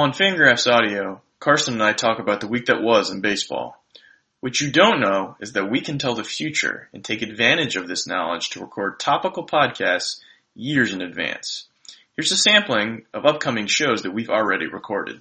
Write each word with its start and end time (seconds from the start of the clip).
On 0.00 0.12
Fangraphs 0.12 0.66
Audio, 0.66 1.20
Carson 1.40 1.74
and 1.74 1.82
I 1.82 1.92
talk 1.92 2.20
about 2.20 2.40
the 2.40 2.48
week 2.48 2.64
that 2.66 2.80
was 2.80 3.10
in 3.10 3.20
baseball. 3.20 3.84
What 4.40 4.58
you 4.58 4.72
don't 4.72 4.98
know 4.98 5.36
is 5.40 5.52
that 5.52 5.70
we 5.70 5.82
can 5.82 5.98
tell 5.98 6.14
the 6.14 6.24
future 6.24 6.88
and 6.94 7.04
take 7.04 7.20
advantage 7.20 7.76
of 7.76 7.86
this 7.86 8.06
knowledge 8.06 8.48
to 8.50 8.60
record 8.60 8.98
topical 8.98 9.44
podcasts 9.44 10.20
years 10.54 10.94
in 10.94 11.02
advance. 11.02 11.66
Here's 12.16 12.32
a 12.32 12.38
sampling 12.38 13.02
of 13.12 13.26
upcoming 13.26 13.66
shows 13.66 14.04
that 14.04 14.14
we've 14.14 14.30
already 14.30 14.68
recorded. 14.68 15.20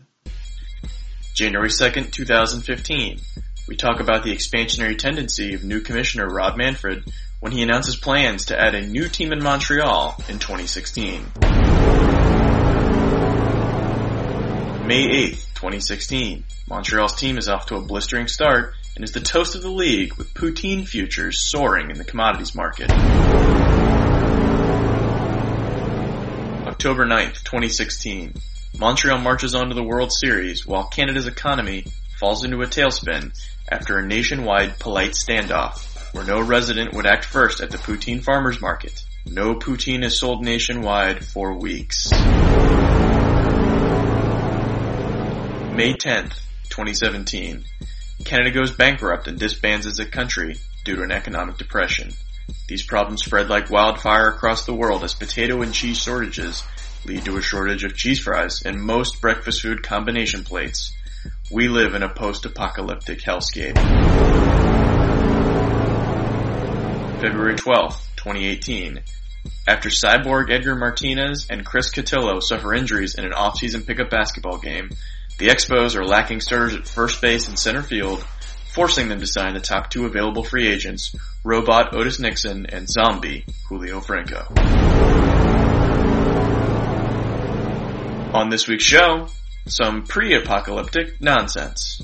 January 1.36 1.68
2nd, 1.68 2.14
2015. 2.14 3.20
We 3.68 3.76
talk 3.76 4.00
about 4.00 4.24
the 4.24 4.34
expansionary 4.34 4.98
tendency 4.98 5.56
of 5.56 5.66
new 5.66 5.82
commissioner 5.82 6.30
Rob 6.30 6.56
Manfred 6.56 7.04
when 7.42 7.52
he 7.52 7.64
announces 7.64 7.98
plans 7.98 8.46
to 8.46 8.58
add 8.58 8.76
a 8.76 8.88
new 8.88 9.10
team 9.10 9.34
in 9.34 9.44
Montreal 9.44 10.16
in 10.30 10.40
2016. 10.40 11.59
May 14.90 15.06
8th, 15.30 15.54
2016. 15.54 16.44
Montreal's 16.68 17.16
team 17.16 17.38
is 17.38 17.48
off 17.48 17.68
to 17.68 17.76
a 17.76 17.80
blistering 17.80 18.28
start 18.28 18.74
and 18.96 19.04
is 19.04 19.12
the 19.12 19.20
toast 19.20 19.54
of 19.54 19.62
the 19.62 19.70
league 19.70 20.16
with 20.16 20.34
poutine 20.34 20.84
futures 20.84 21.48
soaring 21.48 21.92
in 21.92 22.00
the 22.00 22.04
commodities 22.04 22.56
market. 22.56 22.90
October 26.66 27.06
9th, 27.06 27.44
2016. 27.44 28.34
Montreal 28.80 29.20
marches 29.20 29.54
on 29.54 29.68
to 29.70 29.76
the 29.76 29.84
World 29.84 30.12
Series 30.12 30.66
while 30.66 30.88
Canada's 30.88 31.28
economy 31.28 31.86
falls 32.20 32.44
into 32.44 32.64
a 32.64 32.66
tailspin 32.66 33.40
after 33.72 34.00
a 34.00 34.08
nationwide 34.08 34.80
polite 34.80 35.12
standoff 35.12 36.16
where 36.16 36.26
no 36.26 36.42
resident 36.42 36.96
would 36.96 37.06
act 37.06 37.26
first 37.26 37.62
at 37.62 37.70
the 37.70 37.78
poutine 37.78 38.24
farmers 38.24 38.60
market. 38.60 39.04
No 39.28 39.54
poutine 39.54 40.04
is 40.04 40.20
sold 40.20 40.44
nationwide 40.44 41.24
for 41.24 41.54
weeks. 41.54 42.12
May 45.80 45.94
10th, 45.94 46.42
2017. 46.68 47.64
Canada 48.26 48.52
goes 48.52 48.76
bankrupt 48.76 49.30
and 49.30 49.40
disbands 49.40 49.86
as 49.86 49.98
a 50.00 50.06
country 50.06 50.58
due 50.84 50.98
to 50.98 51.04
an 51.04 51.12
economic 51.14 51.58
depression. 51.58 52.12
These 52.68 52.86
problems 52.86 53.24
spread 53.24 53.48
like 53.48 53.70
wildfire 53.70 54.28
across 54.28 54.66
the 54.66 54.74
world 54.74 55.06
as 55.06 55.14
potato 55.14 55.62
and 55.62 55.74
cheese 55.74 55.98
shortages 55.98 56.64
lead 57.06 57.24
to 57.24 57.38
a 57.38 57.42
shortage 57.42 57.86
of 57.86 57.96
cheese 57.96 58.20
fries 58.20 58.64
and 58.66 58.84
most 58.84 59.22
breakfast 59.22 59.62
food 59.62 59.82
combination 59.82 60.44
plates. 60.44 60.92
We 61.50 61.70
live 61.70 61.96
in 61.96 62.04
a 62.04 62.14
post-apocalyptic 62.14 63.22
hellscape. 63.22 63.76
February 67.22 67.56
12th, 67.56 68.02
2018. 68.18 69.00
After 69.66 69.88
Cyborg 69.88 70.52
Edgar 70.52 70.76
Martinez 70.76 71.48
and 71.50 71.66
Chris 71.66 71.90
Cotillo 71.90 72.44
suffer 72.44 72.74
injuries 72.74 73.16
in 73.16 73.24
an 73.24 73.32
off-season 73.32 73.84
pickup 73.84 74.10
basketball 74.10 74.58
game, 74.58 74.90
the 75.40 75.48
Expos 75.48 75.96
are 75.96 76.06
lacking 76.06 76.42
starters 76.42 76.76
at 76.76 76.86
first 76.86 77.22
base 77.22 77.48
and 77.48 77.58
center 77.58 77.82
field, 77.82 78.22
forcing 78.74 79.08
them 79.08 79.22
to 79.22 79.26
sign 79.26 79.54
the 79.54 79.62
top 79.62 79.90
two 79.90 80.06
available 80.06 80.44
free 80.44 80.68
agents, 80.68 81.16
Robot 81.46 81.96
Otis 81.96 82.20
Nixon 82.20 82.66
and 82.66 82.90
Zombie 82.90 83.46
Julio 83.70 84.02
Franco. 84.02 84.46
On 88.34 88.50
this 88.50 88.68
week's 88.68 88.84
show, 88.84 89.28
some 89.66 90.04
pre-apocalyptic 90.04 91.22
nonsense. 91.22 92.02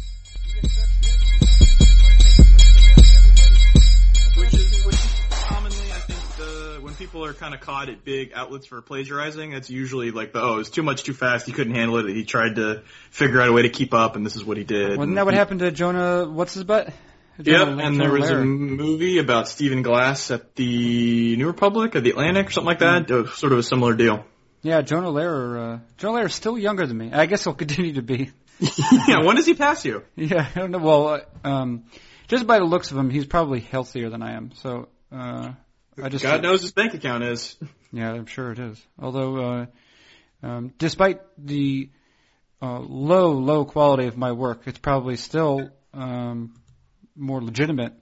People 7.16 7.26
are 7.26 7.34
kind 7.34 7.54
of 7.54 7.62
caught 7.62 7.88
at 7.88 8.04
big 8.04 8.34
outlets 8.36 8.66
for 8.66 8.82
plagiarizing, 8.82 9.54
it's 9.54 9.70
usually 9.70 10.12
like 10.12 10.34
the, 10.34 10.42
oh, 10.42 10.60
it's 10.60 10.70
too 10.70 10.84
much 10.84 11.04
too 11.04 11.14
fast. 11.14 11.46
He 11.46 11.54
couldn't 11.54 11.74
handle 11.74 11.98
it. 11.98 12.14
He 12.14 12.26
tried 12.26 12.56
to 12.56 12.84
figure 13.10 13.40
out 13.40 13.48
a 13.48 13.54
way 13.54 13.62
to 13.62 13.70
keep 13.70 13.94
up, 13.94 14.18
and 14.18 14.26
this 14.26 14.36
is 14.36 14.44
what 14.44 14.58
he 14.58 14.66
did. 14.66 14.98
Wasn't 14.98 15.16
that 15.16 15.24
what 15.24 15.34
he, 15.34 15.38
happened 15.38 15.62
to 15.62 15.72
Jonah? 15.72 16.30
What's 16.30 16.56
his 16.56 16.66
butt? 16.66 16.94
Yep, 17.42 17.68
and 17.80 18.02
there 18.02 18.12
was 18.12 18.30
a 18.30 18.44
movie 18.44 19.20
about 19.20 19.48
Stephen 19.48 19.82
Glass 19.82 20.30
at 20.30 20.56
the 20.56 21.38
New 21.38 21.48
Republic, 21.48 21.96
or 21.96 22.02
the 22.02 22.10
Atlantic, 22.10 22.48
or 22.48 22.52
something 22.52 22.68
like 22.68 22.80
that. 22.80 23.08
Mm. 23.08 23.30
Sort 23.30 23.54
of 23.54 23.60
a 23.60 23.64
similar 23.64 23.94
deal. 23.94 24.26
Yeah, 24.62 24.82
Jonah 24.82 25.08
Lehrer. 25.08 25.76
Uh, 25.76 25.80
Jonah 25.96 26.20
Lehrer 26.20 26.26
is 26.26 26.36
still 26.36 26.58
younger 26.58 26.86
than 26.86 26.98
me. 26.98 27.12
I 27.14 27.28
guess 27.28 27.46
he'll 27.46 27.54
continue 27.54 27.94
to 27.94 28.02
be. 28.02 28.32
yeah, 29.08 29.24
when 29.24 29.38
does 29.38 29.46
he 29.46 29.54
pass 29.54 29.86
you? 29.86 30.04
Yeah, 30.18 30.46
I 30.54 30.60
don't 30.60 30.72
know. 30.72 30.80
Well, 30.80 31.22
um, 31.46 31.86
just 32.28 32.46
by 32.46 32.60
the 32.60 32.66
looks 32.66 32.92
of 32.92 32.98
him, 32.98 33.10
he's 33.10 33.26
probably 33.26 33.62
healthier 33.62 34.10
than 34.10 34.22
I 34.22 34.34
am. 34.34 34.52
So, 34.56 34.90
uh, 35.14 35.52
I 36.02 36.10
just 36.10 36.24
God 36.24 36.42
knows 36.42 36.62
his 36.62 36.72
bank 36.72 36.94
account 36.94 37.24
is. 37.24 37.56
Yeah, 37.92 38.12
I'm 38.12 38.26
sure 38.26 38.52
it 38.52 38.60
is. 38.60 38.86
Although, 39.02 39.38
uh, 39.38 39.66
um, 40.44 40.74
despite 40.78 41.22
the 41.38 41.90
uh, 42.62 42.80
low, 42.80 43.32
low 43.32 43.64
quality 43.64 44.08
of 44.08 44.18
my 44.18 44.34
work, 44.34 44.64
it's 44.66 44.80
probably 44.80 45.16
still 45.16 45.70
um, 45.94 46.56
more 47.16 47.42
legitimate. 47.42 47.94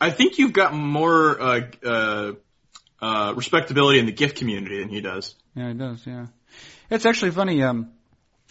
I 0.00 0.10
think 0.10 0.38
you've 0.38 0.52
got 0.52 0.72
more 0.72 1.40
uh, 1.40 1.60
uh, 1.84 2.32
uh, 3.02 3.34
respectability 3.36 3.98
in 3.98 4.06
the 4.06 4.12
gift 4.12 4.36
community 4.36 4.78
than 4.78 4.88
he 4.88 5.00
does. 5.00 5.34
Yeah, 5.56 5.68
he 5.68 5.74
does. 5.74 6.06
Yeah, 6.06 6.26
it's 6.88 7.04
actually 7.04 7.32
funny. 7.32 7.60
Um, 7.64 7.90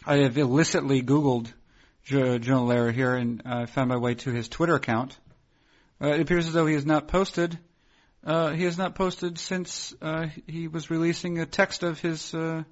I 0.06 0.18
have 0.18 0.38
illicitly 0.38 1.02
Googled 1.02 1.48
jo- 2.04 2.40
Jonah 2.40 2.74
Lehrer 2.74 2.94
here 2.94 3.16
and 3.16 3.42
I 3.46 3.64
uh, 3.64 3.66
found 3.68 3.88
my 3.88 3.98
way 3.98 4.16
to 4.16 4.32
his 4.32 4.50
Twitter 4.50 4.76
account. 4.76 5.18
Uh, 6.02 6.10
it 6.10 6.22
appears 6.22 6.48
as 6.48 6.54
though 6.54 6.66
he 6.66 6.76
has 6.76 6.86
not 6.86 7.08
posted 7.08 7.58
uh, 8.28 8.52
he 8.52 8.66
has 8.66 8.78
not 8.78 8.94
posted 8.94 9.40
since 9.40 9.96
uh, 10.02 10.28
he 10.46 10.68
was 10.68 10.90
releasing 10.90 11.40
a 11.40 11.46
text 11.46 11.82
of 11.82 12.00
his 12.00 12.34
uh, 12.34 12.64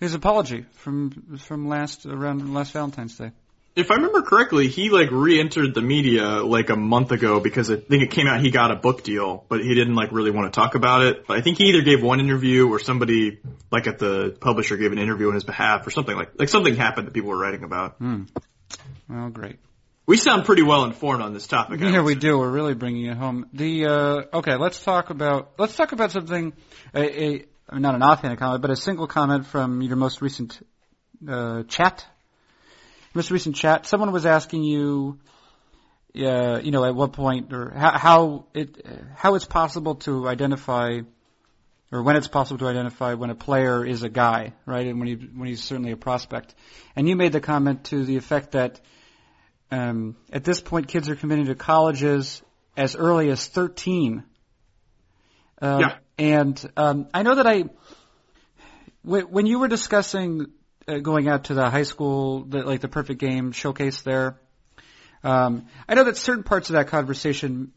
his 0.00 0.14
apology 0.14 0.64
from 0.72 1.38
from 1.38 1.68
last 1.68 2.06
around 2.06 2.54
last 2.54 2.72
Valentine's 2.72 3.16
Day. 3.16 3.32
If 3.76 3.90
I 3.90 3.96
remember 3.96 4.22
correctly, 4.22 4.68
he 4.68 4.88
like 4.90 5.10
re-entered 5.12 5.74
the 5.74 5.82
media 5.82 6.42
like 6.42 6.70
a 6.70 6.76
month 6.76 7.12
ago 7.12 7.40
because 7.40 7.70
I 7.70 7.76
think 7.76 8.02
it 8.02 8.10
came 8.10 8.26
out 8.26 8.40
he 8.40 8.50
got 8.50 8.70
a 8.70 8.76
book 8.76 9.04
deal, 9.04 9.44
but 9.48 9.60
he 9.60 9.74
didn't 9.74 9.94
like 9.94 10.12
really 10.12 10.30
want 10.30 10.52
to 10.52 10.58
talk 10.58 10.74
about 10.74 11.02
it. 11.02 11.26
But 11.26 11.36
I 11.36 11.42
think 11.42 11.58
he 11.58 11.66
either 11.66 11.82
gave 11.82 12.02
one 12.02 12.18
interview 12.18 12.68
or 12.68 12.78
somebody 12.78 13.38
like 13.70 13.86
at 13.86 13.98
the 13.98 14.34
publisher 14.40 14.78
gave 14.78 14.92
an 14.92 14.98
interview 14.98 15.28
on 15.28 15.34
his 15.34 15.44
behalf 15.44 15.86
or 15.86 15.90
something 15.90 16.16
like 16.16 16.32
like 16.38 16.48
something 16.48 16.74
happened 16.74 17.06
that 17.06 17.12
people 17.12 17.28
were 17.28 17.38
writing 17.38 17.64
about. 17.64 17.96
Hmm. 17.96 18.22
Well, 19.10 19.28
great. 19.28 19.58
We 20.10 20.16
sound 20.16 20.44
pretty 20.44 20.64
well 20.64 20.86
informed 20.86 21.22
on 21.22 21.34
this 21.34 21.46
topic. 21.46 21.78
Yeah, 21.78 22.02
we 22.02 22.16
do. 22.16 22.36
We're 22.36 22.50
really 22.50 22.74
bringing 22.74 23.04
it 23.04 23.16
home. 23.16 23.46
The 23.52 23.86
uh, 23.86 24.38
okay, 24.38 24.56
let's 24.56 24.82
talk 24.82 25.10
about 25.10 25.52
let's 25.56 25.76
talk 25.76 25.92
about 25.92 26.10
something. 26.10 26.52
A, 26.92 27.44
a 27.70 27.78
not 27.78 27.94
an 27.94 28.02
offhand 28.02 28.36
comment, 28.36 28.60
but 28.60 28.72
a 28.72 28.76
single 28.76 29.06
comment 29.06 29.46
from 29.46 29.82
your 29.82 29.94
most 29.94 30.20
recent 30.20 30.66
uh, 31.28 31.62
chat. 31.62 32.04
Most 33.14 33.30
recent 33.30 33.54
chat. 33.54 33.86
Someone 33.86 34.10
was 34.10 34.26
asking 34.26 34.64
you, 34.64 35.20
uh, 36.16 36.58
you 36.60 36.72
know, 36.72 36.84
at 36.84 36.96
what 36.96 37.12
point 37.12 37.52
or 37.52 37.70
how, 37.70 37.96
how 37.96 38.46
it 38.52 38.84
how 39.14 39.36
it's 39.36 39.44
possible 39.44 39.94
to 40.06 40.26
identify 40.26 41.02
or 41.92 42.02
when 42.02 42.16
it's 42.16 42.26
possible 42.26 42.58
to 42.58 42.66
identify 42.66 43.14
when 43.14 43.30
a 43.30 43.36
player 43.36 43.86
is 43.86 44.02
a 44.02 44.08
guy, 44.08 44.54
right? 44.66 44.88
And 44.88 44.98
when 44.98 45.06
he 45.06 45.14
when 45.14 45.46
he's 45.46 45.62
certainly 45.62 45.92
a 45.92 45.96
prospect. 45.96 46.52
And 46.96 47.08
you 47.08 47.14
made 47.14 47.30
the 47.30 47.40
comment 47.40 47.84
to 47.84 48.04
the 48.04 48.16
effect 48.16 48.52
that 48.52 48.80
um, 49.70 50.16
at 50.32 50.44
this 50.44 50.60
point, 50.60 50.88
kids 50.88 51.08
are 51.08 51.16
committing 51.16 51.46
to 51.46 51.54
colleges 51.54 52.42
as 52.76 52.96
early 52.96 53.30
as 53.30 53.46
13. 53.46 54.24
Um, 55.62 55.80
yeah. 55.80 55.96
And 56.18 56.72
um, 56.76 57.08
I 57.14 57.22
know 57.22 57.36
that 57.36 57.46
I, 57.46 57.64
w- 59.04 59.26
when 59.26 59.46
you 59.46 59.58
were 59.58 59.68
discussing 59.68 60.46
uh, 60.88 60.98
going 60.98 61.28
out 61.28 61.44
to 61.44 61.54
the 61.54 61.70
high 61.70 61.84
school, 61.84 62.44
the, 62.44 62.62
like 62.62 62.80
the 62.80 62.88
perfect 62.88 63.20
game 63.20 63.52
showcase 63.52 64.02
there, 64.02 64.38
um, 65.22 65.66
I 65.88 65.94
know 65.94 66.04
that 66.04 66.16
certain 66.16 66.44
parts 66.44 66.70
of 66.70 66.74
that 66.74 66.88
conversation 66.88 67.72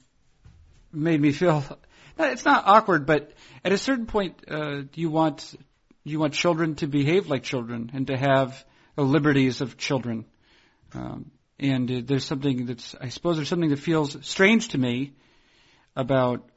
made 0.92 1.20
me 1.20 1.32
feel. 1.32 1.64
It's 2.16 2.46
not 2.46 2.68
awkward, 2.68 3.08
but 3.08 3.32
at 3.66 3.72
a 3.72 3.78
certain 3.78 4.06
point, 4.06 4.36
uh, 4.48 4.84
you 4.94 5.10
want 5.10 5.56
you 6.04 6.20
want 6.20 6.36
children 6.36 6.76
to 6.76 6.86
behave 6.86 7.28
like 7.28 7.42
children 7.42 7.90
and 7.92 8.06
to 8.06 8.16
have 8.16 8.64
the 8.96 9.02
liberties 9.02 9.62
of 9.62 9.78
children. 9.78 10.26
Um, 10.94 11.32
and 11.60 11.90
uh, 11.90 12.02
there's 12.06 12.26
something 12.26 12.66
that's 12.66 12.96
I 13.00 13.10
suppose 13.10 13.38
there's 13.38 13.50
something 13.50 13.70
that 13.70 13.80
feels 13.80 14.18
strange 14.26 14.70
to 14.70 14.78
me 14.78 15.14
about 15.96 16.50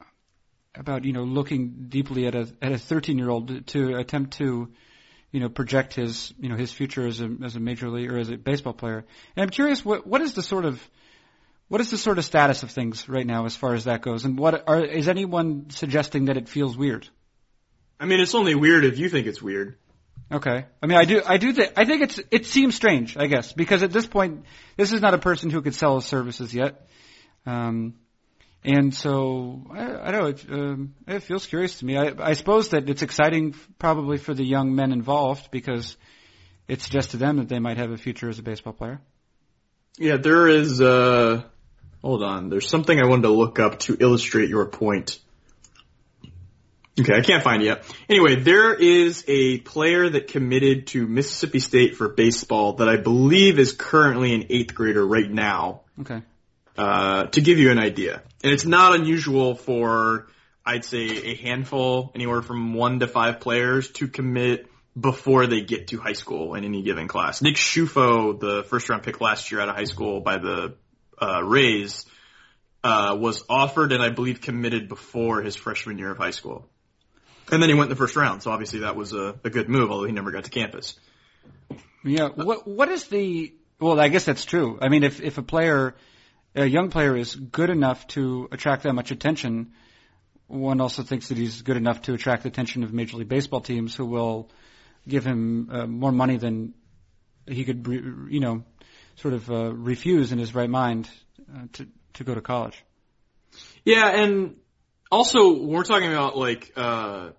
about 0.75 1.05
you 1.05 1.13
know 1.13 1.23
looking 1.23 1.85
deeply 1.89 2.27
at 2.27 2.35
a 2.35 2.47
at 2.61 2.71
a 2.71 2.77
13 2.77 3.17
year 3.17 3.29
old 3.29 3.67
to 3.67 3.95
attempt 3.95 4.37
to 4.37 4.71
you 5.31 5.39
know 5.39 5.49
project 5.49 5.93
his 5.93 6.33
you 6.39 6.49
know 6.49 6.55
his 6.55 6.71
future 6.71 7.05
as 7.05 7.21
a 7.21 7.29
as 7.43 7.55
a 7.55 7.59
major 7.59 7.89
league 7.89 8.11
or 8.11 8.17
as 8.17 8.29
a 8.29 8.37
baseball 8.37 8.73
player. 8.73 9.05
And 9.35 9.43
I'm 9.43 9.49
curious 9.49 9.83
what 9.83 10.07
what 10.07 10.21
is 10.21 10.33
the 10.33 10.43
sort 10.43 10.65
of 10.65 10.81
what 11.67 11.81
is 11.81 11.91
the 11.91 11.97
sort 11.97 12.17
of 12.17 12.25
status 12.25 12.63
of 12.63 12.71
things 12.71 13.09
right 13.09 13.25
now 13.25 13.45
as 13.45 13.55
far 13.55 13.73
as 13.73 13.85
that 13.85 14.01
goes? 14.01 14.25
And 14.25 14.37
what 14.37 14.67
are 14.67 14.83
is 14.83 15.07
anyone 15.09 15.69
suggesting 15.69 16.25
that 16.25 16.37
it 16.37 16.47
feels 16.47 16.77
weird? 16.77 17.07
I 17.99 18.05
mean, 18.05 18.19
it's 18.19 18.35
only 18.35 18.55
weird 18.55 18.85
if 18.85 18.99
you 18.99 19.09
think 19.09 19.27
it's 19.27 19.41
weird. 19.41 19.77
Okay. 20.31 20.65
I 20.81 20.87
mean, 20.87 20.97
I 20.97 21.05
do, 21.05 21.21
I 21.25 21.37
do 21.37 21.53
think, 21.53 21.73
I 21.77 21.85
think 21.85 22.01
it's, 22.03 22.19
it 22.31 22.45
seems 22.45 22.75
strange, 22.75 23.17
I 23.17 23.27
guess, 23.27 23.53
because 23.53 23.83
at 23.83 23.91
this 23.91 24.05
point, 24.05 24.45
this 24.75 24.91
is 24.91 25.01
not 25.01 25.13
a 25.13 25.17
person 25.17 25.49
who 25.49 25.61
could 25.61 25.75
sell 25.75 25.95
his 25.95 26.05
services 26.05 26.53
yet. 26.53 26.87
Um, 27.45 27.95
and 28.63 28.93
so, 28.93 29.61
I, 29.71 30.09
I 30.09 30.11
don't 30.11 30.21
know, 30.21 30.27
it, 30.27 30.45
um, 30.51 30.95
it 31.07 31.23
feels 31.23 31.45
curious 31.45 31.79
to 31.79 31.85
me. 31.85 31.97
I, 31.97 32.13
I 32.19 32.33
suppose 32.33 32.69
that 32.69 32.89
it's 32.89 33.01
exciting 33.01 33.55
probably 33.79 34.17
for 34.17 34.33
the 34.33 34.43
young 34.43 34.75
men 34.75 34.91
involved 34.91 35.49
because, 35.51 35.95
it 36.67 36.81
suggests 36.81 37.11
to 37.11 37.17
them 37.17 37.37
that 37.37 37.47
they 37.47 37.59
might 37.59 37.77
have 37.77 37.91
a 37.91 37.97
future 37.97 38.29
as 38.29 38.39
a 38.39 38.43
baseball 38.43 38.73
player. 38.73 38.99
Yeah, 39.97 40.17
there 40.17 40.47
is. 40.47 40.81
Uh, 40.81 41.43
hold 42.01 42.23
on. 42.23 42.49
There's 42.49 42.69
something 42.69 42.99
I 42.99 43.07
wanted 43.07 43.23
to 43.23 43.29
look 43.29 43.59
up 43.59 43.79
to 43.79 43.97
illustrate 43.99 44.49
your 44.49 44.65
point. 44.65 45.19
Okay, 46.99 47.13
I 47.13 47.21
can't 47.21 47.43
find 47.43 47.61
it 47.61 47.65
yet. 47.65 47.83
Anyway, 48.09 48.37
there 48.37 48.73
is 48.73 49.23
a 49.27 49.59
player 49.59 50.09
that 50.09 50.27
committed 50.29 50.87
to 50.87 51.07
Mississippi 51.07 51.59
State 51.59 51.95
for 51.95 52.09
baseball 52.09 52.73
that 52.73 52.89
I 52.89 52.97
believe 52.97 53.59
is 53.59 53.71
currently 53.73 54.33
an 54.33 54.45
eighth 54.49 54.73
grader 54.73 55.05
right 55.05 55.29
now. 55.29 55.81
Okay. 56.01 56.21
Uh, 56.75 57.25
to 57.25 57.41
give 57.41 57.57
you 57.57 57.71
an 57.71 57.79
idea, 57.79 58.21
and 58.43 58.53
it's 58.53 58.65
not 58.65 58.93
unusual 58.93 59.55
for 59.55 60.27
I'd 60.67 60.83
say 60.83 61.05
a 61.05 61.35
handful, 61.35 62.11
anywhere 62.13 62.41
from 62.41 62.73
one 62.73 62.99
to 62.99 63.07
five 63.07 63.39
players 63.39 63.89
to 63.93 64.07
commit 64.09 64.67
before 64.99 65.47
they 65.47 65.61
get 65.61 65.87
to 65.87 65.97
high 65.97 66.13
school 66.13 66.55
in 66.55 66.65
any 66.65 66.81
given 66.81 67.07
class. 67.07 67.41
Nick 67.41 67.55
Ciuffo, 67.55 68.37
the 68.37 68.65
first 68.65 68.89
round 68.89 69.03
pick 69.03 69.21
last 69.21 69.49
year 69.49 69.61
out 69.61 69.69
of 69.69 69.75
high 69.75 69.85
school 69.85 70.19
by 70.19 70.39
the 70.39 70.75
uh, 71.21 71.41
Rays, 71.41 72.05
uh, 72.83 73.15
was 73.17 73.45
offered 73.49 73.93
and 73.93 74.03
I 74.03 74.09
believe 74.09 74.41
committed 74.41 74.89
before 74.89 75.41
his 75.41 75.55
freshman 75.55 75.97
year 75.99 76.11
of 76.11 76.17
high 76.17 76.31
school. 76.31 76.67
And 77.51 77.61
then 77.61 77.69
he 77.69 77.75
went 77.75 77.85
in 77.85 77.89
the 77.89 77.95
first 77.95 78.15
round, 78.15 78.43
so 78.43 78.51
obviously 78.51 78.79
that 78.79 78.95
was 78.95 79.13
a, 79.13 79.39
a 79.43 79.49
good 79.49 79.69
move, 79.69 79.89
although 79.89 80.05
he 80.05 80.11
never 80.11 80.31
got 80.31 80.43
to 80.43 80.49
campus. 80.49 80.95
Yeah. 82.03 82.29
What 82.29 82.67
What 82.67 82.89
is 82.89 83.07
the? 83.07 83.53
Well, 83.79 83.99
I 83.99 84.09
guess 84.09 84.25
that's 84.25 84.43
true. 84.43 84.77
I 84.81 84.89
mean, 84.89 85.03
if 85.03 85.21
if 85.21 85.37
a 85.37 85.43
player, 85.43 85.95
a 86.55 86.65
young 86.65 86.89
player, 86.89 87.15
is 87.15 87.35
good 87.35 87.69
enough 87.69 88.05
to 88.07 88.49
attract 88.51 88.83
that 88.83 88.93
much 88.93 89.11
attention, 89.11 89.73
one 90.47 90.81
also 90.81 91.03
thinks 91.03 91.29
that 91.29 91.37
he's 91.37 91.61
good 91.61 91.77
enough 91.77 92.01
to 92.03 92.13
attract 92.13 92.43
the 92.43 92.49
attention 92.49 92.83
of 92.83 92.93
Major 92.93 93.17
League 93.17 93.29
Baseball 93.29 93.61
teams 93.61 93.95
who 93.95 94.05
will 94.05 94.49
give 95.07 95.25
him 95.25 95.69
uh, 95.71 95.87
more 95.87 96.11
money 96.11 96.37
than 96.37 96.73
he 97.45 97.63
could, 97.63 97.87
you 98.29 98.39
know, 98.39 98.63
sort 99.15 99.33
of 99.33 99.49
uh, 99.49 99.73
refuse 99.73 100.31
in 100.31 100.39
his 100.39 100.53
right 100.53 100.69
mind 100.69 101.09
uh, 101.53 101.63
to 101.73 101.87
to 102.13 102.23
go 102.23 102.33
to 102.33 102.41
college. 102.41 102.83
Yeah, 103.85 104.07
and 104.07 104.55
also 105.11 105.53
we're 105.63 105.83
talking 105.83 106.11
about 106.11 106.37
like 106.37 106.73
uh, 106.75 107.29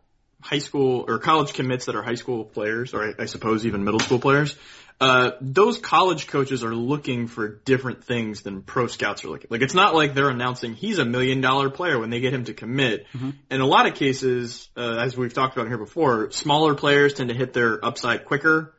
high 0.40 0.58
school 0.58 1.04
or 1.08 1.18
college 1.18 1.52
commits 1.52 1.86
that 1.86 1.96
are 1.96 2.02
high 2.02 2.14
school 2.14 2.44
players, 2.44 2.94
or 2.94 3.08
I, 3.08 3.22
I 3.22 3.26
suppose 3.26 3.66
even 3.66 3.84
middle 3.84 4.00
school 4.00 4.18
players. 4.18 4.56
Uh, 5.00 5.30
those 5.40 5.78
college 5.78 6.26
coaches 6.26 6.64
are 6.64 6.74
looking 6.74 7.28
for 7.28 7.48
different 7.64 8.02
things 8.02 8.42
than 8.42 8.62
pro 8.62 8.88
scouts 8.88 9.24
are 9.24 9.28
looking. 9.28 9.46
Like 9.48 9.62
it's 9.62 9.74
not 9.74 9.94
like 9.94 10.14
they're 10.14 10.28
announcing 10.28 10.74
he's 10.74 10.98
a 10.98 11.04
million 11.04 11.40
dollar 11.40 11.70
player 11.70 12.00
when 12.00 12.10
they 12.10 12.18
get 12.18 12.34
him 12.34 12.44
to 12.44 12.54
commit. 12.54 13.06
Mm-hmm. 13.12 13.30
In 13.50 13.60
a 13.60 13.66
lot 13.66 13.86
of 13.86 13.94
cases, 13.94 14.68
uh, 14.76 14.96
as 14.98 15.16
we've 15.16 15.32
talked 15.32 15.56
about 15.56 15.68
here 15.68 15.78
before, 15.78 16.32
smaller 16.32 16.74
players 16.74 17.14
tend 17.14 17.28
to 17.28 17.34
hit 17.36 17.52
their 17.52 17.84
upside 17.84 18.24
quicker. 18.24 18.74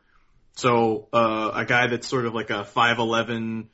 So 0.56 1.08
uh, 1.14 1.52
a 1.54 1.64
guy 1.64 1.88
that's 1.88 2.06
sort 2.06 2.26
of 2.26 2.34
like 2.34 2.50
a 2.50 2.66
five 2.66 3.00
eleven, 3.00 3.70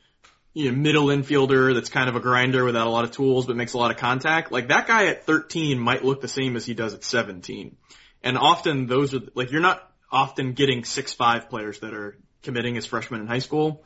you 0.55 0.71
know, 0.71 0.77
middle 0.77 1.07
infielder 1.07 1.73
that's 1.75 1.89
kind 1.89 2.09
of 2.09 2.15
a 2.15 2.21
grinder 2.21 2.63
without 2.63 2.87
a 2.87 2.89
lot 2.89 3.03
of 3.03 3.11
tools 3.11 3.45
but 3.45 3.57
makes 3.57 3.73
a 3.73 3.77
lot 3.77 3.91
of 3.91 3.97
contact. 3.97 4.51
Like 4.53 4.69
that 4.69 4.87
guy 4.87 5.07
at 5.07 5.25
13 5.25 5.77
might 5.77 6.03
look 6.03 6.21
the 6.21 6.29
same 6.29 6.55
as 6.55 6.65
he 6.65 6.73
does 6.73 6.93
at 6.93 7.03
17. 7.03 7.75
And 8.23 8.37
often 8.37 8.87
those 8.87 9.13
are 9.13 9.19
like 9.35 9.51
you're 9.51 9.61
not 9.61 9.87
often 10.09 10.53
getting 10.53 10.85
six 10.85 11.11
five 11.11 11.49
players 11.49 11.81
that 11.81 11.93
are 11.93 12.17
committing 12.41 12.77
as 12.77 12.85
freshmen 12.85 13.19
in 13.19 13.27
high 13.27 13.39
school 13.39 13.83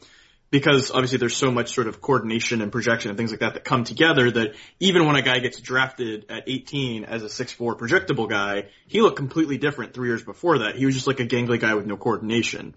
because 0.51 0.91
obviously 0.91 1.17
there's 1.17 1.35
so 1.35 1.49
much 1.49 1.73
sort 1.73 1.87
of 1.87 2.01
coordination 2.01 2.61
and 2.61 2.71
projection 2.71 3.09
and 3.09 3.17
things 3.17 3.31
like 3.31 3.39
that 3.39 3.55
that 3.55 3.63
come 3.63 3.83
together 3.83 4.29
that 4.29 4.53
even 4.79 5.07
when 5.07 5.15
a 5.15 5.23
guy 5.23 5.39
gets 5.39 5.59
drafted 5.59 6.27
at 6.29 6.43
18 6.45 7.03
as 7.03 7.23
a 7.23 7.27
6'4 7.27 7.79
projectable 7.79 8.29
guy, 8.29 8.65
he 8.85 9.01
looked 9.01 9.17
completely 9.17 9.57
different 9.57 9.95
three 9.95 10.09
years 10.09 10.23
before 10.23 10.59
that. 10.59 10.75
He 10.75 10.85
was 10.85 10.93
just 10.93 11.07
like 11.07 11.19
a 11.19 11.25
gangly 11.25 11.59
guy 11.59 11.73
with 11.73 11.87
no 11.87 11.97
coordination. 11.97 12.75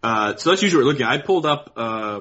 Uh, 0.00 0.36
so 0.36 0.50
that's 0.50 0.62
usually 0.62 0.82
what 0.82 0.86
we're 0.86 0.92
looking 0.92 1.06
at. 1.06 1.12
I 1.12 1.18
pulled 1.18 1.46
up, 1.46 1.72
uh, 1.76 2.20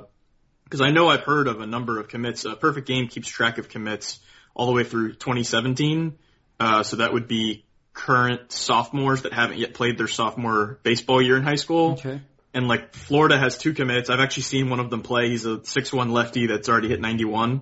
cause 0.71 0.81
I 0.81 0.89
know 0.89 1.09
I've 1.09 1.21
heard 1.21 1.47
of 1.47 1.61
a 1.61 1.67
number 1.67 1.99
of 1.99 2.07
commits. 2.07 2.45
Uh, 2.45 2.55
Perfect 2.55 2.87
Game 2.87 3.07
keeps 3.07 3.27
track 3.27 3.59
of 3.59 3.69
commits 3.69 4.19
all 4.55 4.65
the 4.65 4.71
way 4.71 4.83
through 4.83 5.13
2017. 5.13 6.17
Uh, 6.59 6.81
so 6.81 6.97
that 6.97 7.13
would 7.13 7.27
be 7.27 7.65
current 7.93 8.51
sophomores 8.51 9.23
that 9.23 9.33
haven't 9.33 9.59
yet 9.59 9.73
played 9.75 9.97
their 9.97 10.07
sophomore 10.07 10.79
baseball 10.81 11.21
year 11.21 11.37
in 11.37 11.43
high 11.43 11.55
school. 11.55 11.91
Okay 11.91 12.21
and 12.53 12.67
like 12.67 12.93
Florida 12.93 13.37
has 13.37 13.57
two 13.57 13.73
commits. 13.73 14.09
I've 14.09 14.19
actually 14.19 14.43
seen 14.43 14.69
one 14.69 14.79
of 14.79 14.89
them 14.89 15.03
play. 15.03 15.29
He's 15.29 15.45
a 15.45 15.63
six 15.65 15.91
one 15.93 16.11
lefty 16.11 16.47
that's 16.47 16.67
already 16.69 16.89
hit 16.89 16.99
91 16.99 17.61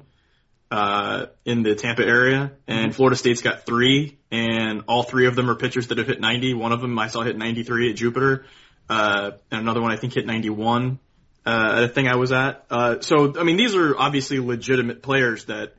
uh, 0.71 1.27
in 1.45 1.63
the 1.63 1.75
Tampa 1.75 2.05
area, 2.05 2.51
and 2.67 2.91
mm-hmm. 2.91 2.91
Florida 2.91 3.15
State's 3.15 3.41
got 3.41 3.65
three, 3.65 4.19
and 4.31 4.83
all 4.87 5.03
three 5.03 5.27
of 5.27 5.35
them 5.35 5.49
are 5.49 5.55
pitchers 5.55 5.87
that 5.87 5.97
have 5.97 6.07
hit 6.07 6.19
90. 6.19 6.53
One 6.53 6.71
of 6.71 6.81
them 6.81 6.97
I 6.97 7.07
saw 7.07 7.21
hit 7.21 7.37
93 7.37 7.91
at 7.91 7.95
Jupiter, 7.95 8.45
uh, 8.89 9.31
and 9.51 9.61
another 9.61 9.81
one 9.81 9.91
I 9.91 9.97
think 9.97 10.13
hit 10.13 10.25
91 10.25 10.99
uh, 11.49 11.77
at 11.77 11.83
a 11.83 11.87
thing 11.89 12.07
I 12.07 12.15
was 12.15 12.31
at. 12.31 12.65
Uh, 12.69 12.99
so 13.01 13.39
I 13.39 13.43
mean, 13.43 13.57
these 13.57 13.75
are 13.75 13.97
obviously 13.97 14.39
legitimate 14.39 15.01
players 15.01 15.45
that 15.45 15.73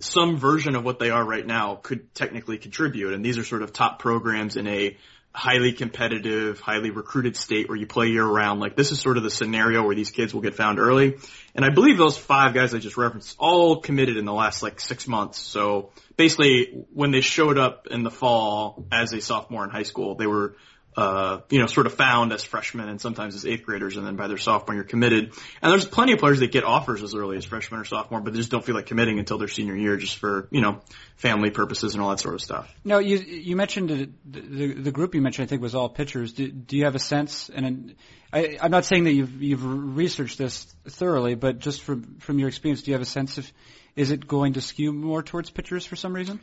some 0.00 0.36
version 0.36 0.74
of 0.74 0.84
what 0.84 0.98
they 0.98 1.10
are 1.10 1.24
right 1.24 1.46
now 1.46 1.76
could 1.76 2.14
technically 2.14 2.58
contribute, 2.58 3.12
and 3.12 3.24
these 3.24 3.38
are 3.38 3.44
sort 3.44 3.62
of 3.62 3.72
top 3.72 4.00
programs 4.00 4.56
in 4.56 4.66
a 4.66 4.96
highly 5.34 5.72
competitive, 5.72 6.60
highly 6.60 6.90
recruited 6.90 7.36
state 7.36 7.68
where 7.68 7.76
you 7.76 7.86
play 7.86 8.06
year 8.06 8.24
round. 8.24 8.60
Like 8.60 8.76
this 8.76 8.92
is 8.92 9.00
sort 9.00 9.16
of 9.16 9.24
the 9.24 9.30
scenario 9.30 9.84
where 9.84 9.96
these 9.96 10.12
kids 10.12 10.32
will 10.32 10.42
get 10.42 10.54
found 10.54 10.78
early. 10.78 11.16
And 11.56 11.64
I 11.64 11.70
believe 11.70 11.98
those 11.98 12.16
five 12.16 12.54
guys 12.54 12.72
I 12.72 12.78
just 12.78 12.96
referenced 12.96 13.34
all 13.38 13.80
committed 13.80 14.16
in 14.16 14.26
the 14.26 14.32
last 14.32 14.62
like 14.62 14.78
six 14.80 15.08
months. 15.08 15.38
So 15.38 15.90
basically 16.16 16.84
when 16.92 17.10
they 17.10 17.20
showed 17.20 17.58
up 17.58 17.88
in 17.90 18.04
the 18.04 18.12
fall 18.12 18.86
as 18.92 19.12
a 19.12 19.20
sophomore 19.20 19.64
in 19.64 19.70
high 19.70 19.82
school, 19.82 20.14
they 20.14 20.28
were 20.28 20.54
uh, 20.96 21.40
you 21.50 21.60
know, 21.60 21.66
sort 21.66 21.86
of 21.86 21.94
found 21.94 22.32
as 22.32 22.44
freshmen 22.44 22.88
and 22.88 23.00
sometimes 23.00 23.34
as 23.34 23.44
eighth 23.44 23.64
graders, 23.64 23.96
and 23.96 24.06
then 24.06 24.16
by 24.16 24.28
their 24.28 24.38
sophomore 24.38 24.76
you're 24.76 24.84
committed. 24.84 25.32
And 25.60 25.72
there's 25.72 25.84
plenty 25.84 26.12
of 26.12 26.20
players 26.20 26.40
that 26.40 26.52
get 26.52 26.64
offers 26.64 27.02
as 27.02 27.14
early 27.14 27.36
as 27.36 27.44
freshman 27.44 27.80
or 27.80 27.84
sophomore, 27.84 28.20
but 28.20 28.32
they 28.32 28.38
just 28.38 28.50
don't 28.50 28.64
feel 28.64 28.74
like 28.74 28.86
committing 28.86 29.18
until 29.18 29.38
their 29.38 29.48
senior 29.48 29.74
year, 29.74 29.96
just 29.96 30.16
for 30.18 30.48
you 30.50 30.60
know, 30.60 30.80
family 31.16 31.50
purposes 31.50 31.94
and 31.94 32.02
all 32.02 32.10
that 32.10 32.20
sort 32.20 32.34
of 32.34 32.40
stuff. 32.40 32.72
No, 32.84 32.98
you 32.98 33.18
you 33.18 33.56
mentioned 33.56 33.88
the 33.88 34.10
the, 34.24 34.74
the 34.74 34.92
group 34.92 35.14
you 35.14 35.20
mentioned, 35.20 35.46
I 35.46 35.48
think, 35.48 35.62
was 35.62 35.74
all 35.74 35.88
pitchers. 35.88 36.32
Do, 36.32 36.50
do 36.50 36.76
you 36.76 36.84
have 36.84 36.94
a 36.94 37.00
sense? 37.00 37.50
And 37.52 37.96
I, 38.32 38.58
I'm 38.60 38.70
not 38.70 38.84
saying 38.84 39.04
that 39.04 39.12
you've 39.12 39.42
you've 39.42 39.64
researched 39.96 40.38
this 40.38 40.64
thoroughly, 40.88 41.34
but 41.34 41.58
just 41.58 41.82
from 41.82 42.18
from 42.20 42.38
your 42.38 42.48
experience, 42.48 42.82
do 42.82 42.90
you 42.90 42.94
have 42.94 43.02
a 43.02 43.06
sense 43.06 43.38
of 43.38 43.50
is 43.96 44.10
it 44.10 44.26
going 44.26 44.54
to 44.54 44.60
skew 44.60 44.92
more 44.92 45.22
towards 45.22 45.50
pitchers 45.50 45.86
for 45.86 45.96
some 45.96 46.14
reason? 46.14 46.40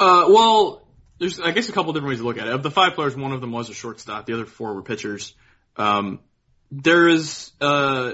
Uh, 0.00 0.26
well, 0.28 0.82
there's 1.18 1.40
I 1.40 1.50
guess 1.50 1.68
a 1.68 1.72
couple 1.72 1.92
different 1.92 2.10
ways 2.10 2.18
to 2.18 2.24
look 2.24 2.38
at 2.38 2.46
it. 2.46 2.52
Of 2.52 2.62
the 2.62 2.70
five 2.70 2.94
players, 2.94 3.16
one 3.16 3.32
of 3.32 3.40
them 3.40 3.52
was 3.52 3.70
a 3.70 3.74
shortstop. 3.74 4.26
The 4.26 4.34
other 4.34 4.46
four 4.46 4.74
were 4.74 4.82
pitchers. 4.82 5.34
Um, 5.76 6.20
there 6.70 7.08
is 7.08 7.52
uh, 7.60 8.12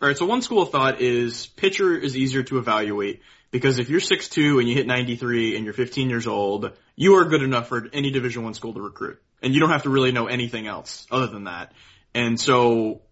all 0.00 0.08
right. 0.08 0.16
So 0.16 0.26
one 0.26 0.42
school 0.42 0.62
of 0.62 0.70
thought 0.70 1.00
is 1.00 1.46
pitcher 1.46 1.96
is 1.96 2.16
easier 2.16 2.42
to 2.44 2.58
evaluate 2.58 3.22
because 3.50 3.78
if 3.78 3.88
you're 3.88 4.00
6'2 4.00 4.60
and 4.60 4.68
you 4.68 4.74
hit 4.74 4.86
93 4.86 5.56
and 5.56 5.64
you're 5.64 5.74
15 5.74 6.10
years 6.10 6.26
old, 6.26 6.72
you 6.96 7.16
are 7.16 7.24
good 7.24 7.42
enough 7.42 7.68
for 7.68 7.88
any 7.92 8.10
Division 8.10 8.44
One 8.44 8.54
school 8.54 8.74
to 8.74 8.80
recruit, 8.80 9.20
and 9.42 9.54
you 9.54 9.60
don't 9.60 9.70
have 9.70 9.84
to 9.84 9.90
really 9.90 10.12
know 10.12 10.26
anything 10.26 10.66
else 10.66 11.06
other 11.10 11.26
than 11.26 11.44
that. 11.44 11.72
And 12.14 12.38
so 12.38 13.02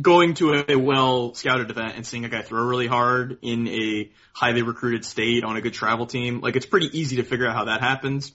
going 0.00 0.34
to 0.34 0.64
a 0.68 0.76
well 0.76 1.34
scouted 1.34 1.70
event 1.70 1.94
and 1.96 2.06
seeing 2.06 2.24
a 2.24 2.28
guy 2.28 2.42
throw 2.42 2.64
really 2.64 2.86
hard 2.86 3.38
in 3.42 3.68
a 3.68 4.10
highly 4.32 4.62
recruited 4.62 5.04
state 5.04 5.44
on 5.44 5.56
a 5.56 5.60
good 5.60 5.74
travel 5.74 6.06
team, 6.06 6.40
like 6.40 6.56
it's 6.56 6.66
pretty 6.66 6.98
easy 6.98 7.16
to 7.16 7.22
figure 7.22 7.46
out 7.46 7.54
how 7.54 7.64
that 7.66 7.80
happens. 7.80 8.32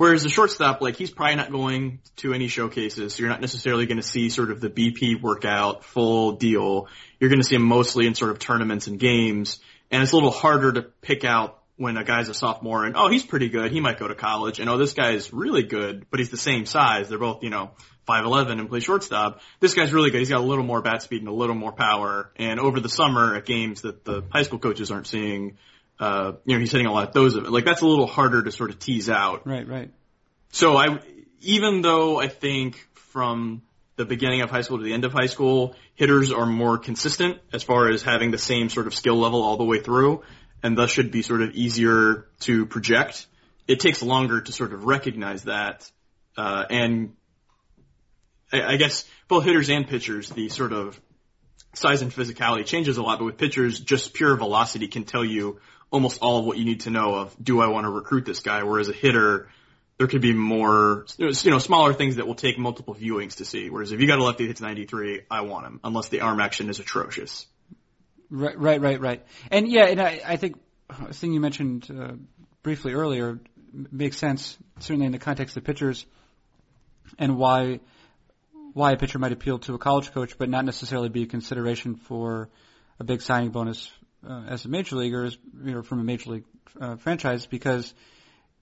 Whereas 0.00 0.22
the 0.22 0.30
shortstop, 0.30 0.80
like 0.80 0.96
he's 0.96 1.10
probably 1.10 1.34
not 1.34 1.52
going 1.52 2.00
to 2.16 2.32
any 2.32 2.48
showcases, 2.48 3.12
so 3.12 3.20
you're 3.20 3.28
not 3.28 3.42
necessarily 3.42 3.84
going 3.84 3.98
to 3.98 4.02
see 4.02 4.30
sort 4.30 4.50
of 4.50 4.58
the 4.58 4.70
BP 4.70 5.20
workout 5.20 5.84
full 5.84 6.32
deal. 6.32 6.88
You're 7.18 7.28
going 7.28 7.42
to 7.42 7.46
see 7.46 7.56
him 7.56 7.64
mostly 7.64 8.06
in 8.06 8.14
sort 8.14 8.30
of 8.30 8.38
tournaments 8.38 8.86
and 8.86 8.98
games, 8.98 9.60
and 9.90 10.02
it's 10.02 10.12
a 10.12 10.14
little 10.14 10.30
harder 10.30 10.72
to 10.72 10.82
pick 11.02 11.26
out 11.26 11.58
when 11.76 11.98
a 11.98 12.04
guy's 12.04 12.30
a 12.30 12.34
sophomore 12.34 12.86
and 12.86 12.96
oh 12.96 13.10
he's 13.10 13.26
pretty 13.26 13.50
good, 13.50 13.72
he 13.72 13.80
might 13.80 13.98
go 13.98 14.08
to 14.08 14.14
college, 14.14 14.58
and 14.58 14.70
oh 14.70 14.78
this 14.78 14.94
guy's 14.94 15.34
really 15.34 15.64
good, 15.64 16.06
but 16.10 16.18
he's 16.18 16.30
the 16.30 16.38
same 16.38 16.64
size. 16.64 17.10
They're 17.10 17.18
both 17.18 17.42
you 17.42 17.50
know 17.50 17.72
5'11 18.08 18.58
and 18.58 18.70
play 18.70 18.80
shortstop. 18.80 19.42
This 19.60 19.74
guy's 19.74 19.92
really 19.92 20.10
good. 20.10 20.20
He's 20.20 20.30
got 20.30 20.40
a 20.40 20.44
little 20.44 20.64
more 20.64 20.80
bat 20.80 21.02
speed 21.02 21.20
and 21.20 21.28
a 21.28 21.34
little 21.34 21.54
more 21.54 21.72
power. 21.72 22.32
And 22.36 22.58
over 22.58 22.80
the 22.80 22.88
summer 22.88 23.34
at 23.34 23.44
games 23.44 23.82
that 23.82 24.06
the 24.06 24.22
high 24.30 24.44
school 24.44 24.58
coaches 24.58 24.90
aren't 24.90 25.08
seeing, 25.08 25.58
uh, 26.00 26.32
you 26.46 26.54
know, 26.54 26.60
he's 26.60 26.72
hitting 26.72 26.86
a 26.86 26.92
lot 26.92 27.06
of 27.06 27.14
those 27.14 27.36
of 27.36 27.44
it. 27.44 27.50
Like 27.50 27.66
that's 27.66 27.82
a 27.82 27.86
little 27.86 28.06
harder 28.06 28.42
to 28.42 28.50
sort 28.50 28.70
of 28.70 28.78
tease 28.78 29.10
out. 29.10 29.46
Right, 29.46 29.68
right. 29.68 29.90
So 30.50 30.76
I, 30.76 30.98
even 31.40 31.82
though 31.82 32.18
I 32.18 32.28
think 32.28 32.76
from 32.94 33.62
the 33.96 34.06
beginning 34.06 34.40
of 34.40 34.50
high 34.50 34.62
school 34.62 34.78
to 34.78 34.84
the 34.84 34.94
end 34.94 35.04
of 35.04 35.12
high 35.12 35.26
school, 35.26 35.76
hitters 35.94 36.32
are 36.32 36.46
more 36.46 36.78
consistent 36.78 37.38
as 37.52 37.62
far 37.62 37.90
as 37.90 38.02
having 38.02 38.30
the 38.30 38.38
same 38.38 38.70
sort 38.70 38.86
of 38.86 38.94
skill 38.94 39.16
level 39.16 39.42
all 39.42 39.58
the 39.58 39.64
way 39.64 39.78
through, 39.78 40.22
and 40.62 40.76
thus 40.76 40.90
should 40.90 41.10
be 41.10 41.20
sort 41.20 41.42
of 41.42 41.50
easier 41.50 42.26
to 42.40 42.64
project. 42.64 43.26
It 43.68 43.78
takes 43.78 44.02
longer 44.02 44.40
to 44.40 44.52
sort 44.52 44.72
of 44.72 44.84
recognize 44.84 45.44
that, 45.44 45.90
uh, 46.38 46.64
and 46.70 47.14
I, 48.50 48.72
I 48.72 48.76
guess 48.76 49.04
both 49.28 49.44
hitters 49.44 49.68
and 49.68 49.86
pitchers, 49.86 50.30
the 50.30 50.48
sort 50.48 50.72
of 50.72 50.98
size 51.74 52.00
and 52.00 52.10
physicality 52.10 52.64
changes 52.64 52.96
a 52.96 53.02
lot, 53.02 53.18
but 53.18 53.26
with 53.26 53.36
pitchers, 53.36 53.78
just 53.78 54.14
pure 54.14 54.34
velocity 54.34 54.88
can 54.88 55.04
tell 55.04 55.24
you 55.24 55.60
almost 55.90 56.20
all 56.20 56.38
of 56.38 56.44
what 56.44 56.58
you 56.58 56.64
need 56.64 56.80
to 56.80 56.90
know 56.90 57.14
of, 57.14 57.36
do 57.42 57.60
I 57.60 57.66
want 57.68 57.84
to 57.84 57.90
recruit 57.90 58.24
this 58.24 58.40
guy? 58.40 58.62
Whereas 58.62 58.88
a 58.88 58.92
hitter, 58.92 59.48
there 59.98 60.06
could 60.06 60.22
be 60.22 60.32
more, 60.32 61.06
you 61.18 61.50
know, 61.50 61.58
smaller 61.58 61.92
things 61.92 62.16
that 62.16 62.26
will 62.26 62.34
take 62.34 62.58
multiple 62.58 62.94
viewings 62.94 63.36
to 63.36 63.44
see. 63.44 63.70
Whereas 63.70 63.92
if 63.92 64.00
you 64.00 64.06
got 64.06 64.18
a 64.18 64.24
lefty 64.24 64.44
that 64.44 64.48
hits 64.48 64.60
93, 64.60 65.22
I 65.30 65.42
want 65.42 65.66
him, 65.66 65.80
unless 65.84 66.08
the 66.08 66.20
arm 66.20 66.40
action 66.40 66.70
is 66.70 66.78
atrocious. 66.78 67.46
Right, 68.30 68.58
right, 68.58 68.80
right, 68.80 69.00
right. 69.00 69.26
And 69.50 69.68
yeah, 69.68 69.86
and 69.86 70.00
I, 70.00 70.20
I 70.24 70.36
think 70.36 70.58
a 70.88 71.12
thing 71.12 71.32
you 71.32 71.40
mentioned 71.40 71.88
uh, 71.90 72.12
briefly 72.62 72.92
earlier 72.92 73.40
makes 73.72 74.16
sense, 74.16 74.56
certainly 74.78 75.06
in 75.06 75.12
the 75.12 75.18
context 75.18 75.56
of 75.56 75.64
pitchers, 75.64 76.06
and 77.18 77.36
why 77.36 77.80
why 78.72 78.92
a 78.92 78.96
pitcher 78.96 79.18
might 79.18 79.32
appeal 79.32 79.58
to 79.58 79.74
a 79.74 79.78
college 79.78 80.12
coach, 80.12 80.38
but 80.38 80.48
not 80.48 80.64
necessarily 80.64 81.08
be 81.08 81.24
a 81.24 81.26
consideration 81.26 81.96
for 81.96 82.48
a 83.00 83.04
big 83.04 83.20
signing 83.20 83.50
bonus 83.50 83.90
uh, 84.28 84.42
as 84.48 84.64
a 84.64 84.68
major 84.68 84.96
leaguer, 84.96 85.24
as, 85.24 85.38
you 85.64 85.72
know, 85.72 85.82
from 85.82 86.00
a 86.00 86.04
major 86.04 86.30
league 86.30 86.44
uh, 86.80 86.96
franchise, 86.96 87.46
because 87.46 87.92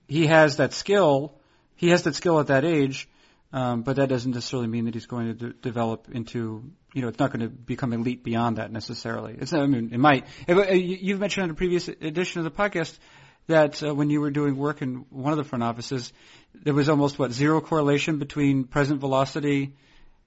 he 0.07 0.27
has 0.27 0.57
that 0.57 0.73
skill. 0.73 1.35
He 1.77 1.91
has 1.91 2.03
that 2.05 2.15
skill 2.15 2.41
at 2.41 2.49
that 2.49 2.65
age, 2.65 3.09
um, 3.53 3.83
but 3.83 3.97
that 3.97 4.09
doesn't 4.09 4.33
necessarily 4.33 4.69
mean 4.69 4.87
that 4.87 4.95
he's 4.95 5.07
going 5.07 5.27
to 5.27 5.35
de- 5.35 5.53
develop 5.53 6.09
into, 6.11 6.65
you 6.93 7.03
know, 7.03 7.09
it's 7.09 7.19
not 7.19 7.33
going 7.33 7.41
to 7.41 7.49
become 7.49 7.93
elite 7.93 8.25
beyond 8.25 8.57
that 8.57 8.73
necessarily. 8.73 9.37
It's 9.38 9.53
not, 9.53 9.62
I 9.62 9.67
mean, 9.67 9.91
it 9.93 9.99
might. 9.99 10.27
Uh, 10.49 10.73
you've 10.73 11.21
mentioned 11.21 11.45
in 11.45 11.50
a 11.50 11.55
previous 11.55 11.88
edition 11.88 12.41
of 12.41 12.45
the 12.45 12.50
podcast 12.50 12.99
that 13.47 13.83
uh, 13.83 13.95
when 13.95 14.11
you 14.11 14.21
were 14.21 14.31
doing 14.31 14.57
work 14.57 14.83
in 14.83 15.07
one 15.11 15.33
of 15.33 15.38
the 15.38 15.45
front 15.45 15.62
offices, 15.62 16.12
there 16.55 16.75
was 16.75 16.88
almost 16.88 17.19
what 17.19 17.33
zero 17.33 17.61
correlation 17.61 18.19
between 18.19 18.65
present 18.65 19.00
velocity 19.00 19.75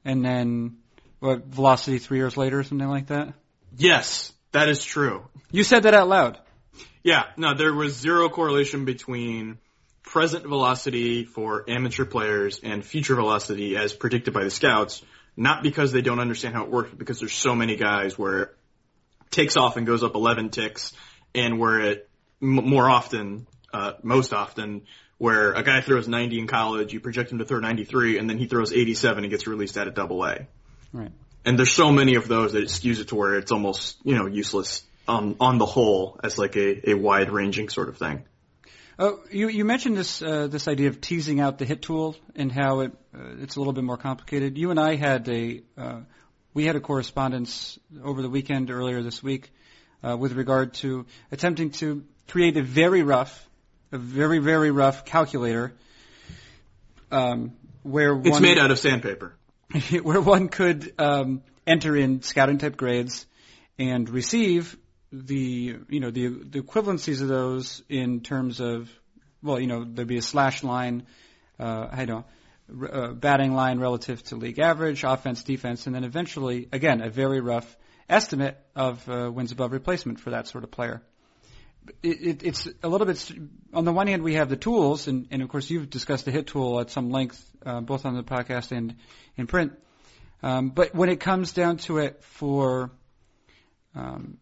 and 0.03 0.25
then 0.25 0.77
what 1.19 1.45
velocity 1.45 1.99
three 1.99 2.17
years 2.17 2.35
later 2.35 2.59
or 2.59 2.63
something 2.63 2.87
like 2.87 3.07
that. 3.07 3.33
Yes, 3.77 4.33
that 4.51 4.69
is 4.69 4.83
true. 4.83 5.25
You 5.51 5.63
said 5.63 5.83
that 5.83 5.93
out 5.93 6.07
loud. 6.07 6.39
Yeah, 7.03 7.25
no, 7.37 7.55
there 7.55 7.73
was 7.73 7.95
zero 7.95 8.29
correlation 8.29 8.85
between 8.85 9.57
present 10.03 10.45
velocity 10.45 11.23
for 11.23 11.63
amateur 11.69 12.05
players 12.05 12.59
and 12.63 12.83
future 12.83 13.15
velocity 13.15 13.77
as 13.77 13.93
predicted 13.93 14.33
by 14.33 14.43
the 14.43 14.49
scouts, 14.49 15.01
not 15.37 15.63
because 15.63 15.91
they 15.91 16.01
don't 16.01 16.19
understand 16.19 16.53
how 16.53 16.63
it 16.63 16.69
works, 16.69 16.89
but 16.89 16.99
because 16.99 17.19
there's 17.19 17.33
so 17.33 17.55
many 17.55 17.75
guys 17.75 18.17
where 18.17 18.41
it 18.41 18.55
takes 19.31 19.57
off 19.57 19.77
and 19.77 19.87
goes 19.87 20.03
up 20.03 20.15
11 20.15 20.49
ticks 20.49 20.93
and 21.33 21.59
where 21.59 21.79
it 21.79 22.09
m- 22.41 22.67
more 22.69 22.89
often, 22.89 23.47
uh, 23.73 23.93
most 24.03 24.33
often, 24.33 24.81
where 25.17 25.53
a 25.53 25.63
guy 25.63 25.81
throws 25.81 26.07
90 26.07 26.39
in 26.39 26.47
college, 26.47 26.93
you 26.93 26.99
project 26.99 27.31
him 27.31 27.37
to 27.37 27.45
throw 27.45 27.59
93, 27.59 28.17
and 28.17 28.29
then 28.29 28.37
he 28.37 28.47
throws 28.47 28.73
87 28.73 29.23
and 29.23 29.31
gets 29.31 29.47
released 29.47 29.77
at 29.77 29.87
a 29.87 29.91
double 29.91 30.25
A. 30.25 30.47
Right. 30.91 31.11
And 31.43 31.57
there's 31.57 31.71
so 31.71 31.91
many 31.91 32.15
of 32.15 32.27
those 32.27 32.53
that 32.53 32.61
it 32.61 32.69
skews 32.69 32.99
it 32.99 33.07
to 33.09 33.15
where 33.15 33.35
it's 33.35 33.51
almost, 33.51 33.97
you 34.03 34.15
know, 34.15 34.27
useless 34.27 34.83
um, 35.07 35.35
on 35.39 35.57
the 35.57 35.65
whole 35.65 36.19
as 36.23 36.37
like 36.37 36.55
a, 36.55 36.91
a 36.91 36.93
wide 36.93 37.31
ranging 37.31 37.69
sort 37.69 37.89
of 37.89 37.97
thing. 37.97 38.23
Oh, 38.99 39.19
you 39.31 39.47
you 39.47 39.65
mentioned 39.65 39.97
this 39.97 40.21
uh, 40.21 40.47
this 40.47 40.67
idea 40.67 40.89
of 40.89 41.01
teasing 41.01 41.39
out 41.39 41.57
the 41.57 41.65
hit 41.65 41.81
tool 41.81 42.15
and 42.35 42.51
how 42.51 42.81
it 42.81 42.91
uh, 43.15 43.41
it's 43.41 43.55
a 43.55 43.59
little 43.59 43.73
bit 43.73 43.83
more 43.83 43.97
complicated. 43.97 44.57
You 44.57 44.69
and 44.69 44.79
I 44.79 44.95
had 44.95 45.27
a 45.27 45.63
uh, 45.75 46.01
we 46.53 46.65
had 46.65 46.75
a 46.75 46.79
correspondence 46.79 47.79
over 48.03 48.21
the 48.21 48.29
weekend 48.29 48.69
earlier 48.69 49.01
this 49.01 49.23
week 49.23 49.51
uh, 50.03 50.15
with 50.17 50.33
regard 50.33 50.75
to 50.75 51.07
attempting 51.31 51.71
to 51.71 52.03
create 52.27 52.57
a 52.57 52.61
very 52.61 53.01
rough, 53.01 53.49
a 53.91 53.97
very 53.97 54.37
very 54.37 54.69
rough 54.69 55.03
calculator 55.03 55.73
um, 57.11 57.53
where 57.83 58.15
It's 58.19 58.29
one, 58.29 58.41
made 58.41 58.59
out 58.59 58.69
of 58.71 58.77
sandpaper. 58.77 59.35
where 60.01 60.21
one 60.21 60.49
could 60.49 60.93
um, 60.97 61.43
enter 61.65 61.95
in 61.95 62.21
scouting 62.21 62.57
type 62.57 62.77
grades 62.77 63.25
and 63.77 64.09
receive 64.09 64.77
the 65.11 65.77
you 65.89 65.99
know 65.99 66.11
the 66.11 66.27
the 66.27 66.61
equivalencies 66.61 67.21
of 67.21 67.27
those 67.27 67.83
in 67.89 68.21
terms 68.21 68.59
of 68.59 68.89
well 69.43 69.59
you 69.59 69.67
know 69.67 69.83
there'd 69.83 70.07
be 70.07 70.17
a 70.17 70.21
slash 70.21 70.63
line 70.63 71.03
uh, 71.59 71.87
I 71.91 72.05
don't 72.05 72.25
know 72.69 72.87
uh, 72.87 73.11
batting 73.11 73.53
line 73.53 73.79
relative 73.79 74.23
to 74.23 74.35
league 74.35 74.59
average 74.59 75.03
offense 75.03 75.43
defense 75.43 75.85
and 75.85 75.95
then 75.95 76.05
eventually 76.05 76.69
again 76.71 77.01
a 77.01 77.09
very 77.09 77.41
rough 77.41 77.77
estimate 78.09 78.57
of 78.75 79.07
uh, 79.09 79.29
wins 79.31 79.51
above 79.51 79.71
replacement 79.71 80.19
for 80.19 80.31
that 80.31 80.47
sort 80.47 80.63
of 80.63 80.71
player. 80.71 81.01
It, 82.03 82.21
it, 82.21 82.43
it's 82.43 82.67
a 82.83 82.87
little 82.87 83.07
bit 83.07 83.31
on 83.73 83.85
the 83.85 83.91
one 83.91 84.07
hand 84.07 84.21
we 84.21 84.35
have 84.35 84.49
the 84.49 84.55
tools 84.55 85.07
and, 85.07 85.27
and 85.31 85.41
of 85.41 85.49
course 85.49 85.69
you've 85.69 85.89
discussed 85.89 86.25
the 86.25 86.31
hit 86.31 86.47
tool 86.47 86.79
at 86.79 86.91
some 86.91 87.09
length 87.09 87.43
uh, 87.65 87.81
both 87.81 88.05
on 88.05 88.15
the 88.15 88.23
podcast 88.23 88.71
and 88.71 88.95
in 89.37 89.47
print. 89.47 89.73
Um, 90.43 90.69
but 90.69 90.95
when 90.95 91.09
it 91.09 91.19
comes 91.19 91.53
down 91.53 91.77
to 91.77 91.99
it 91.99 92.23
for 92.23 92.91
um, 93.95 94.37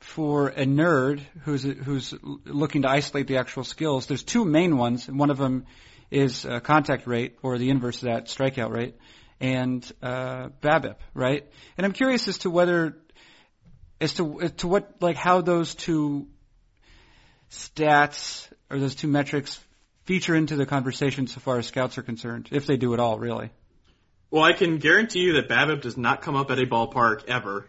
for 0.00 0.48
a 0.48 0.64
nerd 0.64 1.20
who's 1.42 1.62
who's 1.62 2.14
looking 2.44 2.82
to 2.82 2.88
isolate 2.88 3.26
the 3.26 3.36
actual 3.36 3.64
skills, 3.64 4.06
there's 4.06 4.22
two 4.22 4.44
main 4.44 4.76
ones. 4.76 5.08
And 5.08 5.18
one 5.18 5.30
of 5.30 5.38
them 5.38 5.66
is 6.10 6.44
uh, 6.44 6.60
contact 6.60 7.06
rate, 7.06 7.36
or 7.42 7.58
the 7.58 7.70
inverse 7.70 7.96
of 8.02 8.08
that, 8.08 8.26
strikeout 8.26 8.70
rate, 8.70 8.96
and 9.40 9.90
uh, 10.02 10.48
BABIP, 10.60 10.96
right? 11.14 11.46
And 11.76 11.86
I'm 11.86 11.92
curious 11.92 12.28
as 12.28 12.38
to 12.38 12.50
whether, 12.50 12.98
as 14.00 14.14
to 14.14 14.40
as 14.40 14.52
to 14.52 14.68
what 14.68 15.00
like 15.00 15.16
how 15.16 15.40
those 15.40 15.74
two 15.74 16.28
stats 17.52 18.48
or 18.70 18.78
those 18.78 18.94
two 18.94 19.08
metrics 19.08 19.60
feature 20.04 20.34
into 20.34 20.56
the 20.56 20.66
conversation 20.66 21.26
so 21.26 21.38
far 21.38 21.58
as 21.58 21.66
scouts 21.66 21.98
are 21.98 22.02
concerned, 22.02 22.48
if 22.50 22.66
they 22.66 22.76
do 22.76 22.94
at 22.94 23.00
all, 23.00 23.18
really. 23.18 23.50
Well, 24.30 24.42
I 24.42 24.54
can 24.54 24.78
guarantee 24.78 25.20
you 25.20 25.34
that 25.34 25.50
BABIP 25.50 25.82
does 25.82 25.98
not 25.98 26.22
come 26.22 26.36
up 26.36 26.50
at 26.50 26.58
a 26.58 26.62
ballpark 26.62 27.26
ever. 27.28 27.66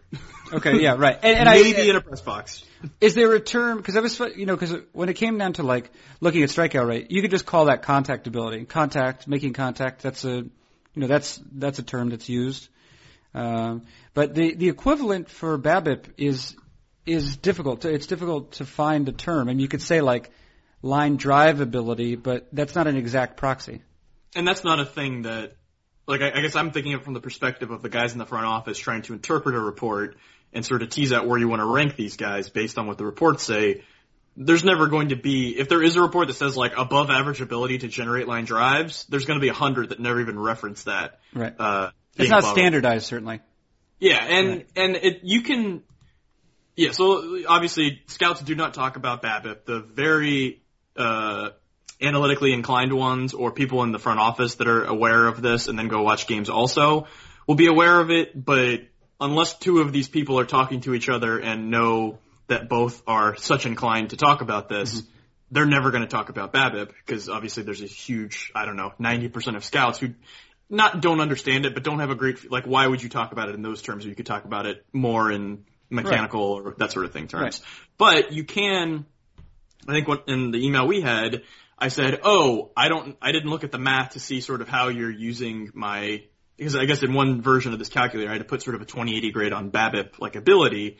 Okay, 0.50 0.80
yeah, 0.80 0.94
right. 0.96 1.18
And, 1.22 1.38
and 1.40 1.48
Maybe 1.50 1.82
I, 1.82 1.90
in 1.90 1.96
a 1.96 2.00
press 2.00 2.22
box. 2.22 2.64
Is 3.02 3.14
there 3.14 3.34
a 3.34 3.40
term? 3.40 3.76
Because 3.76 3.96
I 3.96 4.00
was, 4.00 4.18
you 4.34 4.46
know, 4.46 4.56
because 4.56 4.74
when 4.92 5.10
it 5.10 5.14
came 5.14 5.36
down 5.36 5.52
to 5.54 5.62
like 5.62 5.90
looking 6.20 6.42
at 6.42 6.48
strikeout 6.48 6.88
rate, 6.88 7.10
you 7.10 7.20
could 7.20 7.30
just 7.30 7.44
call 7.44 7.66
that 7.66 7.82
contact 7.82 8.26
ability. 8.26 8.64
Contact, 8.64 9.28
making 9.28 9.52
contact. 9.52 10.02
That's 10.02 10.24
a, 10.24 10.36
you 10.36 10.50
know, 10.94 11.06
that's 11.06 11.38
that's 11.52 11.78
a 11.78 11.82
term 11.82 12.08
that's 12.08 12.30
used. 12.30 12.68
Um, 13.34 13.82
but 14.14 14.34
the 14.34 14.54
the 14.54 14.70
equivalent 14.70 15.28
for 15.28 15.58
BABIP 15.58 16.14
is 16.16 16.56
is 17.06 17.36
difficult. 17.36 17.82
To, 17.82 17.92
it's 17.92 18.06
difficult 18.06 18.52
to 18.52 18.64
find 18.64 19.08
a 19.08 19.12
term. 19.12 19.48
I 19.48 19.52
mean, 19.52 19.60
you 19.60 19.68
could 19.68 19.82
say 19.82 20.00
like 20.00 20.30
line 20.82 21.16
drive 21.16 21.60
ability, 21.60 22.16
but 22.16 22.48
that's 22.52 22.74
not 22.74 22.86
an 22.86 22.96
exact 22.96 23.36
proxy. 23.36 23.82
And 24.34 24.46
that's 24.46 24.64
not 24.64 24.80
a 24.80 24.84
thing 24.84 25.22
that, 25.22 25.52
like, 26.06 26.20
I, 26.20 26.38
I 26.38 26.40
guess 26.40 26.56
I'm 26.56 26.72
thinking 26.72 26.94
of 26.94 27.00
it 27.00 27.04
from 27.04 27.14
the 27.14 27.20
perspective 27.20 27.70
of 27.70 27.82
the 27.82 27.88
guys 27.88 28.12
in 28.12 28.18
the 28.18 28.26
front 28.26 28.46
office 28.46 28.78
trying 28.78 29.02
to 29.02 29.12
interpret 29.12 29.54
a 29.54 29.60
report 29.60 30.16
and 30.52 30.64
sort 30.64 30.82
of 30.82 30.90
tease 30.90 31.12
out 31.12 31.26
where 31.26 31.38
you 31.38 31.48
want 31.48 31.60
to 31.60 31.66
rank 31.66 31.96
these 31.96 32.16
guys 32.16 32.48
based 32.50 32.78
on 32.78 32.86
what 32.86 32.98
the 32.98 33.04
reports 33.04 33.44
say. 33.44 33.82
There's 34.36 34.64
never 34.64 34.88
going 34.88 35.10
to 35.10 35.16
be, 35.16 35.56
if 35.56 35.68
there 35.68 35.82
is 35.82 35.94
a 35.96 36.02
report 36.02 36.26
that 36.26 36.34
says 36.34 36.56
like 36.56 36.76
above 36.76 37.08
average 37.10 37.40
ability 37.40 37.78
to 37.78 37.88
generate 37.88 38.26
line 38.26 38.44
drives, 38.44 39.04
there's 39.06 39.24
going 39.24 39.38
to 39.38 39.40
be 39.40 39.48
a 39.48 39.54
hundred 39.54 39.90
that 39.90 40.00
never 40.00 40.20
even 40.20 40.38
reference 40.38 40.84
that. 40.84 41.20
Right. 41.32 41.54
Uh, 41.58 41.90
It's 42.16 42.30
not 42.30 42.44
standardized, 42.44 43.06
certainly. 43.06 43.40
Yeah, 44.00 44.22
and 44.22 44.48
Right. 44.48 44.66
and 44.74 44.96
it 44.96 45.20
you 45.22 45.42
can 45.42 45.82
yeah, 46.76 46.92
so 46.92 47.38
obviously 47.48 48.02
scouts 48.06 48.40
do 48.40 48.54
not 48.54 48.74
talk 48.74 48.96
about 48.96 49.22
BABIP. 49.22 49.64
The 49.64 49.80
very 49.80 50.62
uh 50.96 51.50
analytically 52.00 52.52
inclined 52.52 52.92
ones 52.92 53.34
or 53.34 53.52
people 53.52 53.82
in 53.82 53.92
the 53.92 53.98
front 53.98 54.18
office 54.18 54.56
that 54.56 54.68
are 54.68 54.84
aware 54.84 55.26
of 55.26 55.40
this 55.40 55.68
and 55.68 55.78
then 55.78 55.88
go 55.88 56.02
watch 56.02 56.26
games 56.26 56.50
also 56.50 57.06
will 57.46 57.54
be 57.54 57.66
aware 57.66 58.00
of 58.00 58.10
it, 58.10 58.44
but 58.44 58.80
unless 59.20 59.54
two 59.54 59.80
of 59.80 59.92
these 59.92 60.08
people 60.08 60.38
are 60.38 60.44
talking 60.44 60.80
to 60.82 60.94
each 60.94 61.08
other 61.08 61.38
and 61.38 61.70
know 61.70 62.18
that 62.48 62.68
both 62.68 63.02
are 63.06 63.36
such 63.36 63.66
inclined 63.66 64.10
to 64.10 64.16
talk 64.16 64.40
about 64.40 64.68
this, 64.68 65.02
they're 65.50 65.66
never 65.66 65.90
going 65.90 66.02
to 66.02 66.08
talk 66.08 66.28
about 66.28 66.52
BABIP 66.52 66.90
because 67.06 67.28
obviously 67.28 67.62
there's 67.62 67.82
a 67.82 67.86
huge, 67.86 68.50
I 68.54 68.64
don't 68.64 68.76
know, 68.76 68.92
90% 69.00 69.56
of 69.56 69.64
scouts 69.64 69.98
who 69.98 70.08
not 70.68 71.00
don't 71.00 71.20
understand 71.20 71.66
it, 71.66 71.74
but 71.74 71.84
don't 71.84 72.00
have 72.00 72.10
a 72.10 72.14
great 72.14 72.50
like. 72.50 72.64
Why 72.64 72.86
would 72.86 73.02
you 73.02 73.08
talk 73.08 73.32
about 73.32 73.50
it 73.50 73.54
in 73.54 73.62
those 73.62 73.82
terms? 73.82 74.06
Or 74.06 74.08
you 74.08 74.14
could 74.14 74.26
talk 74.26 74.44
about 74.46 74.66
it 74.66 74.84
more 74.92 75.30
in 75.30 75.64
mechanical 75.90 76.42
or 76.42 76.74
that 76.78 76.92
sort 76.92 77.04
of 77.04 77.12
thing 77.12 77.28
terms. 77.28 77.62
But 77.98 78.32
you 78.32 78.44
can. 78.44 79.06
I 79.86 79.92
think 79.92 80.08
what 80.08 80.24
in 80.28 80.50
the 80.50 80.64
email 80.64 80.86
we 80.86 81.00
had, 81.02 81.42
I 81.78 81.88
said, 81.88 82.20
"Oh, 82.22 82.70
I 82.76 82.88
don't. 82.88 83.16
I 83.20 83.32
didn't 83.32 83.50
look 83.50 83.64
at 83.64 83.72
the 83.72 83.78
math 83.78 84.12
to 84.12 84.20
see 84.20 84.40
sort 84.40 84.60
of 84.60 84.68
how 84.68 84.88
you're 84.88 85.10
using 85.10 85.70
my." 85.74 86.22
Because 86.56 86.76
I 86.76 86.84
guess 86.84 87.02
in 87.02 87.12
one 87.12 87.42
version 87.42 87.72
of 87.72 87.78
this 87.80 87.88
calculator, 87.88 88.30
I 88.30 88.34
had 88.34 88.38
to 88.38 88.44
put 88.44 88.62
sort 88.62 88.76
of 88.76 88.82
a 88.82 88.84
2080 88.84 89.32
grade 89.32 89.52
on 89.52 89.70
BABIP 89.70 90.20
like 90.20 90.36
ability, 90.36 90.98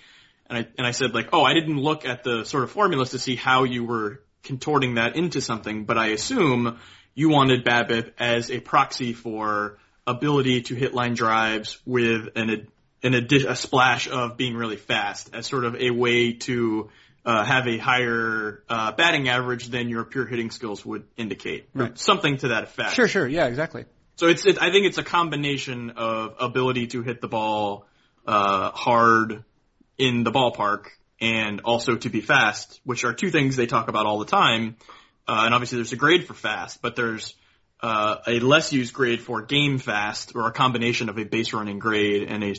and 0.49 0.59
I 0.59 0.69
and 0.77 0.87
I 0.87 0.91
said 0.91 1.15
like, 1.15 1.29
"Oh, 1.33 1.45
I 1.45 1.55
didn't 1.55 1.81
look 1.81 2.05
at 2.05 2.25
the 2.25 2.45
sort 2.45 2.65
of 2.65 2.71
formulas 2.71 3.11
to 3.11 3.19
see 3.19 3.37
how 3.37 3.65
you 3.65 3.85
were 3.85 4.21
contorting 4.43 4.95
that 4.95 5.17
into 5.17 5.41
something, 5.41 5.85
but 5.85 5.97
I 5.97 6.09
assume 6.09 6.79
you 7.15 7.29
wanted 7.29 7.65
BABIP 7.65 8.13
as 8.19 8.51
a 8.51 8.61
proxy 8.61 9.13
for 9.13 9.79
ability 10.07 10.63
to 10.63 10.75
hit 10.75 10.95
line 10.95 11.15
drives 11.15 11.79
with 11.87 12.29
an 12.37 12.69
an 13.05 13.15
a 13.15 13.57
splash 13.57 14.09
of 14.09 14.37
being 14.37 14.57
really 14.57 14.77
fast 14.77 15.31
as 15.35 15.47
sort 15.47 15.65
of 15.65 15.77
a 15.77 15.91
way 15.91 16.33
to 16.33 16.91
uh, 17.25 17.45
have 17.45 17.67
a 17.69 17.79
higher 17.79 18.63
uh, 18.69 18.93
batting 18.93 19.29
average 19.29 19.69
than 19.69 19.89
your 19.89 20.05
pure 20.05 20.27
hitting 20.27 20.51
skills 20.51 20.85
would 20.85 21.05
indicate, 21.17 21.69
Right. 21.75 21.97
something 21.99 22.39
to 22.39 22.49
that 22.49 22.65
effect. 22.65 22.95
Sure, 22.95 23.09
sure, 23.09 23.27
yeah, 23.27 23.47
exactly. 23.47 23.85
So 24.17 24.29
it's 24.29 24.47
it, 24.47 24.61
I 24.61 24.71
think 24.71 24.87
it's 24.87 24.99
a 24.99 25.03
combination 25.03 25.91
of 25.91 26.37
ability 26.39 26.89
to 26.89 27.03
hit 27.03 27.21
the 27.21 27.29
ball 27.29 27.87
uh, 28.27 28.71
hard 28.71 29.45
in 29.99 30.25
the 30.25 30.31
ballpark 30.31 30.87
and 31.21 31.61
also 31.63 31.97
to 31.97 32.09
be 32.09 32.21
fast, 32.21 32.81
which 32.85 33.05
are 33.05 33.13
two 33.13 33.31
things 33.31 33.57
they 33.57 33.67
talk 33.67 33.89
about 33.89 34.07
all 34.07 34.19
the 34.19 34.25
time. 34.27 34.77
Uh, 35.27 35.43
and 35.47 35.55
obviously 35.55 35.77
there's 35.77 35.93
a 35.93 35.97
grade 35.97 36.27
for 36.27 36.35
fast, 36.35 36.83
but 36.83 36.97
there's 36.97 37.35
uh, 37.81 38.17
a 38.27 38.41
less 38.41 38.73
used 38.73 38.93
grade 38.95 39.21
for 39.21 39.43
game 39.43 39.79
fast 39.79 40.33
or 40.35 40.47
a 40.47 40.53
combination 40.53 41.09
of 41.09 41.19
a 41.19 41.25
base 41.25 41.53
running 41.53 41.79
grade 41.79 42.29
and 42.29 42.45
a 42.45 42.55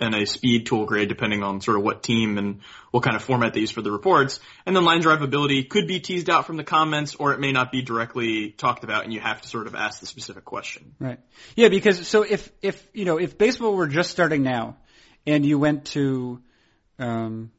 and 0.00 0.14
a 0.14 0.26
speed 0.26 0.66
tool 0.66 0.86
grade 0.86 1.08
depending 1.08 1.42
on 1.42 1.60
sort 1.60 1.76
of 1.76 1.82
what 1.82 2.02
team 2.02 2.38
and 2.38 2.60
what 2.90 3.02
kind 3.02 3.16
of 3.16 3.22
format 3.22 3.54
they 3.54 3.60
use 3.60 3.70
for 3.70 3.82
the 3.82 3.90
reports. 3.90 4.40
And 4.66 4.74
then 4.74 4.84
line 4.84 5.00
drive 5.00 5.22
ability 5.22 5.64
could 5.64 5.86
be 5.86 6.00
teased 6.00 6.28
out 6.28 6.46
from 6.46 6.56
the 6.56 6.64
comments 6.64 7.14
or 7.14 7.32
it 7.32 7.40
may 7.40 7.52
not 7.52 7.70
be 7.70 7.82
directly 7.82 8.50
talked 8.50 8.84
about 8.84 9.04
and 9.04 9.12
you 9.12 9.20
have 9.20 9.40
to 9.42 9.48
sort 9.48 9.66
of 9.66 9.74
ask 9.74 10.00
the 10.00 10.06
specific 10.06 10.44
question. 10.44 10.94
Right. 10.98 11.20
Yeah, 11.56 11.68
because 11.68 12.06
so 12.06 12.22
if 12.22 12.50
if 12.62 12.86
you 12.92 13.04
know 13.04 13.18
if 13.18 13.38
baseball 13.38 13.74
were 13.74 13.88
just 13.88 14.10
starting 14.10 14.42
now 14.42 14.76
and 15.26 15.44
you 15.44 15.58
went 15.58 15.86
to 15.86 16.42
um 16.98 17.50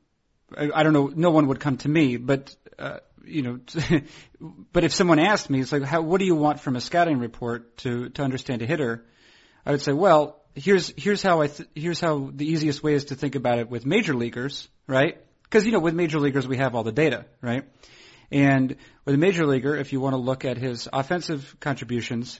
I, 0.55 0.69
I 0.73 0.83
don't 0.83 0.93
know 0.93 1.11
no 1.13 1.31
one 1.31 1.47
would 1.47 1.59
come 1.59 1.77
to 1.77 1.89
me 1.89 2.17
but 2.17 2.55
uh, 2.77 2.99
you 3.25 3.41
know, 3.41 3.59
but 4.73 4.83
if 4.83 4.93
someone 4.93 5.19
asked 5.19 5.49
me, 5.49 5.59
it's 5.61 5.71
like, 5.71 5.83
how, 5.83 6.01
what 6.01 6.19
do 6.19 6.25
you 6.25 6.35
want 6.35 6.59
from 6.59 6.75
a 6.75 6.81
scouting 6.81 7.19
report 7.19 7.77
to 7.77 8.09
to 8.09 8.23
understand 8.23 8.61
a 8.61 8.65
hitter? 8.65 9.05
I 9.65 9.71
would 9.71 9.81
say, 9.81 9.93
well, 9.93 10.38
here's 10.55 10.93
here's 10.97 11.21
how 11.21 11.41
I 11.41 11.47
th- 11.47 11.69
here's 11.75 11.99
how 11.99 12.29
the 12.33 12.45
easiest 12.45 12.83
way 12.83 12.93
is 12.93 13.05
to 13.05 13.15
think 13.15 13.35
about 13.35 13.59
it 13.59 13.69
with 13.69 13.85
major 13.85 14.13
leaguers, 14.13 14.67
right? 14.87 15.17
Because 15.43 15.65
you 15.65 15.71
know, 15.71 15.79
with 15.79 15.93
major 15.93 16.19
leaguers 16.19 16.47
we 16.47 16.57
have 16.57 16.75
all 16.75 16.83
the 16.83 16.91
data, 16.91 17.25
right? 17.41 17.65
And 18.31 18.75
with 19.05 19.15
a 19.15 19.17
major 19.17 19.45
leaguer, 19.45 19.75
if 19.75 19.91
you 19.91 19.99
want 19.99 20.13
to 20.13 20.17
look 20.17 20.45
at 20.45 20.57
his 20.57 20.87
offensive 20.91 21.55
contributions, 21.59 22.39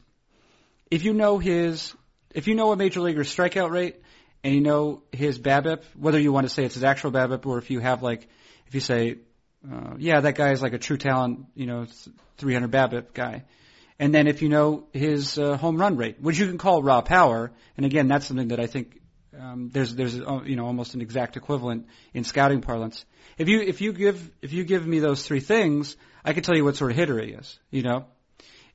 if 0.92 1.04
you 1.04 1.14
know 1.14 1.40
his 1.40 1.96
if 2.34 2.48
you 2.48 2.56
know 2.56 2.72
a 2.72 2.76
major 2.76 3.02
leaguer's 3.02 3.34
strikeout 3.34 3.72
rate 3.72 3.98
and 4.44 4.54
you 4.54 4.62
know 4.62 5.04
his 5.12 5.40
BABIP, 5.40 5.84
whether 5.96 6.20
you 6.20 6.32
want 6.32 6.48
to 6.48 6.54
say 6.54 6.64
it's 6.64 6.76
his 6.76 6.84
actual 6.84 7.12
BABIP 7.12 7.46
or 7.46 7.58
if 7.58 7.72
you 7.72 7.80
have 7.80 8.04
like 8.04 8.28
if 8.68 8.76
you 8.76 8.82
say 8.82 9.18
uh, 9.70 9.96
yeah, 9.98 10.22
that 10.22 10.36
guy 10.36 10.52
is 10.52 10.62
like 10.62 10.74
a 10.74 10.78
true 10.78 10.98
talent, 10.98 11.46
you 11.54 11.66
know, 11.66 11.86
300 12.38 12.72
BABIP 12.72 13.14
guy. 13.14 13.44
And 14.00 14.16
then 14.16 14.28
if 14.28 14.42
you 14.42 14.48
know 14.48 14.88
his 14.94 15.38
uh, 15.38 15.58
home 15.58 15.78
run 15.78 15.98
rate, 15.98 16.22
which 16.22 16.40
you 16.40 16.48
can 16.48 16.58
call 16.58 16.82
raw 16.82 17.02
power, 17.02 17.52
and 17.76 17.86
again, 17.86 18.08
that's 18.08 18.26
something 18.26 18.48
that 18.48 18.60
I 18.60 18.68
think 18.68 19.02
um, 19.38 19.70
there's 19.72 19.94
there's 19.94 20.20
uh, 20.20 20.42
you 20.46 20.56
know 20.56 20.66
almost 20.66 20.94
an 20.94 21.02
exact 21.02 21.36
equivalent 21.38 21.88
in 22.14 22.24
scouting 22.24 22.62
parlance. 22.62 23.06
If 23.38 23.50
you 23.50 23.62
if 23.62 23.82
you 23.82 23.92
give 23.94 24.32
if 24.42 24.54
you 24.54 24.64
give 24.64 24.88
me 24.88 25.00
those 25.00 25.26
three 25.26 25.42
things, 25.42 25.98
I 26.24 26.34
can 26.34 26.44
tell 26.44 26.56
you 26.56 26.64
what 26.64 26.78
sort 26.78 26.92
of 26.92 26.98
hitter 26.98 27.22
he 27.22 27.32
is. 27.32 27.60
You 27.72 27.84
know, 27.84 28.06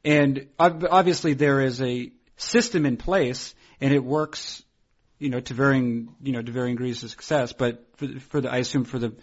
and 0.04 0.48
obviously 0.58 1.32
there 1.32 1.60
is 1.60 1.80
a 1.80 2.12
system 2.36 2.84
in 2.84 2.96
place, 2.96 3.54
and 3.80 3.92
it 3.92 4.04
works, 4.04 4.62
you 5.18 5.30
know, 5.30 5.40
to 5.40 5.54
varying 5.54 6.14
you 6.22 6.32
know 6.32 6.42
to 6.42 6.52
varying 6.52 6.76
degrees 6.76 7.02
of 7.02 7.10
success. 7.10 7.52
But 7.52 7.86
for, 7.96 8.08
for 8.28 8.40
the 8.42 8.52
I 8.52 8.58
assume 8.58 8.84
for 8.84 8.98
the 8.98 9.14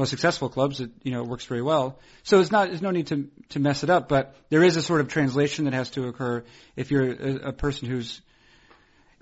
most 0.00 0.10
successful 0.10 0.48
clubs, 0.48 0.80
it 0.80 0.90
you 1.02 1.12
know 1.12 1.22
works 1.22 1.44
very 1.44 1.62
well. 1.62 1.98
So 2.22 2.40
it's 2.40 2.50
not 2.50 2.68
there's 2.68 2.82
no 2.82 2.90
need 2.90 3.08
to 3.08 3.28
to 3.50 3.60
mess 3.60 3.84
it 3.84 3.90
up, 3.90 4.08
but 4.08 4.34
there 4.48 4.64
is 4.64 4.76
a 4.76 4.82
sort 4.82 5.00
of 5.00 5.08
translation 5.08 5.66
that 5.66 5.74
has 5.74 5.90
to 5.90 6.08
occur 6.08 6.42
if 6.74 6.90
you're 6.90 7.12
a, 7.12 7.48
a 7.48 7.52
person 7.52 7.88
who's 7.88 8.20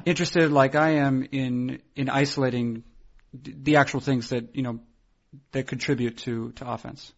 interested, 0.04 0.52
like 0.52 0.76
I 0.76 0.90
am, 1.06 1.26
in 1.32 1.80
in 1.96 2.08
isolating 2.08 2.84
the 3.34 3.76
actual 3.76 4.00
things 4.00 4.30
that 4.30 4.54
you 4.54 4.62
know 4.62 4.80
that 5.52 5.66
contribute 5.66 6.18
to 6.18 6.52
to 6.52 6.70
offense. 6.70 7.12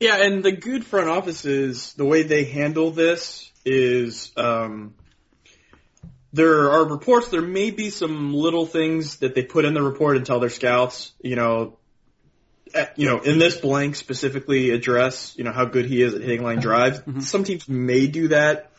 Yeah, 0.00 0.16
and 0.16 0.42
the 0.42 0.52
good 0.52 0.84
front 0.84 1.08
offices, 1.08 1.92
the 1.92 2.04
way 2.04 2.22
they 2.22 2.44
handle 2.44 2.90
this 2.90 3.52
is. 3.64 4.32
Um, 4.36 4.94
there 6.34 6.70
are 6.70 6.86
reports. 6.86 7.28
There 7.28 7.42
may 7.42 7.70
be 7.70 7.90
some 7.90 8.32
little 8.32 8.64
things 8.64 9.16
that 9.18 9.34
they 9.34 9.42
put 9.42 9.66
in 9.66 9.74
the 9.74 9.82
report 9.82 10.16
and 10.16 10.24
tell 10.24 10.40
their 10.40 10.48
scouts. 10.48 11.12
You 11.20 11.36
know, 11.36 11.76
you 12.96 13.08
know, 13.08 13.20
in 13.20 13.38
this 13.38 13.58
blank 13.58 13.96
specifically 13.96 14.70
address, 14.70 15.34
you 15.36 15.44
know, 15.44 15.52
how 15.52 15.64
good 15.64 15.86
he 15.86 16.02
is 16.02 16.14
at 16.14 16.20
hitting 16.20 16.42
line 16.42 16.60
drives. 16.60 17.00
Mm-hmm. 17.00 17.20
Some 17.20 17.44
teams 17.44 17.68
may 17.68 18.06
do 18.06 18.28
that. 18.28 18.72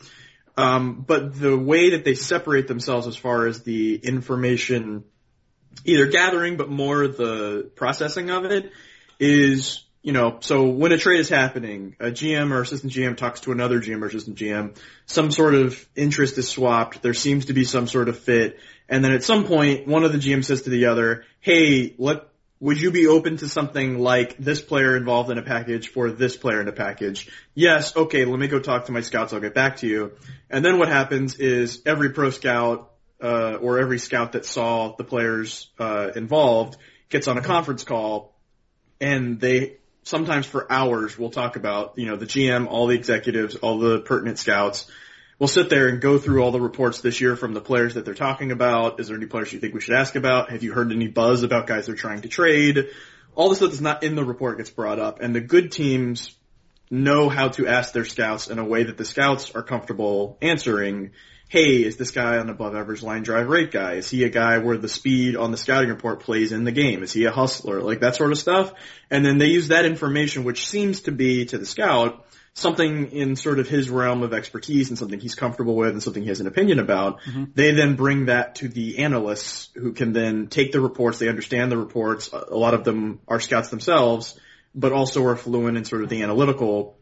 Um, 0.56 1.04
but 1.06 1.38
the 1.38 1.56
way 1.56 1.90
that 1.90 2.04
they 2.04 2.14
separate 2.14 2.68
themselves 2.68 3.06
as 3.06 3.16
far 3.16 3.46
as 3.46 3.62
the 3.62 3.96
information 3.96 5.04
either 5.84 6.06
gathering, 6.06 6.56
but 6.56 6.68
more 6.68 7.08
the 7.08 7.70
processing 7.74 8.30
of 8.30 8.44
it 8.44 8.70
is, 9.18 9.84
you 10.02 10.12
know, 10.12 10.38
so 10.40 10.68
when 10.68 10.92
a 10.92 10.98
trade 10.98 11.18
is 11.18 11.28
happening, 11.28 11.96
a 11.98 12.06
GM 12.06 12.52
or 12.52 12.62
assistant 12.62 12.92
GM 12.92 13.16
talks 13.16 13.40
to 13.40 13.52
another 13.52 13.80
GM 13.80 14.02
or 14.02 14.06
assistant 14.06 14.38
GM, 14.38 14.76
some 15.06 15.32
sort 15.32 15.54
of 15.54 15.88
interest 15.96 16.38
is 16.38 16.48
swapped, 16.48 17.02
there 17.02 17.14
seems 17.14 17.46
to 17.46 17.52
be 17.52 17.64
some 17.64 17.88
sort 17.88 18.08
of 18.08 18.18
fit, 18.18 18.58
and 18.88 19.04
then 19.04 19.12
at 19.12 19.24
some 19.24 19.44
point, 19.44 19.88
one 19.88 20.04
of 20.04 20.12
the 20.12 20.18
GMs 20.18 20.44
says 20.44 20.62
to 20.62 20.70
the 20.70 20.86
other, 20.86 21.24
hey, 21.40 21.94
let, 21.98 22.28
would 22.60 22.80
you 22.80 22.90
be 22.90 23.06
open 23.06 23.36
to 23.38 23.48
something 23.48 23.98
like 23.98 24.36
this 24.38 24.60
player 24.60 24.96
involved 24.96 25.30
in 25.30 25.38
a 25.38 25.42
package 25.42 25.88
for 25.88 26.10
this 26.10 26.36
player 26.36 26.60
in 26.60 26.68
a 26.68 26.72
package? 26.72 27.28
Yes, 27.54 27.96
okay, 27.96 28.24
let 28.24 28.38
me 28.38 28.48
go 28.48 28.58
talk 28.58 28.86
to 28.86 28.92
my 28.92 29.00
scouts, 29.00 29.32
I'll 29.32 29.40
get 29.40 29.54
back 29.54 29.78
to 29.78 29.86
you. 29.86 30.12
And 30.48 30.64
then 30.64 30.78
what 30.78 30.88
happens 30.88 31.36
is 31.36 31.82
every 31.84 32.10
pro 32.10 32.30
scout, 32.30 32.90
uh, 33.22 33.54
or 33.54 33.78
every 33.78 33.98
scout 33.98 34.32
that 34.32 34.44
saw 34.44 34.94
the 34.96 35.04
players, 35.04 35.70
uh, 35.78 36.10
involved 36.14 36.76
gets 37.08 37.28
on 37.28 37.38
a 37.38 37.42
conference 37.42 37.84
call 37.84 38.34
and 39.00 39.40
they 39.40 39.76
sometimes 40.02 40.46
for 40.46 40.70
hours 40.70 41.18
will 41.18 41.30
talk 41.30 41.56
about, 41.56 41.98
you 41.98 42.06
know, 42.06 42.16
the 42.16 42.26
GM, 42.26 42.66
all 42.66 42.86
the 42.86 42.94
executives, 42.94 43.56
all 43.56 43.78
the 43.78 44.00
pertinent 44.00 44.38
scouts, 44.38 44.90
we'll 45.38 45.48
sit 45.48 45.70
there 45.70 45.88
and 45.88 46.00
go 46.00 46.18
through 46.18 46.42
all 46.42 46.50
the 46.50 46.60
reports 46.60 47.00
this 47.00 47.20
year 47.20 47.36
from 47.36 47.54
the 47.54 47.60
players 47.60 47.94
that 47.94 48.04
they're 48.04 48.14
talking 48.14 48.52
about. 48.52 49.00
Is 49.00 49.08
there 49.08 49.16
any 49.16 49.26
players 49.26 49.52
you 49.52 49.60
think 49.60 49.74
we 49.74 49.80
should 49.80 49.96
ask 49.96 50.14
about? 50.14 50.50
Have 50.50 50.62
you 50.62 50.72
heard 50.72 50.92
any 50.92 51.08
buzz 51.08 51.42
about 51.42 51.66
guys 51.66 51.86
they're 51.86 51.94
trying 51.94 52.22
to 52.22 52.28
trade? 52.28 52.88
All 53.34 53.48
the 53.48 53.56
stuff 53.56 53.70
that's 53.70 53.80
not 53.80 54.04
in 54.04 54.14
the 54.14 54.24
report 54.24 54.58
gets 54.58 54.70
brought 54.70 54.98
up, 54.98 55.20
and 55.20 55.34
the 55.34 55.40
good 55.40 55.72
teams 55.72 56.36
know 56.90 57.28
how 57.28 57.48
to 57.48 57.66
ask 57.66 57.92
their 57.92 58.04
scouts 58.04 58.48
in 58.48 58.58
a 58.58 58.64
way 58.64 58.84
that 58.84 58.96
the 58.96 59.04
scouts 59.04 59.50
are 59.54 59.62
comfortable 59.62 60.38
answering. 60.40 61.10
Hey, 61.48 61.84
is 61.84 61.96
this 61.96 62.10
guy 62.10 62.36
an 62.36 62.48
above 62.48 62.74
average 62.74 63.02
line 63.02 63.22
drive 63.22 63.48
rate 63.48 63.70
guy? 63.70 63.94
Is 63.94 64.08
he 64.08 64.24
a 64.24 64.28
guy 64.28 64.58
where 64.58 64.76
the 64.76 64.88
speed 64.88 65.36
on 65.36 65.50
the 65.50 65.56
scouting 65.56 65.90
report 65.90 66.20
plays 66.20 66.52
in 66.52 66.64
the 66.64 66.72
game? 66.72 67.02
Is 67.02 67.12
he 67.12 67.24
a 67.24 67.30
hustler? 67.30 67.80
Like 67.80 68.00
that 68.00 68.16
sort 68.16 68.32
of 68.32 68.38
stuff. 68.38 68.72
And 69.10 69.24
then 69.24 69.38
they 69.38 69.48
use 69.48 69.68
that 69.68 69.84
information, 69.84 70.44
which 70.44 70.66
seems 70.66 71.02
to 71.02 71.12
be 71.12 71.46
to 71.46 71.58
the 71.58 71.66
scout, 71.66 72.24
something 72.54 73.10
in 73.10 73.34
sort 73.34 73.58
of 73.58 73.68
his 73.68 73.90
realm 73.90 74.22
of 74.22 74.32
expertise 74.32 74.88
and 74.88 74.96
something 74.96 75.18
he's 75.18 75.34
comfortable 75.34 75.74
with 75.74 75.90
and 75.90 76.02
something 76.02 76.22
he 76.22 76.28
has 76.28 76.40
an 76.40 76.46
opinion 76.46 76.78
about, 76.78 77.20
mm-hmm. 77.22 77.44
they 77.54 77.72
then 77.72 77.96
bring 77.96 78.26
that 78.26 78.54
to 78.56 78.68
the 78.68 78.98
analysts 78.98 79.70
who 79.74 79.92
can 79.92 80.12
then 80.12 80.46
take 80.46 80.70
the 80.70 80.80
reports, 80.80 81.18
they 81.18 81.28
understand 81.28 81.70
the 81.70 81.76
reports, 81.76 82.30
a 82.32 82.56
lot 82.56 82.72
of 82.72 82.84
them 82.84 83.20
are 83.26 83.40
scouts 83.40 83.70
themselves, 83.70 84.38
but 84.74 84.92
also 84.92 85.26
are 85.26 85.36
fluent 85.36 85.76
in 85.76 85.84
sort 85.84 86.02
of 86.02 86.08
the 86.08 86.22
analytical 86.22 86.96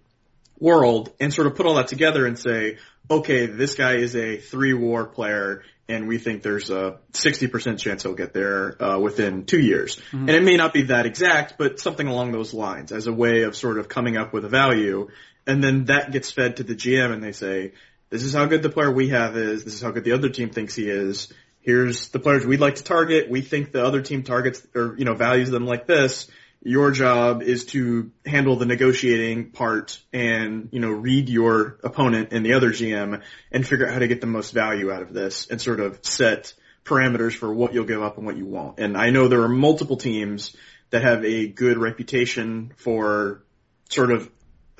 world 0.59 1.13
and 1.21 1.35
sort 1.35 1.47
of 1.47 1.55
put 1.55 1.67
all 1.67 1.75
that 1.75 1.89
together 1.89 2.27
and 2.27 2.39
say, 2.39 2.79
okay, 3.11 3.47
this 3.47 3.75
guy 3.75 3.97
is 3.97 4.17
a 4.17 4.39
three 4.39 4.73
war 4.73 5.05
player 5.05 5.65
and 5.89 6.09
we 6.09 6.17
think 6.17 6.43
there's 6.43 6.71
a 6.71 6.99
60% 7.13 7.79
chance 7.79 8.05
he'll 8.05 8.15
get 8.15 8.33
there 8.33 8.83
uh, 8.83 8.99
within 8.99 9.45
two 9.45 9.61
years. 9.61 9.97
Mm-hmm. 9.97 10.29
And 10.29 10.31
it 10.31 10.43
may 10.43 10.57
not 10.57 10.73
be 10.73 10.83
that 10.85 11.05
exact, 11.05 11.59
but 11.59 11.81
something 11.81 12.07
along 12.07 12.33
those 12.33 12.55
lines 12.55 12.93
as 12.93 13.07
a 13.07 13.13
way 13.13 13.43
of 13.43 13.57
sort 13.57 13.79
of 13.79 13.89
coming 13.89 14.17
up 14.17 14.33
with 14.33 14.45
a 14.45 14.49
value 14.49 15.09
and 15.47 15.63
then 15.63 15.87
that 15.87 16.13
gets 16.13 16.31
fed 16.31 16.57
to 16.57 16.65
the 16.65 16.75
GM 16.75 17.13
and 17.13 17.23
they 17.23 17.33
say, 17.33 17.73
this 18.11 18.23
is 18.23 18.35
how 18.35 18.47
good 18.47 18.63
the 18.63 18.69
player 18.69 18.91
we 18.91 19.09
have 19.09 19.37
is, 19.37 19.65
this 19.65 19.75
is 19.75 19.81
how 19.81 19.91
good 19.91 20.05
the 20.05 20.13
other 20.13 20.29
team 20.29 20.51
thinks 20.51 20.75
he 20.75 20.89
is, 20.89 21.33
here's 21.61 22.09
the 22.09 22.19
players 22.19 22.45
we'd 22.45 22.61
like 22.61 22.77
to 22.77 22.85
target, 22.85 23.31
we 23.31 23.41
think 23.41 23.73
the 23.73 23.85
other 23.85 24.03
team 24.03 24.23
targets 24.23 24.65
or, 24.75 24.95
you 24.99 25.05
know, 25.05 25.15
values 25.15 25.51
them 25.51 25.67
like 25.67 25.87
this, 25.87 26.29
your 26.65 26.93
job 26.93 27.43
is 27.43 27.67
to 27.67 28.13
handle 28.25 28.57
the 28.57 28.67
negotiating 28.67 29.51
part 29.51 30.01
and, 30.13 30.69
you 30.71 30.79
know, 30.79 30.91
read 30.91 31.29
your 31.29 31.79
opponent 31.83 32.29
and 32.33 32.47
the 32.47 32.53
other 32.53 32.71
GM 32.71 33.21
and 33.51 33.67
figure 33.67 33.87
out 33.87 33.93
how 33.93 33.99
to 33.99 34.07
get 34.07 34.21
the 34.21 34.27
most 34.29 34.53
value 34.53 34.93
out 34.93 35.03
of 35.03 35.13
this 35.13 35.49
and 35.49 35.61
sort 35.61 35.81
of 35.81 35.99
set 36.03 36.55
parameters 36.85 37.35
for 37.35 37.53
what 37.53 37.73
you'll 37.73 37.85
give 37.85 38.03
up 38.03 38.17
and 38.17 38.27
what 38.27 38.37
you 38.37 38.47
won't. 38.47 38.79
And 38.79 38.97
I 38.97 39.11
know 39.11 39.29
there 39.29 39.43
are 39.43 39.49
multiple 39.49 39.97
teams 39.97 40.57
that 40.91 41.03
have 41.03 41.25
a 41.25 41.49
good 41.49 41.79
reputation 41.79 42.73
for 42.77 43.43
sort 43.89 44.13
of 44.13 44.31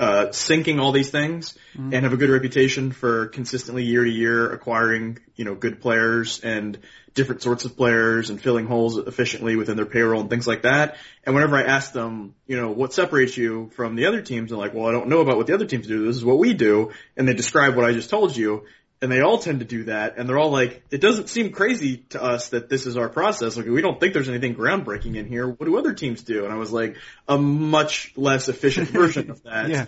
uh, 0.03 0.31
syncing 0.31 0.81
all 0.81 0.91
these 0.91 1.11
things 1.11 1.57
mm-hmm. 1.77 1.95
and 1.95 2.03
have 2.03 2.13
a 2.13 2.17
good 2.17 2.29
reputation 2.29 2.91
for 2.91 3.29
consistently 3.29 3.85
year 3.85 4.03
to 4.03 4.11
year 4.11 4.51
acquiring, 4.51 5.17
you 5.37 5.45
know, 5.45 5.55
good 5.55 5.81
players 5.81 6.41
and 6.41 6.77
different 7.15 7.41
sorts 7.41 7.65
of 7.65 7.77
players 7.77 8.29
and 8.29 8.41
filling 8.41 8.67
holes 8.67 8.99
efficiently 8.99 9.55
within 9.55 9.77
their 9.77 9.87
payroll 9.87 10.21
and 10.21 10.29
things 10.29 10.45
like 10.45 10.63
that. 10.63 10.97
And 11.23 11.37
whenever 11.37 11.55
I 11.55 11.63
ask 11.63 11.93
them, 11.93 12.35
you 12.49 12.61
know, 12.61 12.73
what 12.73 12.93
separates 12.93 13.37
you 13.37 13.71
from 13.77 13.95
the 13.95 14.07
other 14.07 14.23
teams, 14.23 14.51
they're 14.51 14.59
like, 14.59 14.75
well, 14.75 14.87
I 14.87 14.91
don't 14.91 15.07
know 15.07 15.21
about 15.21 15.37
what 15.37 15.47
the 15.47 15.55
other 15.55 15.67
teams 15.67 15.87
do. 15.87 16.05
This 16.05 16.17
is 16.17 16.25
what 16.25 16.39
we 16.39 16.53
do. 16.53 16.91
And 17.17 17.29
they 17.29 17.35
describe 17.35 17.77
what 17.77 17.85
I 17.85 17.93
just 17.93 18.11
told 18.11 18.37
you 18.37 18.65
and 19.03 19.11
they 19.11 19.21
all 19.21 19.39
tend 19.39 19.59
to 19.59 19.67
do 19.67 19.85
that, 19.85 20.17
and 20.17 20.29
they're 20.29 20.39
all 20.39 20.53
like, 20.53 20.85
it 20.93 21.01
doesn't 21.01 21.29
seem 21.29 21.51
crazy 21.51 21.99
to 22.11 22.23
us 22.23 22.51
that 22.51 22.69
this 22.69 22.87
is 22.87 22.97
our 22.97 23.09
process. 23.09 23.57
Like, 23.57 23.67
we 23.67 23.83
don't 23.83 23.99
think 23.99 24.15
there's 24.15 24.29
anything 24.29 24.55
groundbreaking 24.55 25.17
in 25.17 25.27
here. 25.27 25.49
What 25.49 25.67
do 25.67 25.77
other 25.77 25.93
teams 25.93 26.23
do? 26.23 26.45
And 26.45 26.53
I 26.53 26.57
was 26.57 26.73
like, 26.73 26.97
a 27.27 27.37
much 27.37 28.13
less 28.17 28.49
efficient 28.49 28.89
version 28.91 29.29
of 29.31 29.43
that. 29.43 29.69
Yeah. 29.69 29.87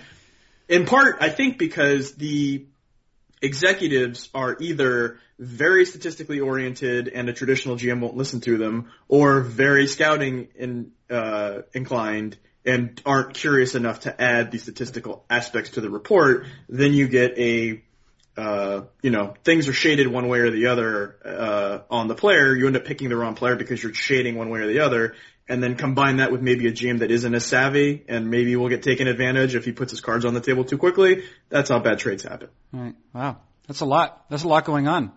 In 0.68 0.84
part, 0.84 1.18
I 1.20 1.28
think 1.28 1.58
because 1.58 2.14
the 2.16 2.66
executives 3.40 4.30
are 4.34 4.56
either 4.58 5.20
very 5.38 5.84
statistically 5.86 6.40
oriented 6.40 7.06
and 7.06 7.28
a 7.28 7.32
traditional 7.32 7.76
GM 7.76 8.00
won't 8.00 8.16
listen 8.16 8.40
to 8.40 8.58
them, 8.58 8.90
or 9.06 9.42
very 9.42 9.86
scouting 9.86 10.48
in, 10.56 10.90
uh, 11.08 11.60
inclined 11.72 12.36
and 12.66 13.00
aren't 13.06 13.34
curious 13.34 13.76
enough 13.76 14.00
to 14.00 14.20
add 14.20 14.50
the 14.50 14.58
statistical 14.58 15.24
aspects 15.30 15.70
to 15.70 15.80
the 15.80 15.90
report, 15.90 16.46
then 16.68 16.92
you 16.92 17.06
get 17.06 17.38
a 17.38 17.80
uh, 18.36 18.82
you 19.02 19.10
know, 19.10 19.34
things 19.44 19.68
are 19.68 19.72
shaded 19.72 20.08
one 20.08 20.28
way 20.28 20.40
or 20.40 20.50
the 20.50 20.66
other 20.66 21.16
uh, 21.24 21.78
on 21.90 22.08
the 22.08 22.14
player, 22.14 22.54
you 22.54 22.66
end 22.66 22.76
up 22.76 22.84
picking 22.84 23.08
the 23.08 23.16
wrong 23.16 23.34
player 23.34 23.56
because 23.56 23.82
you're 23.82 23.94
shading 23.94 24.36
one 24.36 24.50
way 24.50 24.60
or 24.60 24.66
the 24.66 24.80
other. 24.80 25.14
And 25.46 25.62
then 25.62 25.76
combine 25.76 26.16
that 26.16 26.32
with 26.32 26.40
maybe 26.40 26.66
a 26.68 26.72
GM 26.72 27.00
that 27.00 27.10
isn't 27.10 27.34
as 27.34 27.44
savvy 27.44 28.02
and 28.08 28.30
maybe 28.30 28.56
will 28.56 28.70
get 28.70 28.82
taken 28.82 29.06
advantage 29.06 29.54
if 29.54 29.66
he 29.66 29.72
puts 29.72 29.90
his 29.90 30.00
cards 30.00 30.24
on 30.24 30.32
the 30.32 30.40
table 30.40 30.64
too 30.64 30.78
quickly. 30.78 31.24
That's 31.50 31.68
how 31.68 31.80
bad 31.80 31.98
trades 31.98 32.22
happen. 32.22 32.48
Right. 32.72 32.94
Wow. 33.12 33.36
That's 33.66 33.80
a 33.80 33.84
lot. 33.84 34.24
That's 34.30 34.44
a 34.44 34.48
lot 34.48 34.64
going 34.64 34.88
on. 34.88 35.12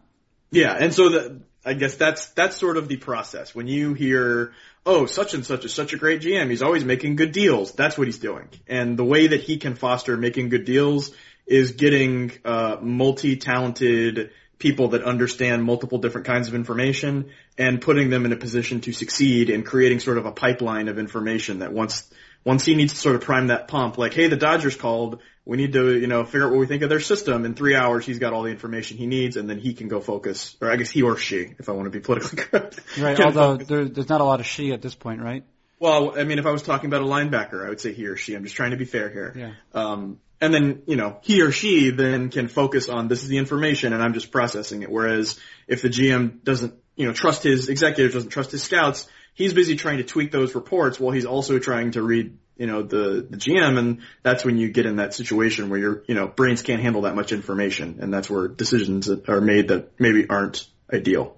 Yeah, 0.52 0.76
and 0.80 0.94
so 0.94 1.10
the, 1.10 1.42
I 1.66 1.74
guess 1.74 1.96
that's 1.96 2.30
that's 2.30 2.56
sort 2.56 2.78
of 2.78 2.88
the 2.88 2.96
process. 2.98 3.54
When 3.54 3.68
you 3.68 3.94
hear, 3.94 4.54
oh, 4.86 5.06
such 5.06 5.34
and 5.34 5.46
such 5.46 5.66
is 5.66 5.74
such 5.74 5.94
a 5.94 5.98
great 5.98 6.22
GM, 6.22 6.50
he's 6.50 6.62
always 6.62 6.86
making 6.86 7.18
good 7.18 7.34
deals. 7.34 7.74
That's 7.74 7.98
what 7.98 8.08
he's 8.08 8.20
doing. 8.20 8.48
And 8.68 8.98
the 8.98 9.04
way 9.04 9.28
that 9.28 9.42
he 9.42 9.58
can 9.58 9.76
foster 9.76 10.16
making 10.16 10.50
good 10.50 10.64
deals 10.64 11.12
is 11.48 11.72
getting 11.72 12.32
uh, 12.46 12.78
multi-talented 12.82 14.32
people 14.60 14.90
that 14.90 15.04
understand 15.04 15.64
multiple 15.64 16.00
different 16.00 16.28
kinds 16.28 16.48
of 16.48 16.56
information 16.56 17.30
and 17.58 17.82
putting 17.82 18.10
them 18.10 18.26
in 18.26 18.34
a 18.34 18.36
position 18.36 18.82
to 18.82 18.92
succeed 18.92 19.50
and 19.50 19.66
creating 19.66 20.00
sort 20.00 20.18
of 20.18 20.26
a 20.26 20.32
pipeline 20.32 20.88
of 20.88 21.00
information 21.00 21.60
that 21.60 21.72
once 21.72 22.10
once 22.44 22.64
he 22.64 22.76
needs 22.76 22.94
to 22.94 23.00
sort 23.00 23.16
of 23.16 23.22
prime 23.22 23.48
that 23.48 23.68
pump, 23.68 23.98
like, 23.98 24.14
hey, 24.14 24.28
the 24.28 24.38
Dodgers 24.38 24.76
called, 24.76 25.20
we 25.44 25.58
need 25.58 25.74
to, 25.74 25.98
you 25.98 26.08
know, 26.08 26.24
figure 26.24 26.46
out 26.46 26.52
what 26.52 26.60
we 26.60 26.66
think 26.66 26.82
of 26.82 26.88
their 26.88 27.02
system. 27.02 27.44
In 27.44 27.56
three 27.56 27.76
hours, 27.76 28.06
he's 28.06 28.20
got 28.20 28.32
all 28.32 28.44
the 28.44 28.52
information 28.52 28.96
he 28.96 29.06
needs, 29.06 29.36
and 29.36 29.50
then 29.50 29.60
he 29.60 29.74
can 29.74 29.90
go 29.90 30.00
focus, 30.00 30.56
or 30.62 30.72
I 30.72 30.78
guess 30.78 30.90
he 30.90 31.02
or 31.02 31.18
she, 31.18 31.56
if 31.60 31.68
I 31.68 31.74
want 31.74 31.88
to 31.88 31.90
be 31.90 32.00
politically 32.00 32.38
correct. 32.44 32.80
Right. 32.98 33.20
Although 33.20 33.58
there, 33.58 33.86
there's 33.90 34.08
not 34.08 34.22
a 34.22 34.24
lot 34.24 34.40
of 34.40 34.46
she 34.46 34.72
at 34.72 34.82
this 34.82 34.96
point, 34.96 35.22
right? 35.22 35.44
Well, 35.80 36.18
I 36.18 36.24
mean, 36.24 36.40
if 36.40 36.46
I 36.46 36.52
was 36.52 36.64
talking 36.64 36.88
about 36.88 37.02
a 37.02 37.06
linebacker, 37.06 37.66
I 37.66 37.70
would 37.70 37.82
say 37.82 37.92
he 37.92 38.08
or 38.08 38.16
she. 38.16 38.34
I'm 38.34 38.44
just 38.44 38.56
trying 38.56 38.72
to 38.72 38.78
be 38.78 38.86
fair 38.86 39.10
here. 39.10 39.34
Yeah. 39.36 39.52
Um, 39.74 40.20
and 40.40 40.54
then, 40.54 40.84
you 40.86 40.96
know, 40.96 41.18
he 41.22 41.42
or 41.42 41.52
she 41.52 41.90
then 41.90 42.30
can 42.30 42.48
focus 42.48 42.90
on 42.90 43.08
this 43.08 43.24
is 43.24 43.30
the 43.30 43.38
information 43.38 43.94
and 43.94 44.04
I'm 44.04 44.14
just 44.14 44.32
processing 44.32 44.84
it. 44.84 44.92
Whereas 44.92 45.40
if 45.68 45.82
the 45.82 45.90
GM 45.90 46.44
doesn't, 46.44 46.76
you 46.96 47.08
know, 47.08 47.14
trust 47.14 47.44
his 47.44 47.70
executives, 47.70 48.14
doesn't 48.14 48.30
trust 48.30 48.52
his 48.52 48.64
scouts, 48.64 49.08
he's 49.34 49.54
busy 49.54 49.76
trying 49.76 49.98
to 49.98 50.04
tweak 50.04 50.32
those 50.32 50.54
reports 50.54 51.00
while 51.00 51.12
he's 51.12 51.26
also 51.26 51.58
trying 51.58 51.92
to 51.92 52.04
read, 52.04 52.38
you 52.56 52.68
know, 52.68 52.84
the, 52.84 53.26
the 53.28 53.38
GM 53.38 53.80
and 53.80 54.02
that's 54.22 54.46
when 54.46 54.58
you 54.58 54.70
get 54.70 54.86
in 54.86 54.98
that 54.98 55.16
situation 55.16 55.70
where 55.70 55.80
your, 55.80 56.04
you 56.08 56.14
know, 56.14 56.28
brains 56.28 56.62
can't 56.62 56.82
handle 56.82 57.04
that 57.04 57.16
much 57.16 57.32
information 57.32 57.98
and 58.00 58.14
that's 58.14 58.30
where 58.30 58.48
decisions 58.48 59.10
are 59.10 59.42
made 59.42 59.70
that 59.70 60.00
maybe 60.00 60.28
aren't 60.30 60.68
ideal. 60.92 61.36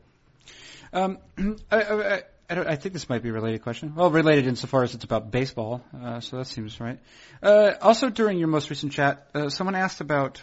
Um, 0.91 1.19
I, 1.71 1.81
I, 1.81 2.21
I, 2.49 2.55
don't, 2.55 2.67
I 2.67 2.75
think 2.75 2.93
this 2.93 3.07
might 3.07 3.21
be 3.21 3.29
a 3.29 3.33
related 3.33 3.61
question. 3.61 3.93
Well, 3.95 4.09
related 4.09 4.47
insofar 4.47 4.83
as 4.83 4.95
it's 4.95 5.03
about 5.03 5.29
baseball, 5.29 5.83
uh, 5.95 6.19
so 6.19 6.37
that 6.37 6.45
seems 6.45 6.79
right. 6.79 6.99
Uh, 7.43 7.73
also, 7.81 8.09
during 8.09 8.39
your 8.39 8.47
most 8.47 8.69
recent 8.69 8.91
chat, 8.91 9.27
uh, 9.35 9.49
someone 9.49 9.75
asked 9.75 10.01
about 10.01 10.41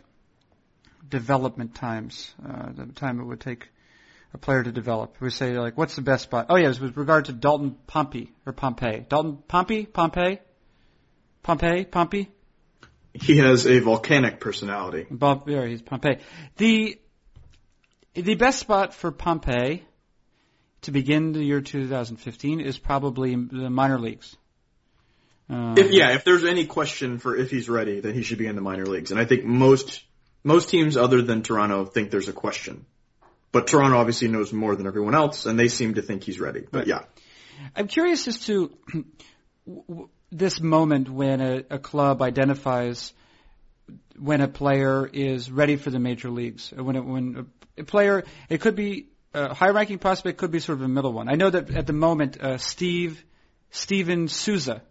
development 1.08 1.74
times, 1.74 2.34
uh, 2.48 2.70
the 2.72 2.86
time 2.92 3.20
it 3.20 3.24
would 3.24 3.40
take 3.40 3.68
a 4.34 4.38
player 4.38 4.62
to 4.62 4.72
develop. 4.72 5.16
We 5.20 5.30
say 5.30 5.58
like, 5.58 5.76
what's 5.76 5.96
the 5.96 6.02
best 6.02 6.24
spot? 6.24 6.46
Oh 6.48 6.56
yeah, 6.56 6.66
it 6.66 6.68
was 6.68 6.80
with 6.80 6.96
regard 6.96 7.26
to 7.26 7.32
Dalton 7.32 7.76
Pompey 7.86 8.32
or 8.44 8.52
Pompey. 8.52 9.04
Dalton 9.08 9.38
Pompey, 9.48 9.86
Pompey, 9.86 10.40
Pompey, 11.42 11.84
Pompey. 11.84 12.30
He 13.14 13.38
has 13.38 13.66
a 13.66 13.78
volcanic 13.80 14.40
personality. 14.40 15.06
Bob, 15.10 15.48
yeah, 15.48 15.66
he's 15.66 15.82
Pompey. 15.82 16.18
The 16.56 16.98
the 18.14 18.34
best 18.34 18.58
spot 18.58 18.94
for 18.94 19.10
Pompey 19.10 19.84
to 20.86 20.92
begin 20.92 21.32
the 21.32 21.42
year 21.42 21.60
2015 21.60 22.60
is 22.60 22.78
probably 22.78 23.34
the 23.34 23.68
minor 23.70 23.98
leagues. 23.98 24.36
Um, 25.48 25.74
if, 25.76 25.90
yeah, 25.90 26.14
if 26.14 26.24
there's 26.24 26.44
any 26.44 26.64
question 26.64 27.18
for 27.18 27.36
if 27.36 27.50
he's 27.50 27.68
ready, 27.68 28.00
then 28.00 28.14
he 28.14 28.22
should 28.22 28.38
be 28.38 28.46
in 28.46 28.54
the 28.54 28.62
minor 28.62 28.86
leagues. 28.86 29.10
And 29.10 29.20
I 29.20 29.24
think 29.24 29.44
most 29.44 30.02
most 30.44 30.70
teams 30.70 30.96
other 30.96 31.22
than 31.22 31.42
Toronto 31.42 31.84
think 31.84 32.10
there's 32.10 32.28
a 32.28 32.32
question. 32.32 32.86
But 33.50 33.66
Toronto 33.66 33.96
obviously 33.96 34.28
knows 34.28 34.52
more 34.52 34.76
than 34.76 34.86
everyone 34.86 35.16
else, 35.16 35.46
and 35.46 35.58
they 35.58 35.68
seem 35.68 35.94
to 35.94 36.02
think 36.02 36.22
he's 36.22 36.38
ready. 36.38 36.64
But 36.70 36.86
yeah. 36.86 37.00
I'm 37.74 37.88
curious 37.88 38.28
as 38.28 38.40
to 38.46 38.76
this 40.30 40.60
moment 40.60 41.08
when 41.08 41.40
a, 41.40 41.64
a 41.70 41.78
club 41.80 42.22
identifies 42.22 43.12
when 44.18 44.40
a 44.40 44.48
player 44.48 45.08
is 45.12 45.50
ready 45.50 45.76
for 45.76 45.90
the 45.90 45.98
major 45.98 46.30
leagues. 46.30 46.70
When 46.70 46.94
it, 46.94 47.04
when 47.04 47.46
a 47.76 47.82
player, 47.82 48.24
it 48.48 48.60
could 48.60 48.76
be 48.76 49.08
a 49.36 49.54
high-ranking 49.54 49.98
prospect, 49.98 50.38
could 50.38 50.50
be 50.50 50.60
sort 50.60 50.78
of 50.78 50.84
a 50.84 50.88
middle 50.88 51.12
one. 51.12 51.28
I 51.28 51.34
know 51.34 51.50
that 51.50 51.70
at 51.70 51.86
the 51.86 51.92
moment, 51.92 52.40
uh, 52.40 52.58
Steve 52.58 53.22
Steven 53.70 54.28
Souza, 54.28 54.82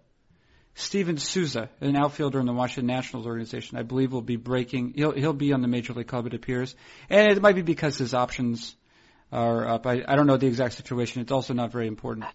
Steven 0.75 1.17
Souza, 1.17 1.69
an 1.81 1.95
outfielder 1.95 2.39
in 2.39 2.45
the 2.45 2.53
Washington 2.53 2.87
Nationals 2.87 3.25
organization, 3.25 3.77
I 3.77 3.83
believe 3.83 4.11
will 4.11 4.21
be 4.21 4.35
breaking. 4.35 4.93
He'll 4.95 5.11
he'll 5.11 5.33
be 5.33 5.53
on 5.53 5.61
the 5.61 5.67
major 5.67 5.93
league 5.93 6.07
club, 6.07 6.27
it 6.27 6.33
appears, 6.33 6.75
and 7.09 7.31
it 7.31 7.41
might 7.41 7.55
be 7.55 7.61
because 7.61 7.97
his 7.97 8.13
options 8.13 8.75
are 9.31 9.67
up. 9.67 9.87
I, 9.87 10.03
I 10.07 10.15
don't 10.15 10.27
know 10.27 10.37
the 10.37 10.47
exact 10.47 10.75
situation. 10.75 11.21
It's 11.21 11.31
also 11.31 11.53
not 11.53 11.71
very 11.71 11.87
important. 11.87 12.25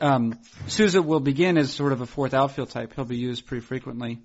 Um, 0.00 0.38
Souza 0.66 1.02
will 1.02 1.20
begin 1.20 1.58
as 1.58 1.72
sort 1.72 1.92
of 1.92 2.00
a 2.00 2.06
fourth 2.06 2.34
outfield 2.34 2.70
type. 2.70 2.94
He'll 2.94 3.04
be 3.04 3.18
used 3.18 3.46
pretty 3.46 3.64
frequently. 3.64 4.20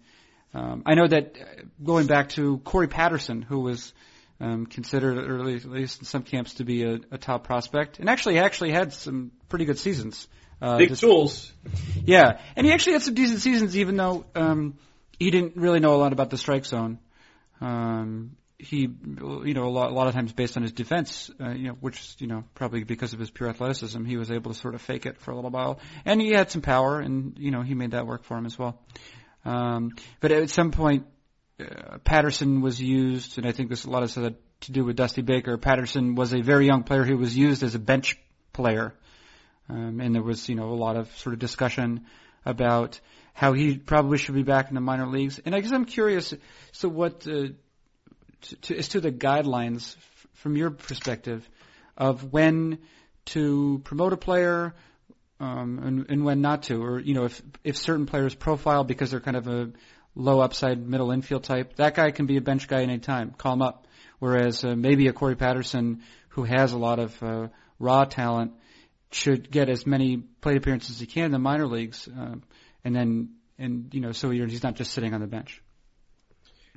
Um, 0.53 0.83
I 0.85 0.95
know 0.95 1.07
that 1.07 1.35
uh, 1.39 1.63
going 1.83 2.07
back 2.07 2.29
to 2.29 2.59
Corey 2.59 2.87
Patterson, 2.87 3.41
who 3.41 3.59
was 3.59 3.93
um, 4.39 4.65
considered, 4.65 5.17
or 5.17 5.39
at 5.39 5.65
least 5.65 5.99
in 5.99 6.05
some 6.05 6.23
camps, 6.23 6.55
to 6.55 6.63
be 6.63 6.83
a, 6.83 6.99
a 7.11 7.17
top 7.17 7.43
prospect, 7.43 7.99
and 7.99 8.09
actually 8.09 8.39
actually 8.39 8.71
had 8.71 8.93
some 8.93 9.31
pretty 9.49 9.65
good 9.65 9.79
seasons. 9.79 10.27
Uh, 10.61 10.77
Big 10.77 10.95
tools. 10.95 11.51
Yeah, 12.03 12.39
and 12.55 12.65
he 12.65 12.73
actually 12.73 12.93
had 12.93 13.03
some 13.03 13.13
decent 13.13 13.41
seasons, 13.41 13.77
even 13.77 13.95
though 13.95 14.25
um, 14.35 14.77
he 15.19 15.29
didn't 15.29 15.55
really 15.55 15.79
know 15.79 15.95
a 15.95 15.97
lot 15.97 16.13
about 16.13 16.29
the 16.29 16.37
strike 16.37 16.65
zone. 16.65 16.99
Um, 17.61 18.37
he, 18.59 18.87
you 18.87 19.53
know, 19.53 19.65
a 19.65 19.69
lot, 19.69 19.91
a 19.91 19.93
lot 19.93 20.07
of 20.07 20.15
times 20.15 20.33
based 20.33 20.57
on 20.57 20.63
his 20.63 20.71
defense, 20.71 21.29
uh, 21.39 21.51
you 21.51 21.67
know, 21.67 21.73
which, 21.79 22.15
you 22.17 22.25
know, 22.25 22.43
probably 22.55 22.83
because 22.83 23.13
of 23.13 23.19
his 23.19 23.29
pure 23.29 23.49
athleticism, 23.49 24.03
he 24.05 24.17
was 24.17 24.31
able 24.31 24.51
to 24.51 24.57
sort 24.57 24.73
of 24.73 24.81
fake 24.81 25.05
it 25.05 25.19
for 25.19 25.29
a 25.29 25.35
little 25.35 25.51
while. 25.51 25.79
And 26.05 26.19
he 26.19 26.31
had 26.31 26.49
some 26.49 26.61
power, 26.61 26.99
and, 26.99 27.37
you 27.37 27.51
know, 27.51 27.61
he 27.61 27.75
made 27.75 27.91
that 27.91 28.07
work 28.07 28.23
for 28.23 28.35
him 28.35 28.47
as 28.47 28.57
well. 28.57 28.79
Um, 29.45 29.91
but 30.19 30.31
at 30.31 30.49
some 30.49 30.71
point, 30.71 31.05
uh, 31.59 31.97
Patterson 31.99 32.61
was 32.61 32.81
used, 32.81 33.37
and 33.37 33.47
I 33.47 33.51
think 33.51 33.69
this 33.69 33.85
a 33.85 33.89
lot 33.89 34.01
has 34.01 34.13
to 34.13 34.35
do 34.71 34.85
with 34.85 34.95
Dusty 34.95 35.21
Baker. 35.21 35.57
Patterson 35.57 36.15
was 36.15 36.33
a 36.33 36.41
very 36.41 36.65
young 36.65 36.83
player 36.83 37.03
who 37.03 37.17
was 37.17 37.35
used 37.35 37.63
as 37.63 37.75
a 37.75 37.79
bench 37.79 38.17
player 38.53 38.93
um, 39.69 39.99
and 39.99 40.15
there 40.15 40.23
was, 40.23 40.47
you 40.47 40.55
know, 40.55 40.69
a 40.69 40.75
lot 40.75 40.95
of 40.95 41.15
sort 41.17 41.33
of 41.33 41.39
discussion 41.39 42.05
about 42.45 42.99
how 43.33 43.53
he 43.53 43.77
probably 43.77 44.17
should 44.17 44.35
be 44.35 44.43
back 44.43 44.69
in 44.69 44.75
the 44.75 44.81
minor 44.81 45.07
leagues. 45.07 45.39
And 45.39 45.53
I 45.53 45.59
guess 45.59 45.71
I'm 45.71 45.85
curious, 45.85 46.33
so 46.71 46.87
what, 46.89 47.27
uh, 47.27 47.49
to, 48.41 48.55
to, 48.63 48.77
as 48.77 48.89
to 48.89 49.01
the 49.01 49.11
guidelines 49.11 49.95
f- 49.95 50.27
from 50.33 50.55
your 50.55 50.71
perspective 50.71 51.47
of 51.97 52.31
when 52.31 52.79
to 53.25 53.81
promote 53.83 54.13
a 54.13 54.17
player, 54.17 54.73
um, 55.39 55.79
and, 55.83 56.05
and 56.09 56.25
when 56.25 56.41
not 56.41 56.63
to, 56.63 56.81
or 56.81 56.99
you 56.99 57.13
know, 57.13 57.25
if 57.25 57.41
if 57.63 57.77
certain 57.77 58.07
players 58.07 58.33
profile 58.33 58.83
because 58.83 59.11
they're 59.11 59.19
kind 59.19 59.37
of 59.37 59.47
a 59.47 59.71
low 60.17 60.39
upside 60.39 60.85
middle 60.85 61.11
infield 61.11 61.43
type, 61.43 61.75
that 61.75 61.95
guy 61.95 62.11
can 62.11 62.25
be 62.25 62.37
a 62.37 62.41
bench 62.41 62.67
guy 62.67 62.81
any 62.81 62.97
time. 62.97 63.33
Call 63.37 63.53
him 63.53 63.61
up. 63.61 63.87
Whereas 64.19 64.63
uh, 64.63 64.75
maybe 64.75 65.07
a 65.07 65.13
Corey 65.13 65.35
Patterson 65.35 66.01
who 66.29 66.43
has 66.43 66.73
a 66.73 66.77
lot 66.77 66.99
of 66.99 67.21
uh, 67.21 67.47
raw 67.79 68.05
talent 68.05 68.53
should 69.11 69.49
get 69.49 69.69
as 69.69 69.85
many 69.85 70.17
plate 70.17 70.57
appearances 70.57 70.95
as 70.95 70.99
he 70.99 71.05
can 71.05 71.25
in 71.25 71.31
the 71.31 71.39
minor 71.39 71.67
leagues, 71.67 72.07
uh, 72.07 72.35
and 72.83 72.95
then 72.95 73.35
and 73.59 73.93
you 73.93 74.01
know 74.01 74.11
so 74.11 74.31
he's 74.31 74.63
not 74.63 74.75
just 74.75 74.91
sitting 74.91 75.13
on 75.13 75.21
the 75.21 75.27
bench. 75.27 75.61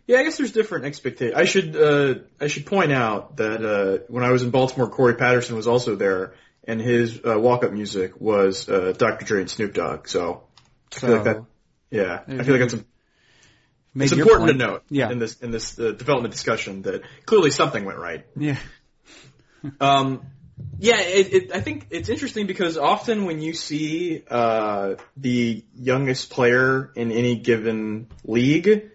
Yeah, 0.07 0.19
I 0.19 0.25
guess 0.25 0.37
there's 0.37 0.53
different 0.53 0.85
expectations. 0.85 1.37
I 1.37 1.45
should 1.45 1.77
uh, 1.77 2.15
I 2.41 2.49
should 2.49 2.67
point 2.67 2.93
out 2.93 3.37
that 3.39 3.65
uh, 3.65 3.99
when 4.09 4.23
I 4.23 4.31
was 4.31 4.43
in 4.43 4.51
Baltimore, 4.51 4.89
Corey 4.89 5.15
Patterson 5.15 5.57
was 5.57 5.67
also 5.67 5.97
there, 5.97 6.35
and 6.65 6.81
his 6.81 7.21
uh, 7.25 7.39
walk-up 7.39 7.73
music 7.73 8.21
was 8.21 8.69
uh, 8.69 8.93
Dr. 8.97 9.25
Dre 9.25 9.41
and 9.41 9.51
Snoop 9.51 9.73
Dogg. 9.73 10.09
So, 10.09 10.45
I 10.93 10.99
feel 10.99 11.11
like 11.11 11.25
that. 11.25 11.45
Yeah, 11.91 12.21
I 12.27 12.43
feel 12.45 12.59
like 12.59 12.71
that's 12.71 12.75
a, 12.75 12.85
it's 13.95 14.13
important 14.13 14.51
to 14.51 14.57
note 14.57 14.83
yeah. 14.89 15.11
in 15.11 15.19
this 15.19 15.37
in 15.41 15.51
this 15.51 15.79
uh, 15.79 15.93
development 15.93 16.33
discussion 16.33 16.83
that 16.83 17.03
clearly 17.27 17.51
something 17.51 17.85
went 17.85 17.99
right. 17.99 18.25
Yeah. 18.37 18.57
um, 19.81 20.23
yeah, 20.79 21.01
it, 21.01 21.33
it, 21.33 21.53
I 21.55 21.61
think 21.61 21.87
it's 21.91 22.09
interesting 22.09 22.47
because 22.47 22.77
often 22.77 23.25
when 23.25 23.41
you 23.41 23.53
see 23.53 24.23
uh, 24.31 24.95
the 25.17 25.65
youngest 25.75 26.31
player 26.31 26.91
in 26.95 27.13
any 27.13 27.37
given 27.37 28.09
league, 28.25 28.91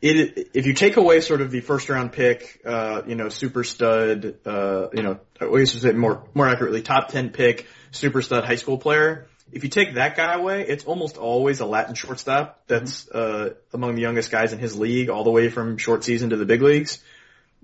it 0.00 0.50
if 0.54 0.66
you 0.66 0.74
take 0.74 0.96
away 0.96 1.20
sort 1.20 1.40
of 1.40 1.50
the 1.50 1.60
first 1.60 1.88
round 1.88 2.12
pick, 2.12 2.60
uh, 2.64 3.02
you 3.06 3.14
know, 3.14 3.28
super 3.28 3.64
stud, 3.64 4.36
uh, 4.44 4.88
you 4.92 5.02
know, 5.02 5.20
I 5.40 5.58
guess 5.58 5.72
to 5.72 5.80
say 5.80 5.92
more 5.92 6.24
more 6.34 6.48
accurately, 6.48 6.82
top 6.82 7.08
ten 7.08 7.30
pick, 7.30 7.66
super 7.90 8.22
stud 8.22 8.44
high 8.44 8.56
school 8.56 8.78
player. 8.78 9.26
If 9.52 9.64
you 9.64 9.70
take 9.70 9.94
that 9.94 10.16
guy 10.16 10.34
away, 10.34 10.66
it's 10.66 10.84
almost 10.84 11.18
always 11.18 11.60
a 11.60 11.66
Latin 11.66 11.94
shortstop 11.94 12.62
that's 12.66 13.08
uh, 13.10 13.54
among 13.72 13.94
the 13.94 14.02
youngest 14.02 14.30
guys 14.30 14.52
in 14.52 14.58
his 14.58 14.78
league, 14.78 15.10
all 15.10 15.24
the 15.24 15.30
way 15.30 15.50
from 15.50 15.76
short 15.76 16.04
season 16.04 16.30
to 16.30 16.36
the 16.36 16.46
big 16.46 16.62
leagues 16.62 17.02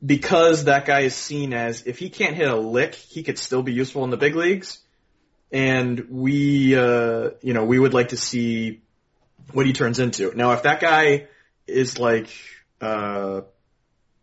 because 0.04 0.64
that 0.64 0.84
guy 0.84 1.00
is 1.00 1.14
seen 1.14 1.52
as 1.52 1.86
if 1.86 1.98
he 1.98 2.08
can't 2.08 2.36
hit 2.36 2.48
a 2.48 2.56
lick, 2.56 2.94
he 2.94 3.22
could 3.22 3.38
still 3.38 3.62
be 3.62 3.72
useful 3.72 4.04
in 4.04 4.10
the 4.10 4.16
big 4.16 4.36
leagues. 4.36 4.78
And 5.50 6.08
we, 6.10 6.76
uh, 6.76 7.30
you 7.42 7.54
know, 7.54 7.64
we 7.64 7.78
would 7.78 7.94
like 7.94 8.08
to 8.08 8.16
see 8.16 8.82
what 9.52 9.66
he 9.66 9.72
turns 9.72 9.98
into. 9.98 10.32
Now, 10.36 10.52
if 10.52 10.62
that 10.64 10.80
guy 10.80 11.26
is 11.66 11.98
like, 11.98 12.28
uh, 12.80 13.42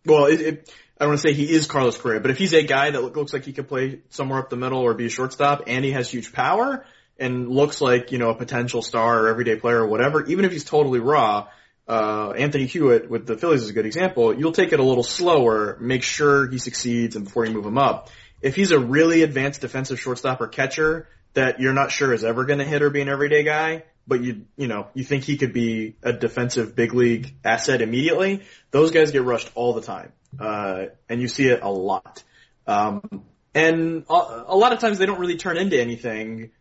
well, 0.06 0.26
it, 0.26 0.42
it, 0.42 0.74
I 1.00 1.06
don't 1.06 1.12
want 1.12 1.22
to 1.22 1.28
say 1.28 1.34
he 1.34 1.52
is 1.52 1.66
Carlos 1.66 1.98
Correa, 1.98 2.20
but 2.20 2.32
if 2.32 2.38
he's 2.38 2.54
a 2.54 2.64
guy 2.64 2.92
that 2.92 3.02
looks 3.02 3.34
like 3.34 3.44
he 3.44 3.54
could 3.54 3.68
play 3.68 4.02
somewhere 4.10 4.40
up 4.40 4.50
the 4.50 4.56
middle 4.56 4.80
or 4.80 4.94
be 4.94 5.08
a 5.08 5.10
shortstop 5.10 5.64
and 5.68 5.84
he 5.84 5.92
has 5.92 6.10
huge 6.10 6.32
power 6.32 6.86
and 7.18 7.50
looks 7.50 7.82
like, 7.82 8.12
you 8.12 8.18
know, 8.18 8.30
a 8.30 8.36
potential 8.36 8.82
star 8.82 9.24
or 9.24 9.28
everyday 9.30 9.56
player 9.56 9.82
or 9.82 9.88
whatever, 9.88 10.26
even 10.26 10.46
if 10.46 10.52
he's 10.52 10.66
totally 10.66 11.00
raw, 11.00 11.48
uh, 11.88 12.32
Anthony 12.32 12.66
Hewitt 12.66 13.10
with 13.10 13.28
the 13.28 13.38
Phillies 13.38 13.64
is 13.64 13.70
a 13.70 13.74
good 13.74 13.86
example. 13.86 14.34
You'll 14.38 14.52
take 14.52 14.74
it 14.74 14.80
a 14.80 14.84
little 14.84 15.04
slower, 15.04 15.78
make 15.80 16.04
sure 16.04 16.50
he 16.50 16.58
succeeds 16.58 17.16
and 17.16 17.26
before 17.26 17.46
you 17.46 17.54
move 17.54 17.66
him 17.66 17.78
up. 17.78 18.10
If 18.42 18.56
he's 18.56 18.72
a 18.72 18.80
really 18.80 19.22
advanced 19.24 19.62
defensive 19.62 20.00
shortstop 20.00 20.42
or 20.42 20.48
catcher 20.48 21.08
that 21.34 21.60
you're 21.60 21.74
not 21.74 21.92
sure 21.92 22.14
is 22.14 22.24
ever 22.24 22.46
going 22.46 22.60
to 22.60 22.66
hit 22.66 22.82
or 22.82 22.90
be 22.90 23.02
an 23.02 23.10
everyday 23.10 23.44
guy, 23.44 23.84
but 24.08 24.22
you 24.22 24.46
you 24.56 24.68
know 24.68 24.88
you 24.94 25.04
think 25.04 25.24
he 25.24 25.38
could 25.38 25.54
be 25.54 25.96
a 26.04 26.14
defensive 26.14 26.76
big 26.76 26.94
league 26.94 27.34
asset 27.44 27.82
immediately. 27.82 28.44
Those 28.72 28.92
guys 28.92 29.12
get 29.12 29.24
rushed 29.24 29.52
all 29.56 29.74
the 29.74 29.82
time, 29.82 30.12
uh, 30.40 30.86
and 31.10 31.22
you 31.22 31.28
see 31.28 31.48
it 31.48 31.62
a 31.62 31.70
lot. 31.70 32.24
Um, 32.68 33.24
and 33.54 34.06
a, 34.10 34.44
a 34.48 34.56
lot 34.56 34.74
of 34.74 34.80
times 34.80 34.98
they 34.98 35.06
don't 35.06 35.20
really 35.20 35.38
turn 35.38 35.58
into 35.58 35.80
anything, 35.80 36.52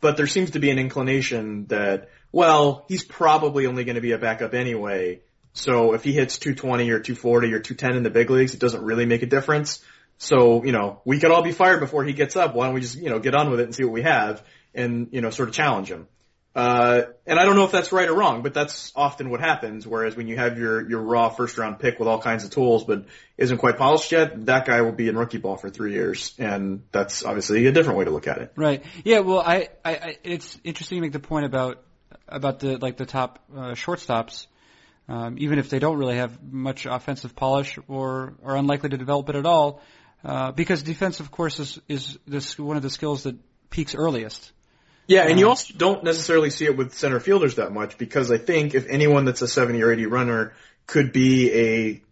but 0.00 0.16
there 0.16 0.26
seems 0.26 0.52
to 0.52 0.58
be 0.58 0.70
an 0.70 0.78
inclination 0.78 1.66
that 1.66 2.08
well 2.32 2.84
he's 2.88 3.04
probably 3.04 3.66
only 3.66 3.84
going 3.84 3.96
to 3.96 4.00
be 4.00 4.12
a 4.12 4.18
backup 4.18 4.54
anyway. 4.54 5.20
So 5.54 5.92
if 5.92 6.02
he 6.02 6.12
hits 6.12 6.38
220 6.38 6.90
or 6.90 6.98
240 6.98 7.52
or 7.52 7.60
210 7.60 7.96
in 7.96 8.02
the 8.02 8.10
big 8.10 8.30
leagues, 8.30 8.54
it 8.54 8.60
doesn't 8.60 8.82
really 8.82 9.04
make 9.04 9.22
a 9.22 9.26
difference. 9.26 9.82
So, 10.18 10.64
you 10.64 10.72
know, 10.72 11.00
we 11.04 11.18
could 11.18 11.30
all 11.30 11.42
be 11.42 11.52
fired 11.52 11.80
before 11.80 12.04
he 12.04 12.12
gets 12.12 12.36
up. 12.36 12.54
Why 12.54 12.66
don't 12.66 12.74
we 12.74 12.80
just, 12.80 12.96
you 12.96 13.10
know, 13.10 13.18
get 13.18 13.34
on 13.34 13.50
with 13.50 13.60
it 13.60 13.64
and 13.64 13.74
see 13.74 13.84
what 13.84 13.92
we 13.92 14.02
have 14.02 14.42
and, 14.74 15.08
you 15.10 15.20
know, 15.20 15.30
sort 15.30 15.48
of 15.48 15.54
challenge 15.54 15.88
him. 15.88 16.06
Uh, 16.54 17.02
and 17.26 17.38
I 17.38 17.44
don't 17.44 17.56
know 17.56 17.64
if 17.64 17.72
that's 17.72 17.92
right 17.92 18.06
or 18.08 18.14
wrong, 18.14 18.42
but 18.42 18.52
that's 18.52 18.92
often 18.94 19.30
what 19.30 19.40
happens. 19.40 19.86
Whereas 19.86 20.14
when 20.16 20.28
you 20.28 20.36
have 20.36 20.58
your, 20.58 20.86
your 20.88 21.00
raw 21.00 21.30
first 21.30 21.56
round 21.56 21.78
pick 21.78 21.98
with 21.98 22.08
all 22.08 22.20
kinds 22.20 22.44
of 22.44 22.50
tools, 22.50 22.84
but 22.84 23.06
isn't 23.38 23.56
quite 23.56 23.78
polished 23.78 24.12
yet, 24.12 24.44
that 24.46 24.66
guy 24.66 24.82
will 24.82 24.92
be 24.92 25.08
in 25.08 25.16
rookie 25.16 25.38
ball 25.38 25.56
for 25.56 25.70
three 25.70 25.92
years. 25.92 26.34
And 26.38 26.82
that's 26.92 27.24
obviously 27.24 27.66
a 27.66 27.72
different 27.72 27.98
way 27.98 28.04
to 28.04 28.10
look 28.10 28.26
at 28.26 28.38
it. 28.38 28.52
Right. 28.54 28.84
Yeah. 29.02 29.20
Well, 29.20 29.40
I, 29.40 29.68
I, 29.82 29.94
I 29.94 30.16
it's 30.24 30.58
interesting 30.62 30.98
to 30.98 31.02
make 31.02 31.12
the 31.12 31.20
point 31.20 31.46
about, 31.46 31.82
about 32.28 32.60
the, 32.60 32.76
like 32.76 32.98
the 32.98 33.06
top, 33.06 33.38
uh, 33.54 33.72
shortstops. 33.72 34.46
Um, 35.08 35.36
even 35.38 35.58
if 35.58 35.68
they 35.68 35.78
don't 35.78 35.98
really 35.98 36.16
have 36.16 36.42
much 36.42 36.86
offensive 36.86 37.34
polish 37.34 37.78
or 37.88 38.34
are 38.44 38.56
unlikely 38.56 38.90
to 38.90 38.96
develop 38.96 39.28
it 39.30 39.36
at 39.36 39.46
all, 39.46 39.82
uh, 40.24 40.52
because 40.52 40.82
defense, 40.82 41.18
of 41.18 41.30
course, 41.30 41.58
is, 41.58 41.80
is 41.88 42.18
this 42.26 42.58
one 42.58 42.76
of 42.76 42.82
the 42.82 42.90
skills 42.90 43.24
that 43.24 43.36
peaks 43.70 43.94
earliest. 43.94 44.52
Yeah, 45.06 45.26
and 45.26 45.38
you 45.38 45.48
also 45.48 45.74
don't 45.76 46.04
necessarily 46.04 46.50
see 46.50 46.64
it 46.64 46.76
with 46.76 46.94
center 46.94 47.20
fielders 47.20 47.56
that 47.56 47.72
much 47.72 47.98
because 47.98 48.30
I 48.30 48.38
think 48.38 48.74
if 48.74 48.86
anyone 48.88 49.24
that's 49.24 49.42
a 49.42 49.48
70 49.48 49.82
or 49.82 49.92
80 49.92 50.06
runner 50.06 50.54
could 50.86 51.12
be 51.12 51.52
a 51.52 52.02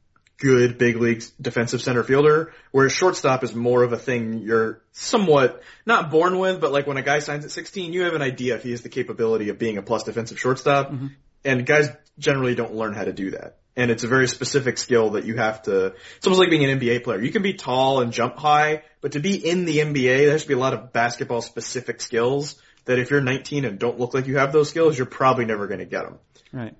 good 0.40 0.78
big 0.78 0.96
league 0.96 1.22
defensive 1.40 1.82
center 1.82 2.02
fielder, 2.02 2.52
whereas 2.72 2.92
shortstop 2.92 3.44
is 3.44 3.54
more 3.54 3.82
of 3.82 3.92
a 3.92 3.96
thing 3.96 4.38
you're 4.38 4.82
somewhat 4.92 5.62
not 5.86 6.10
born 6.10 6.38
with, 6.38 6.60
but 6.60 6.72
like 6.72 6.86
when 6.86 6.96
a 6.96 7.02
guy 7.02 7.20
signs 7.20 7.44
at 7.44 7.50
16, 7.50 7.92
you 7.92 8.02
have 8.02 8.14
an 8.14 8.22
idea 8.22 8.56
if 8.56 8.62
he 8.62 8.70
has 8.72 8.82
the 8.82 8.88
capability 8.88 9.50
of 9.50 9.58
being 9.58 9.78
a 9.78 9.82
plus 9.82 10.02
defensive 10.02 10.40
shortstop, 10.40 10.90
mm-hmm. 10.90 11.08
and 11.44 11.66
guys 11.66 11.90
generally 12.18 12.54
don't 12.54 12.74
learn 12.74 12.94
how 12.94 13.04
to 13.04 13.12
do 13.12 13.30
that. 13.32 13.58
And 13.76 13.90
it's 13.90 14.02
a 14.02 14.08
very 14.08 14.26
specific 14.26 14.78
skill 14.78 15.10
that 15.10 15.24
you 15.24 15.36
have 15.36 15.62
to, 15.62 15.94
it's 16.16 16.26
almost 16.26 16.40
like 16.40 16.50
being 16.50 16.64
an 16.64 16.80
NBA 16.80 17.04
player. 17.04 17.20
You 17.20 17.30
can 17.30 17.42
be 17.42 17.54
tall 17.54 18.00
and 18.00 18.12
jump 18.12 18.36
high, 18.36 18.82
but 19.00 19.12
to 19.12 19.20
be 19.20 19.36
in 19.36 19.64
the 19.64 19.78
NBA, 19.78 20.24
there 20.24 20.32
has 20.32 20.42
to 20.42 20.48
be 20.48 20.54
a 20.54 20.58
lot 20.58 20.74
of 20.74 20.92
basketball 20.92 21.40
specific 21.40 22.00
skills 22.00 22.60
that 22.84 22.98
if 22.98 23.10
you're 23.10 23.20
19 23.20 23.64
and 23.64 23.78
don't 23.78 23.98
look 23.98 24.14
like 24.14 24.26
you 24.26 24.38
have 24.38 24.52
those 24.52 24.68
skills, 24.68 24.96
you're 24.96 25.06
probably 25.06 25.44
never 25.44 25.66
going 25.66 25.80
to 25.80 25.86
get 25.86 26.04
them. 26.04 26.18
Right. 26.52 26.74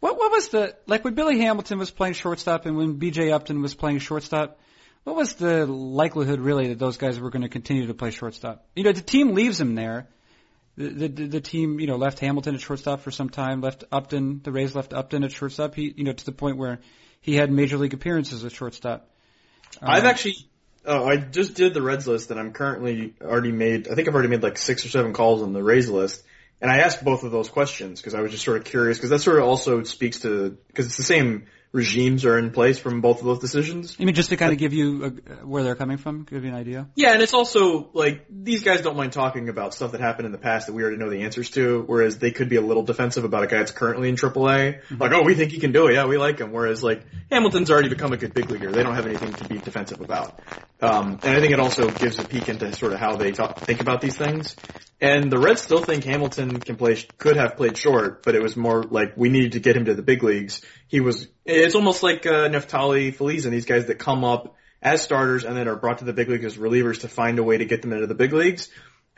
What 0.00 0.16
what 0.16 0.30
was 0.30 0.48
the 0.48 0.76
like 0.86 1.04
when 1.04 1.14
Billy 1.14 1.40
Hamilton 1.40 1.78
was 1.78 1.90
playing 1.90 2.14
shortstop 2.14 2.66
and 2.66 2.76
when 2.76 2.94
B.J. 2.94 3.32
Upton 3.32 3.62
was 3.62 3.74
playing 3.74 3.98
shortstop? 3.98 4.60
What 5.04 5.16
was 5.16 5.34
the 5.34 5.66
likelihood 5.66 6.40
really 6.40 6.68
that 6.68 6.78
those 6.78 6.98
guys 6.98 7.18
were 7.18 7.30
going 7.30 7.42
to 7.42 7.48
continue 7.48 7.86
to 7.86 7.94
play 7.94 8.10
shortstop? 8.10 8.66
You 8.76 8.84
know, 8.84 8.92
the 8.92 9.00
team 9.00 9.34
leaves 9.34 9.60
him 9.60 9.74
there. 9.74 10.06
The, 10.76 11.08
the 11.08 11.26
the 11.26 11.40
team, 11.40 11.80
you 11.80 11.88
know, 11.88 11.96
left 11.96 12.20
Hamilton 12.20 12.54
at 12.54 12.60
shortstop 12.60 13.00
for 13.00 13.10
some 13.10 13.28
time. 13.28 13.60
Left 13.60 13.82
Upton, 13.90 14.40
the 14.44 14.52
Rays 14.52 14.76
left 14.76 14.92
Upton 14.92 15.24
at 15.24 15.32
shortstop. 15.32 15.74
He, 15.74 15.92
you 15.96 16.04
know, 16.04 16.12
to 16.12 16.24
the 16.24 16.32
point 16.32 16.58
where 16.58 16.78
he 17.20 17.34
had 17.34 17.50
major 17.50 17.76
league 17.76 17.94
appearances 17.94 18.44
at 18.44 18.52
shortstop. 18.52 19.10
Um, 19.82 19.90
I've 19.90 20.04
actually 20.04 20.36
Oh, 20.90 21.06
I 21.06 21.18
just 21.18 21.52
did 21.52 21.74
the 21.74 21.82
Reds 21.82 22.06
list, 22.06 22.30
and 22.30 22.40
I'm 22.40 22.54
currently 22.54 23.12
already 23.20 23.52
made. 23.52 23.88
I 23.88 23.94
think 23.94 24.08
I've 24.08 24.14
already 24.14 24.30
made 24.30 24.42
like 24.42 24.56
six 24.56 24.86
or 24.86 24.88
seven 24.88 25.12
calls 25.12 25.42
on 25.42 25.52
the 25.52 25.62
Rays 25.62 25.90
list, 25.90 26.24
and 26.62 26.70
I 26.70 26.78
asked 26.78 27.04
both 27.04 27.24
of 27.24 27.30
those 27.30 27.50
questions 27.50 28.00
because 28.00 28.14
I 28.14 28.22
was 28.22 28.32
just 28.32 28.42
sort 28.42 28.56
of 28.56 28.64
curious 28.64 28.96
because 28.96 29.10
that 29.10 29.18
sort 29.18 29.38
of 29.38 29.44
also 29.44 29.82
speaks 29.82 30.20
to 30.20 30.56
because 30.68 30.86
it's 30.86 30.96
the 30.96 31.02
same 31.02 31.46
regimes 31.72 32.24
are 32.24 32.38
in 32.38 32.50
place 32.50 32.78
from 32.78 33.00
both 33.00 33.20
of 33.20 33.26
those 33.26 33.38
decisions. 33.38 33.98
You 33.98 34.06
mean 34.06 34.14
just 34.14 34.30
to 34.30 34.36
kind 34.36 34.52
of 34.52 34.58
give 34.58 34.72
you 34.72 35.04
a, 35.04 35.10
where 35.46 35.62
they're 35.62 35.74
coming 35.74 35.98
from, 35.98 36.24
give 36.24 36.44
you 36.44 36.50
an 36.50 36.56
idea? 36.56 36.88
Yeah, 36.94 37.12
and 37.12 37.22
it's 37.22 37.34
also 37.34 37.90
like 37.92 38.26
these 38.30 38.62
guys 38.62 38.80
don't 38.80 38.96
mind 38.96 39.12
talking 39.12 39.48
about 39.48 39.74
stuff 39.74 39.92
that 39.92 40.00
happened 40.00 40.26
in 40.26 40.32
the 40.32 40.38
past 40.38 40.66
that 40.66 40.72
we 40.72 40.82
already 40.82 40.96
know 40.96 41.10
the 41.10 41.22
answers 41.22 41.50
to, 41.50 41.82
whereas 41.86 42.18
they 42.18 42.30
could 42.30 42.48
be 42.48 42.56
a 42.56 42.62
little 42.62 42.82
defensive 42.82 43.24
about 43.24 43.44
a 43.44 43.46
guy 43.46 43.58
that's 43.58 43.70
currently 43.70 44.08
in 44.08 44.16
AAA. 44.16 44.80
Mm-hmm. 44.80 44.96
Like, 44.96 45.12
oh, 45.12 45.22
we 45.22 45.34
think 45.34 45.52
he 45.52 45.58
can 45.58 45.72
do 45.72 45.88
it. 45.88 45.94
Yeah, 45.94 46.06
we 46.06 46.16
like 46.16 46.38
him. 46.38 46.52
Whereas 46.52 46.82
like 46.82 47.04
Hamilton's 47.30 47.70
already 47.70 47.88
become 47.88 48.12
a 48.12 48.16
good 48.16 48.32
big 48.32 48.50
leaguer. 48.50 48.72
They 48.72 48.82
don't 48.82 48.94
have 48.94 49.06
anything 49.06 49.32
to 49.34 49.48
be 49.48 49.58
defensive 49.58 50.00
about. 50.00 50.40
Um, 50.80 51.18
and 51.22 51.36
I 51.36 51.40
think 51.40 51.52
it 51.52 51.60
also 51.60 51.90
gives 51.90 52.18
a 52.18 52.24
peek 52.24 52.48
into 52.48 52.72
sort 52.72 52.92
of 52.92 53.00
how 53.00 53.16
they 53.16 53.32
talk, 53.32 53.58
think 53.58 53.80
about 53.80 54.00
these 54.00 54.16
things. 54.16 54.54
And 55.00 55.30
the 55.30 55.38
Reds 55.38 55.62
still 55.62 55.82
think 55.82 56.04
Hamilton 56.04 56.58
can 56.58 56.76
play, 56.76 56.96
could 57.18 57.36
have 57.36 57.56
played 57.56 57.76
short, 57.76 58.24
but 58.24 58.34
it 58.34 58.42
was 58.42 58.56
more 58.56 58.82
like 58.82 59.16
we 59.16 59.28
needed 59.28 59.52
to 59.52 59.60
get 59.60 59.76
him 59.76 59.84
to 59.84 59.94
the 59.94 60.02
big 60.02 60.22
leagues. 60.22 60.60
He 60.88 61.00
was, 61.00 61.28
it's 61.48 61.74
almost 61.74 62.02
like 62.02 62.26
uh, 62.26 62.48
Neftali 62.48 63.14
Feliz 63.14 63.44
and 63.44 63.54
these 63.54 63.66
guys 63.66 63.86
that 63.86 63.98
come 63.98 64.24
up 64.24 64.56
as 64.80 65.02
starters 65.02 65.44
and 65.44 65.56
then 65.56 65.68
are 65.68 65.76
brought 65.76 65.98
to 65.98 66.04
the 66.04 66.12
big 66.12 66.28
leagues 66.28 66.44
as 66.44 66.56
relievers 66.56 67.00
to 67.00 67.08
find 67.08 67.38
a 67.38 67.42
way 67.42 67.58
to 67.58 67.64
get 67.64 67.82
them 67.82 67.92
into 67.92 68.06
the 68.06 68.14
big 68.14 68.32
leagues. 68.32 68.68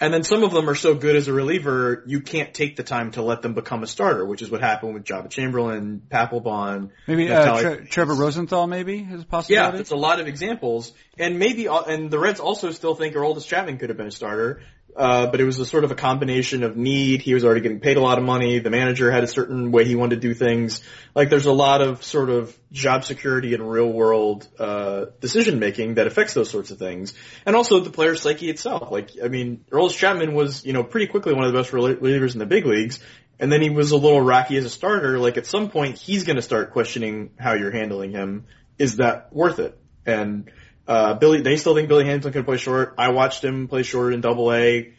And 0.03 0.15
then 0.15 0.25
some 0.25 0.43
of 0.45 0.53
them 0.53 0.71
are 0.71 0.75
so 0.75 0.95
good 0.95 1.15
as 1.15 1.29
a 1.29 1.33
reliever, 1.33 2.03
you 2.07 2.23
can't 2.23 2.55
take 2.55 2.77
the 2.77 2.83
time 2.83 3.11
to 3.13 3.23
let 3.23 3.43
them 3.43 3.53
become 3.53 3.83
a 3.83 3.87
starter, 3.87 4.25
which 4.25 4.41
is 4.41 4.51
what 4.51 4.63
happened 4.63 4.95
with 4.95 5.05
Joba 5.05 5.29
Chamberlain, 5.29 6.01
Papelbon. 6.09 6.89
Maybe 7.07 7.31
uh, 7.31 7.61
Tre- 7.61 7.85
Trevor 7.85 8.15
Rosenthal, 8.15 8.67
maybe 8.67 9.01
is 9.01 9.23
a 9.23 9.27
possibility. 9.27 9.77
Yeah, 9.77 9.81
it's 9.81 9.91
a 9.91 9.97
lot 9.97 10.19
of 10.19 10.27
examples, 10.27 10.95
and 11.19 11.39
maybe 11.39 11.69
uh, 11.69 11.83
and 11.83 12.11
the 12.11 12.19
Reds 12.19 12.41
also 12.41 12.71
still 12.71 12.95
think 12.95 13.15
Aroldis 13.15 13.47
Chapman 13.47 13.77
could 13.77 13.91
have 13.91 13.99
been 13.99 14.07
a 14.07 14.11
starter. 14.11 14.63
Uh, 14.97 15.27
but 15.27 15.41
it 15.41 15.45
was 15.45 15.59
a 15.59 15.67
sort 15.67 15.85
of 15.85 15.91
a 15.91 15.95
combination 15.95 16.63
of 16.63 16.77
need. 16.77 17.23
He 17.23 17.35
was 17.35 17.45
already 17.45 17.61
getting 17.61 17.81
paid 17.81 17.97
a 17.97 18.01
lot 18.01 18.19
of 18.19 18.25
money. 18.25 18.59
The 18.59 18.71
manager 18.71 19.11
had 19.11 19.23
a 19.23 19.29
certain 19.29 19.71
way 19.71 19.85
he 19.85 19.95
wanted 19.95 20.17
to 20.17 20.21
do 20.21 20.35
things. 20.35 20.83
Like 21.15 21.31
there's 21.31 21.47
a 21.47 21.53
lot 21.53 21.81
of 21.81 22.03
sort 22.03 22.29
of 22.29 22.57
job 22.73 23.05
security 23.05 23.55
and 23.55 23.71
real 23.71 23.91
world, 23.91 24.49
uh, 24.59 25.07
decision 25.21 25.59
making 25.59 25.95
that 25.95 26.07
affects 26.07 26.35
those 26.35 26.51
sorts 26.51 26.71
of 26.71 26.79
things. 26.79 27.15
And 27.47 27.55
also 27.55 27.81
the 27.81 27.91
player's 27.91 28.21
psyche 28.21 28.51
itself. 28.51 28.91
Like, 28.91 29.11
I 29.23 29.29
mean, 29.29 29.65
Aroldis 29.71 29.97
Chapman 29.97 30.35
was, 30.35 30.65
you 30.65 30.73
know, 30.73 30.83
pretty 30.83 31.07
quickly 31.07 31.35
one 31.35 31.45
of 31.45 31.53
the 31.53 31.59
best 31.59 31.73
relievers 31.73 32.33
in 32.33 32.39
the 32.39 32.47
big 32.47 32.67
leagues. 32.67 32.99
And 33.39 33.51
then 33.51 33.63
he 33.63 33.71
was 33.71 33.93
a 33.93 33.97
little 33.97 34.21
rocky 34.21 34.57
as 34.57 34.65
a 34.65 34.71
starter. 34.71 35.19
Like 35.19 35.37
at 35.37 35.47
some 35.47 35.71
point 35.71 35.97
he's 35.97 36.25
going 36.25 36.37
to 36.37 36.43
start 36.43 36.73
questioning 36.73 37.31
how 37.39 37.55
you're 37.55 37.71
handling 37.71 38.11
him. 38.11 38.47
Is 38.79 38.97
that 38.97 39.33
worth 39.33 39.61
it? 39.61 39.79
And, 40.05 40.51
uh, 40.87 41.15
Billy, 41.15 41.41
they 41.41 41.57
still 41.57 41.75
think 41.75 41.89
Billy 41.89 42.05
Hamilton 42.05 42.33
could 42.33 42.45
play 42.45 42.57
short. 42.57 42.95
I 42.99 43.11
watched 43.11 43.45
him 43.45 43.69
play 43.69 43.83
short 43.83 44.13
in 44.13 44.21
Double 44.21 44.53
A. 44.53 44.93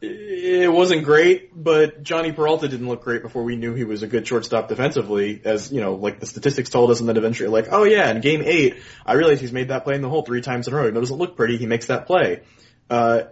It 0.00 0.72
wasn't 0.72 1.04
great, 1.04 1.50
but 1.52 2.04
Jhonny 2.04 2.34
Peralta 2.34 2.68
didn't 2.68 2.86
look 2.86 3.02
great 3.02 3.22
before 3.22 3.42
we 3.42 3.56
knew 3.56 3.74
he 3.74 3.82
was 3.82 4.04
a 4.04 4.06
good 4.06 4.28
shortstop 4.28 4.68
defensively. 4.68 5.40
As 5.44 5.72
you 5.72 5.80
know, 5.80 5.94
like 5.94 6.20
the 6.20 6.26
statistics 6.26 6.70
told 6.70 6.90
us, 6.92 7.00
and 7.00 7.08
then 7.08 7.16
eventually, 7.16 7.48
like, 7.48 7.68
oh 7.72 7.82
yeah, 7.82 8.08
in 8.10 8.20
Game 8.20 8.42
Eight, 8.44 8.76
I 9.04 9.14
realized 9.14 9.40
he's 9.40 9.52
made 9.52 9.68
that 9.68 9.82
play 9.82 9.96
in 9.96 10.02
the 10.02 10.08
hole 10.08 10.22
three 10.22 10.40
times 10.40 10.68
in 10.68 10.74
a 10.74 10.76
row. 10.76 10.86
It 10.86 10.92
doesn't 10.92 11.16
look 11.16 11.36
pretty. 11.36 11.56
He 11.56 11.66
makes 11.66 11.86
that 11.86 12.06
play. 12.06 12.42
Uh, 12.88 13.22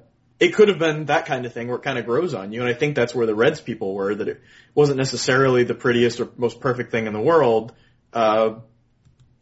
it 0.41 0.55
could 0.55 0.69
have 0.69 0.79
been 0.79 1.07
that 1.07 1.27
kind 1.27 1.47
of 1.47 1.53
thing 1.53 1.69
where 1.69 1.77
it 1.77 1.83
kind 1.83 1.99
of 1.99 2.05
grows 2.05 2.35
on 2.35 2.53
you, 2.53 2.61
and 2.61 2.69
I 2.69 2.75
think 2.75 2.97
that's 2.97 3.15
where 3.15 3.27
the 3.27 3.35
Reds 3.35 3.61
people 3.61 3.95
were. 3.95 4.15
That 4.15 4.27
it 4.27 4.41
wasn't 4.75 4.99
necessarily 4.99 5.63
the 5.63 5.75
prettiest 5.75 6.19
or 6.19 6.31
most 6.37 6.61
perfect 6.61 6.91
thing 6.91 7.07
in 7.07 7.13
the 7.13 7.21
world. 7.21 7.75
Uh, 8.13 8.57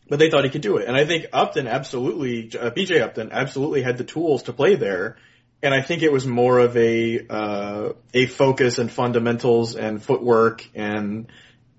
but 0.08 0.18
they 0.18 0.30
thought 0.30 0.44
he 0.44 0.50
could 0.50 0.62
do 0.62 0.76
it. 0.76 0.86
And 0.86 0.96
I 0.96 1.04
think 1.04 1.26
Upton 1.32 1.66
absolutely, 1.66 2.50
uh, 2.58 2.70
BJ 2.70 3.00
Upton 3.00 3.30
absolutely 3.32 3.82
had 3.82 3.98
the 3.98 4.04
tools 4.04 4.44
to 4.44 4.52
play 4.52 4.74
there. 4.74 5.16
And 5.62 5.72
I 5.72 5.80
think 5.80 6.02
it 6.02 6.12
was 6.12 6.26
more 6.26 6.58
of 6.58 6.76
a, 6.76 7.26
uh, 7.28 7.92
a 8.12 8.26
focus 8.26 8.78
and 8.78 8.90
fundamentals 8.90 9.76
and 9.76 10.02
footwork 10.02 10.68
and 10.74 11.30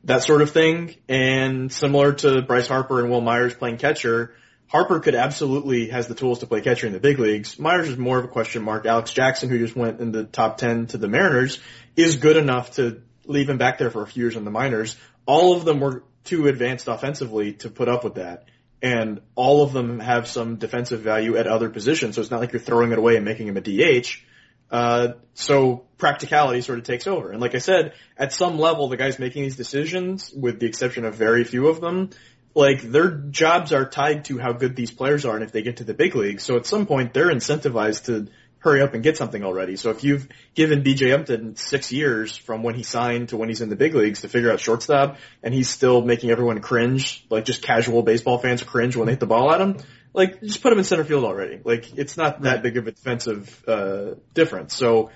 that 0.06 0.24
sort 0.24 0.42
of 0.42 0.52
thing. 0.52 0.96
And 1.08 1.72
similar 1.72 2.14
to 2.14 2.42
Bryce 2.42 2.68
Harper 2.68 3.00
and 3.00 3.12
Wil 3.12 3.22
Myers 3.22 3.54
playing 3.54 3.78
catcher, 3.78 4.34
Harper 4.68 5.00
could 5.00 5.14
absolutely 5.14 5.90
has 5.90 6.08
the 6.08 6.16
tools 6.16 6.40
to 6.40 6.48
play 6.48 6.62
catcher 6.62 6.88
in 6.88 6.94
the 6.94 7.00
big 7.00 7.20
leagues. 7.20 7.60
Myers 7.60 7.90
is 7.90 7.98
more 7.98 8.18
of 8.18 8.26
a 8.26 8.30
question 8.30 8.64
mark. 8.64 8.88
Alex 8.88 9.14
Jackson, 9.14 9.50
who 9.50 9.60
just 9.60 9.76
went 9.76 10.00
in 10.00 10.12
the 10.12 10.24
top 10.24 10.58
10 10.58 10.88
to 10.88 10.98
the 10.98 11.08
Mariners, 11.08 11.60
is 11.96 12.16
good 12.16 12.38
enough 12.38 12.72
to 12.72 13.04
leave 13.26 13.50
him 13.50 13.58
back 13.58 13.78
there 13.78 13.92
for 13.92 14.02
a 14.02 14.08
few 14.08 14.24
years 14.24 14.36
in 14.36 14.46
the 14.46 14.52
minors. 14.52 14.96
All 15.28 15.56
of 15.56 15.66
them 15.66 15.80
were 15.80 16.04
too 16.26 16.48
advanced 16.48 16.88
offensively 16.88 17.54
to 17.54 17.70
put 17.70 17.88
up 17.88 18.04
with 18.04 18.16
that. 18.16 18.46
And 18.82 19.22
all 19.36 19.64
of 19.64 19.72
them 19.74 20.00
have 20.00 20.28
some 20.28 20.58
defensive 20.58 21.02
value 21.02 21.38
at 21.38 21.48
other 21.48 21.70
positions, 21.70 22.16
so 22.16 22.22
it's 22.22 22.30
not 22.30 22.40
like 22.40 22.52
you're 22.52 22.60
throwing 22.60 22.92
it 22.92 22.98
away 22.98 23.16
and 23.16 23.26
making 23.26 23.48
him 23.48 23.58
a 23.58 23.62
DH. 23.62 24.22
Uh, 24.70 25.14
so 25.34 25.86
practicality 25.98 26.62
sort 26.62 26.80
of 26.80 26.86
takes 26.86 27.08
over. 27.08 27.32
And 27.32 27.40
like 27.40 27.56
I 27.56 27.60
said, 27.60 27.94
at 28.18 28.34
some 28.34 28.60
level, 28.60 28.90
the 28.90 28.98
guys 28.98 29.18
making 29.18 29.44
these 29.44 29.56
decisions, 29.56 30.32
with 30.32 30.60
the 30.60 30.68
exception 30.68 31.06
of 31.06 31.16
very 31.16 31.44
few 31.44 31.68
of 31.68 31.80
them, 31.82 32.10
like 32.56 32.82
their 32.82 33.12
jobs 33.12 33.74
are 33.74 33.88
tied 33.88 34.26
to 34.26 34.40
how 34.40 34.54
good 34.54 34.76
these 34.76 34.92
players 34.92 35.26
are 35.26 35.36
and 35.36 35.44
if 35.44 35.52
they 35.52 35.62
get 35.62 35.78
to 35.78 35.84
the 35.84 35.94
big 35.94 36.16
leagues. 36.16 36.44
So 36.44 36.56
at 36.56 36.66
some 36.66 36.86
point 36.86 37.14
they're 37.14 37.30
incentivized 37.30 38.06
to 38.06 38.28
hurry 38.66 38.82
up 38.82 38.96
and 38.96 39.04
get 39.04 39.16
something 39.16 39.44
already. 39.44 39.76
So 39.76 39.92
if 39.92 40.04
you've 40.04 40.28
given 40.56 40.84
BJ 40.84 41.14
Upton 41.14 41.56
six 41.56 41.92
years 41.92 42.36
from 42.36 42.64
when 42.64 42.74
he 42.74 42.82
signed 42.82 43.30
to 43.30 43.38
when 43.38 43.48
he's 43.48 43.62
in 43.62 43.70
the 43.70 43.76
big 43.76 43.94
leagues 43.94 44.22
to 44.22 44.28
figure 44.28 44.52
out 44.52 44.60
shortstop 44.60 45.18
and 45.44 45.54
he's 45.54 45.70
still 45.70 46.02
making 46.02 46.32
everyone 46.32 46.60
cringe, 46.62 47.24
like 47.30 47.46
just 47.46 47.62
casual 47.62 48.02
baseball 48.02 48.40
fans 48.40 48.64
cringe 48.64 48.96
when 48.96 49.06
they 49.06 49.12
hit 49.12 49.20
the 49.20 49.28
ball 49.28 49.52
at 49.54 49.62
him, 49.62 49.78
like 50.14 50.42
just 50.42 50.64
put 50.64 50.74
him 50.74 50.80
in 50.80 50.84
center 50.84 51.04
field 51.04 51.26
already. 51.26 51.62
Like 51.64 51.96
it's 51.96 52.18
not 52.18 52.42
that 52.42 52.64
big 52.64 52.76
of 52.78 52.88
a 52.88 52.92
defensive, 52.92 53.64
uh, 53.68 54.16
difference. 54.34 54.76
So 54.76 55.12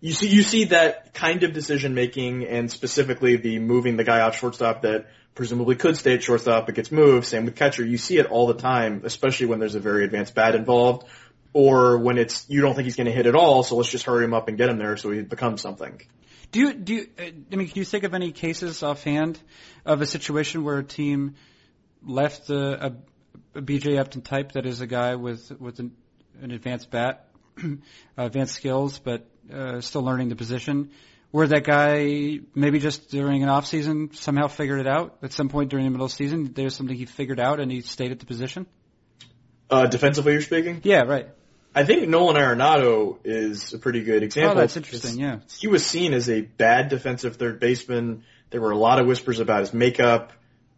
you 0.00 0.12
see, 0.12 0.28
you 0.28 0.42
see 0.42 0.64
that 0.64 1.14
kind 1.14 1.44
of 1.44 1.52
decision 1.52 1.94
making 1.94 2.44
and 2.44 2.68
specifically 2.68 3.36
the 3.36 3.60
moving 3.60 3.96
the 3.96 4.04
guy 4.04 4.20
off 4.20 4.36
shortstop 4.36 4.82
that 4.82 5.06
presumably 5.36 5.76
could 5.76 5.96
stay 5.96 6.14
at 6.14 6.24
shortstop 6.24 6.66
but 6.66 6.74
gets 6.74 6.90
moved. 6.90 7.24
Same 7.24 7.44
with 7.44 7.54
catcher. 7.54 7.84
You 7.84 7.98
see 7.98 8.18
it 8.18 8.26
all 8.26 8.48
the 8.48 8.54
time, 8.54 9.02
especially 9.04 9.46
when 9.46 9.60
there's 9.60 9.76
a 9.76 9.80
very 9.80 10.04
advanced 10.04 10.34
bat 10.34 10.56
involved 10.56 11.06
or 11.54 11.96
when 11.98 12.18
it's 12.18 12.44
you 12.50 12.60
don't 12.60 12.74
think 12.74 12.84
he's 12.84 12.96
going 12.96 13.06
to 13.06 13.12
hit 13.12 13.26
at 13.26 13.34
all, 13.34 13.62
so 13.62 13.76
let's 13.76 13.88
just 13.88 14.04
hurry 14.04 14.24
him 14.24 14.34
up 14.34 14.48
and 14.48 14.58
get 14.58 14.68
him 14.68 14.76
there 14.76 14.98
so 14.98 15.10
he 15.10 15.22
becomes 15.22 15.62
something. 15.62 16.02
Do 16.52 16.60
you 16.60 16.74
do? 16.74 16.94
You, 16.94 17.06
uh, 17.18 17.22
I 17.52 17.56
mean, 17.56 17.68
can 17.68 17.78
you 17.78 17.84
think 17.84 18.04
of 18.04 18.12
any 18.12 18.32
cases 18.32 18.82
offhand 18.82 19.40
of 19.86 20.02
a 20.02 20.06
situation 20.06 20.64
where 20.64 20.78
a 20.78 20.84
team 20.84 21.36
left 22.04 22.50
a, 22.50 22.86
a, 22.86 22.92
a 23.54 23.62
BJ 23.62 23.98
Upton 23.98 24.20
type 24.20 24.52
that 24.52 24.66
is 24.66 24.80
a 24.80 24.86
guy 24.86 25.14
with 25.14 25.50
with 25.60 25.78
an, 25.78 25.92
an 26.42 26.50
advanced 26.50 26.90
bat, 26.90 27.28
advanced 28.16 28.54
skills, 28.54 28.98
but 28.98 29.26
uh, 29.52 29.80
still 29.80 30.02
learning 30.02 30.28
the 30.28 30.36
position? 30.36 30.90
Where 31.30 31.48
that 31.48 31.64
guy 31.64 32.38
maybe 32.54 32.78
just 32.78 33.10
during 33.10 33.42
an 33.42 33.48
off 33.48 33.66
season 33.66 34.10
somehow 34.12 34.46
figured 34.46 34.78
it 34.78 34.86
out 34.86 35.18
at 35.22 35.32
some 35.32 35.48
point 35.48 35.70
during 35.70 35.84
the 35.84 35.90
middle 35.90 36.06
of 36.06 36.12
the 36.12 36.16
season, 36.16 36.52
there's 36.52 36.76
something 36.76 36.96
he 36.96 37.06
figured 37.06 37.40
out 37.40 37.58
and 37.58 37.72
he 37.72 37.80
stayed 37.80 38.12
at 38.12 38.20
the 38.20 38.26
position. 38.26 38.66
Uh, 39.68 39.86
defensively, 39.86 40.34
you're 40.34 40.42
speaking. 40.42 40.80
Yeah, 40.84 41.02
right. 41.02 41.28
I 41.74 41.84
think 41.84 42.08
Nolan 42.08 42.36
Arenado 42.36 43.18
is 43.24 43.74
a 43.74 43.78
pretty 43.78 44.02
good 44.04 44.22
example. 44.22 44.56
Oh, 44.56 44.60
that's 44.60 44.76
interesting. 44.76 45.18
Yeah, 45.18 45.40
he 45.58 45.66
was 45.66 45.84
seen 45.84 46.14
as 46.14 46.30
a 46.30 46.40
bad 46.40 46.88
defensive 46.88 47.36
third 47.36 47.58
baseman. 47.58 48.24
There 48.50 48.60
were 48.60 48.70
a 48.70 48.78
lot 48.78 49.00
of 49.00 49.06
whispers 49.06 49.40
about 49.40 49.60
his 49.60 49.74
makeup. 49.74 50.32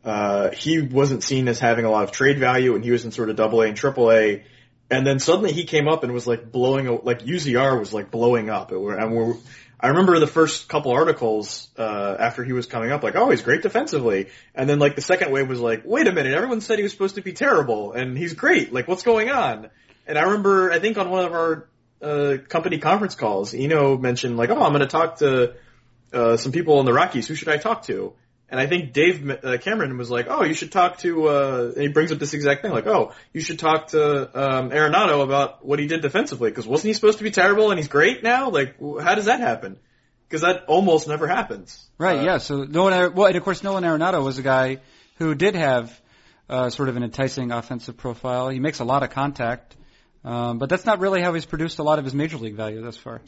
Uh, 0.04 0.50
he 0.50 0.80
wasn't 0.80 1.22
seen 1.22 1.48
as 1.48 1.58
having 1.58 1.84
a 1.84 1.90
lot 1.90 2.04
of 2.04 2.12
trade 2.12 2.38
value, 2.38 2.74
and 2.74 2.84
he 2.84 2.92
was 2.92 3.04
in 3.04 3.10
sort 3.10 3.28
of 3.28 3.36
Double 3.36 3.60
A 3.60 3.66
and 3.66 3.76
Triple 3.76 4.10
A. 4.10 4.44
And 4.88 5.04
then 5.04 5.18
suddenly 5.18 5.52
he 5.52 5.64
came 5.64 5.88
up 5.88 6.04
and 6.04 6.12
was 6.14 6.26
like 6.26 6.50
blowing, 6.50 6.86
like 7.02 7.22
UZR 7.22 7.78
was 7.78 7.92
like 7.92 8.10
blowing 8.10 8.48
up. 8.48 8.70
and 8.70 9.12
we're, 9.12 9.34
I 9.78 9.88
remember 9.88 10.18
the 10.18 10.26
first 10.26 10.68
couple 10.68 10.92
articles 10.92 11.68
uh, 11.76 12.16
after 12.18 12.44
he 12.44 12.52
was 12.52 12.66
coming 12.66 12.92
up, 12.92 13.02
like, 13.02 13.16
oh, 13.16 13.30
he's 13.30 13.42
great 13.42 13.62
defensively, 13.62 14.28
and 14.54 14.70
then 14.70 14.78
like 14.78 14.94
the 14.94 15.02
second 15.02 15.32
wave 15.32 15.48
was 15.48 15.60
like, 15.60 15.82
wait 15.84 16.06
a 16.06 16.12
minute, 16.12 16.32
everyone 16.32 16.62
said 16.62 16.78
he 16.78 16.82
was 16.82 16.92
supposed 16.92 17.16
to 17.16 17.20
be 17.20 17.32
terrible, 17.32 17.92
and 17.92 18.16
he's 18.16 18.32
great. 18.32 18.72
Like, 18.72 18.88
what's 18.88 19.02
going 19.02 19.28
on? 19.28 19.68
And 20.06 20.16
I 20.18 20.22
remember, 20.22 20.70
I 20.70 20.78
think 20.78 20.98
on 20.98 21.10
one 21.10 21.24
of 21.24 21.32
our 21.32 21.68
uh, 22.00 22.36
company 22.48 22.78
conference 22.78 23.14
calls, 23.14 23.54
Eno 23.54 23.96
mentioned 23.98 24.36
like, 24.36 24.50
"Oh, 24.50 24.62
I'm 24.62 24.72
going 24.72 24.80
to 24.80 24.86
talk 24.86 25.18
to 25.18 25.54
uh, 26.12 26.36
some 26.36 26.52
people 26.52 26.78
in 26.80 26.86
the 26.86 26.92
Rockies. 26.92 27.26
Who 27.26 27.34
should 27.34 27.48
I 27.48 27.56
talk 27.56 27.82
to?" 27.84 28.12
And 28.48 28.60
I 28.60 28.68
think 28.68 28.92
Dave 28.92 29.28
uh, 29.28 29.58
Cameron 29.58 29.98
was 29.98 30.08
like, 30.08 30.26
"Oh, 30.28 30.44
you 30.44 30.54
should 30.54 30.70
talk 30.70 30.98
to." 30.98 31.28
Uh, 31.28 31.72
and 31.74 31.82
he 31.82 31.88
brings 31.88 32.12
up 32.12 32.18
this 32.18 32.34
exact 32.34 32.62
thing, 32.62 32.70
like, 32.70 32.86
"Oh, 32.86 33.12
you 33.32 33.40
should 33.40 33.58
talk 33.58 33.88
to 33.88 34.00
um, 34.38 34.70
Arenado 34.70 35.24
about 35.24 35.66
what 35.66 35.80
he 35.80 35.88
did 35.88 36.02
defensively, 36.02 36.50
because 36.50 36.66
wasn't 36.66 36.88
he 36.88 36.92
supposed 36.92 37.18
to 37.18 37.24
be 37.24 37.32
terrible 37.32 37.70
and 37.70 37.78
he's 37.78 37.88
great 37.88 38.22
now? 38.22 38.50
Like, 38.50 38.76
how 38.78 39.14
does 39.16 39.24
that 39.24 39.40
happen?" 39.40 39.78
Because 40.28 40.42
that 40.42 40.64
almost 40.66 41.06
never 41.08 41.26
happens. 41.28 41.88
Right. 41.98 42.18
Uh, 42.18 42.24
yeah. 42.24 42.38
So 42.38 42.64
no 42.64 42.88
Nolan, 42.88 43.14
well, 43.14 43.26
and 43.26 43.36
of 43.36 43.42
course, 43.42 43.62
Nolan 43.62 43.84
Arenado 43.84 44.24
was 44.24 44.38
a 44.38 44.42
guy 44.42 44.78
who 45.18 45.34
did 45.34 45.54
have 45.54 46.00
uh, 46.48 46.70
sort 46.70 46.88
of 46.88 46.96
an 46.96 47.02
enticing 47.02 47.50
offensive 47.50 47.96
profile. 47.96 48.48
He 48.48 48.60
makes 48.60 48.78
a 48.80 48.84
lot 48.84 49.02
of 49.02 49.10
contact. 49.10 49.76
Um, 50.26 50.58
but 50.58 50.68
that's 50.68 50.84
not 50.84 50.98
really 50.98 51.22
how 51.22 51.32
he's 51.34 51.46
produced 51.46 51.78
a 51.78 51.84
lot 51.84 52.00
of 52.00 52.04
his 52.04 52.12
major 52.12 52.36
league 52.36 52.56
value 52.56 52.82
thus 52.82 52.96
far. 52.96 53.22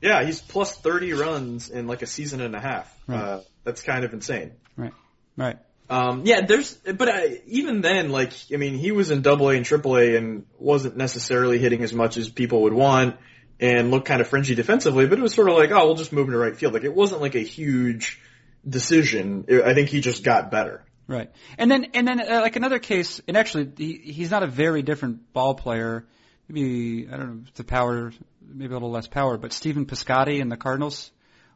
Yeah, 0.00 0.24
he's 0.24 0.40
plus 0.40 0.76
30 0.76 1.14
runs 1.14 1.68
in 1.68 1.88
like 1.88 2.02
a 2.02 2.06
season 2.06 2.40
and 2.40 2.54
a 2.54 2.60
half. 2.60 2.94
Right. 3.08 3.20
Uh, 3.20 3.40
that's 3.64 3.82
kind 3.82 4.04
of 4.04 4.12
insane. 4.12 4.52
Right. 4.76 4.92
Right. 5.36 5.58
Um, 5.90 6.22
yeah, 6.24 6.46
there's, 6.46 6.74
but 6.74 7.08
uh, 7.08 7.20
even 7.46 7.80
then, 7.80 8.10
like, 8.10 8.32
I 8.52 8.56
mean, 8.56 8.74
he 8.74 8.92
was 8.92 9.10
in 9.10 9.22
Double 9.22 9.50
A 9.50 9.56
and 9.56 9.64
Triple 9.64 9.96
A 9.96 10.16
and 10.16 10.46
wasn't 10.58 10.96
necessarily 10.96 11.58
hitting 11.58 11.82
as 11.82 11.92
much 11.92 12.16
as 12.16 12.28
people 12.28 12.62
would 12.62 12.72
want, 12.72 13.16
and 13.58 13.90
looked 13.90 14.06
kind 14.06 14.20
of 14.20 14.28
fringy 14.28 14.54
defensively. 14.54 15.06
But 15.06 15.18
it 15.18 15.22
was 15.22 15.34
sort 15.34 15.48
of 15.48 15.56
like, 15.56 15.70
oh, 15.70 15.86
we'll 15.86 15.94
just 15.94 16.12
move 16.12 16.26
him 16.26 16.32
to 16.32 16.38
right 16.38 16.56
field. 16.56 16.74
Like, 16.74 16.84
it 16.84 16.94
wasn't 16.94 17.20
like 17.20 17.34
a 17.34 17.40
huge 17.40 18.20
decision. 18.68 19.46
I 19.64 19.74
think 19.74 19.88
he 19.88 20.00
just 20.00 20.24
got 20.24 20.50
better. 20.50 20.84
Right. 21.08 21.30
And 21.56 21.70
then, 21.70 21.86
and 21.94 22.06
then, 22.06 22.20
uh, 22.20 22.40
like 22.40 22.56
another 22.56 22.78
case, 22.78 23.20
and 23.28 23.36
actually, 23.36 23.70
he, 23.76 23.92
he's 24.12 24.30
not 24.30 24.42
a 24.42 24.46
very 24.46 24.82
different 24.82 25.32
ball 25.32 25.54
player. 25.54 26.04
Maybe, 26.48 27.08
I 27.08 27.16
don't 27.16 27.28
know, 27.28 27.42
the 27.54 27.64
power, 27.64 28.12
maybe 28.42 28.72
a 28.72 28.76
little 28.76 28.90
less 28.90 29.06
power, 29.06 29.36
but 29.38 29.52
Stephen 29.52 29.86
Piscotty 29.86 30.40
in 30.40 30.48
the 30.48 30.56
Cardinals 30.56 31.10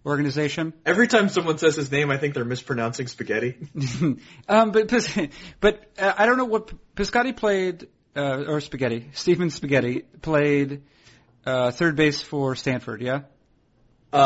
organization. 0.07 0.73
Every 0.87 1.09
time 1.09 1.29
someone 1.29 1.59
says 1.59 1.77
his 1.77 1.91
name, 1.91 2.11
I 2.11 2.17
think 2.17 2.35
they're 2.35 2.45
mispronouncing 2.45 3.07
spaghetti. 3.07 3.57
um, 4.49 4.71
but, 4.71 4.89
but, 5.61 5.81
uh, 5.99 6.13
I 6.17 6.27
don't 6.27 6.39
know 6.39 6.45
what, 6.45 6.73
Piscotty 6.95 7.37
played, 7.37 7.89
uh, 8.17 8.45
or 8.47 8.61
spaghetti, 8.61 9.11
Stephen 9.13 9.51
Spaghetti 9.51 10.03
played, 10.23 10.83
uh, 11.45 11.71
third 11.73 11.97
base 11.97 12.23
for 12.23 12.55
Stanford, 12.55 13.03
yeah? 13.03 13.23
Uh, 14.13 14.17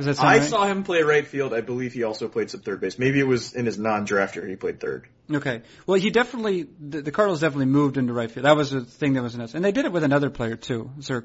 I 0.00 0.38
right? 0.38 0.42
saw 0.42 0.66
him 0.66 0.84
play 0.84 1.02
right 1.02 1.26
field. 1.26 1.54
I 1.54 1.60
believe 1.60 1.92
he 1.92 2.02
also 2.02 2.28
played 2.28 2.50
some 2.50 2.60
third 2.60 2.80
base. 2.80 2.98
Maybe 2.98 3.20
it 3.20 3.26
was 3.26 3.54
in 3.54 3.66
his 3.66 3.78
non-draft 3.78 4.36
year 4.36 4.46
he 4.46 4.56
played 4.56 4.80
third. 4.80 5.08
Okay. 5.32 5.62
Well, 5.86 5.98
he 5.98 6.10
definitely 6.10 6.66
the, 6.80 7.02
the 7.02 7.12
Cardinals 7.12 7.40
definitely 7.40 7.66
moved 7.66 7.96
into 7.96 8.12
right 8.12 8.30
field. 8.30 8.46
That 8.46 8.56
was 8.56 8.72
a 8.72 8.80
thing 8.82 9.14
that 9.14 9.22
was 9.22 9.34
announced, 9.34 9.54
and 9.54 9.64
they 9.64 9.72
did 9.72 9.84
it 9.84 9.92
with 9.92 10.04
another 10.04 10.30
player 10.30 10.56
too. 10.56 10.90
Is 10.98 11.08
there 11.08 11.24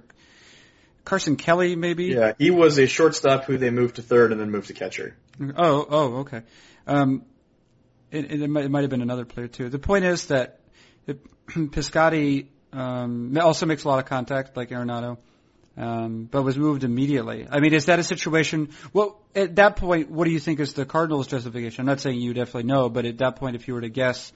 Carson 1.05 1.35
Kelly 1.35 1.75
maybe? 1.75 2.05
Yeah, 2.05 2.33
he 2.37 2.51
was 2.51 2.77
a 2.77 2.87
shortstop 2.87 3.45
who 3.45 3.57
they 3.57 3.69
moved 3.69 3.95
to 3.95 4.01
third 4.01 4.31
and 4.31 4.39
then 4.39 4.51
moved 4.51 4.67
to 4.67 4.73
catcher. 4.73 5.15
Oh, 5.41 5.85
oh, 5.89 6.15
okay. 6.19 6.41
Um, 6.87 7.23
it, 8.11 8.31
it, 8.31 8.49
might, 8.49 8.65
it 8.65 8.69
might 8.69 8.81
have 8.81 8.89
been 8.89 9.01
another 9.01 9.25
player 9.25 9.47
too. 9.47 9.69
The 9.69 9.79
point 9.79 10.05
is 10.05 10.27
that 10.27 10.59
it, 11.07 11.19
Piscotty 11.47 12.47
um, 12.71 13.37
also 13.37 13.65
makes 13.65 13.83
a 13.83 13.87
lot 13.87 13.99
of 13.99 14.05
contact, 14.05 14.55
like 14.55 14.69
Arenado 14.69 15.17
um, 15.77 16.27
but 16.29 16.43
was 16.43 16.57
moved 16.57 16.83
immediately. 16.83 17.47
I 17.49 17.59
mean, 17.59 17.73
is 17.73 17.85
that 17.85 17.99
a 17.99 18.03
situation? 18.03 18.69
Well, 18.93 19.19
at 19.35 19.55
that 19.55 19.75
point, 19.77 20.09
what 20.09 20.25
do 20.25 20.31
you 20.31 20.39
think 20.39 20.59
is 20.59 20.73
the 20.73 20.85
Cardinals' 20.85 21.27
justification? 21.27 21.81
I'm 21.81 21.87
not 21.87 21.99
saying 21.99 22.19
you 22.19 22.33
definitely 22.33 22.63
know, 22.63 22.89
but 22.89 23.05
at 23.05 23.17
that 23.19 23.37
point, 23.37 23.55
if 23.55 23.67
you 23.67 23.73
were 23.73 23.81
to 23.81 23.89
guess, 23.89 24.31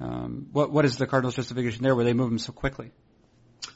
um, 0.00 0.48
what 0.52 0.70
what 0.70 0.84
is 0.84 0.96
the 0.96 1.06
Cardinals' 1.06 1.36
justification 1.36 1.82
there, 1.82 1.94
where 1.94 2.04
they 2.04 2.14
move 2.14 2.30
him 2.30 2.38
so 2.38 2.52
quickly? 2.52 2.92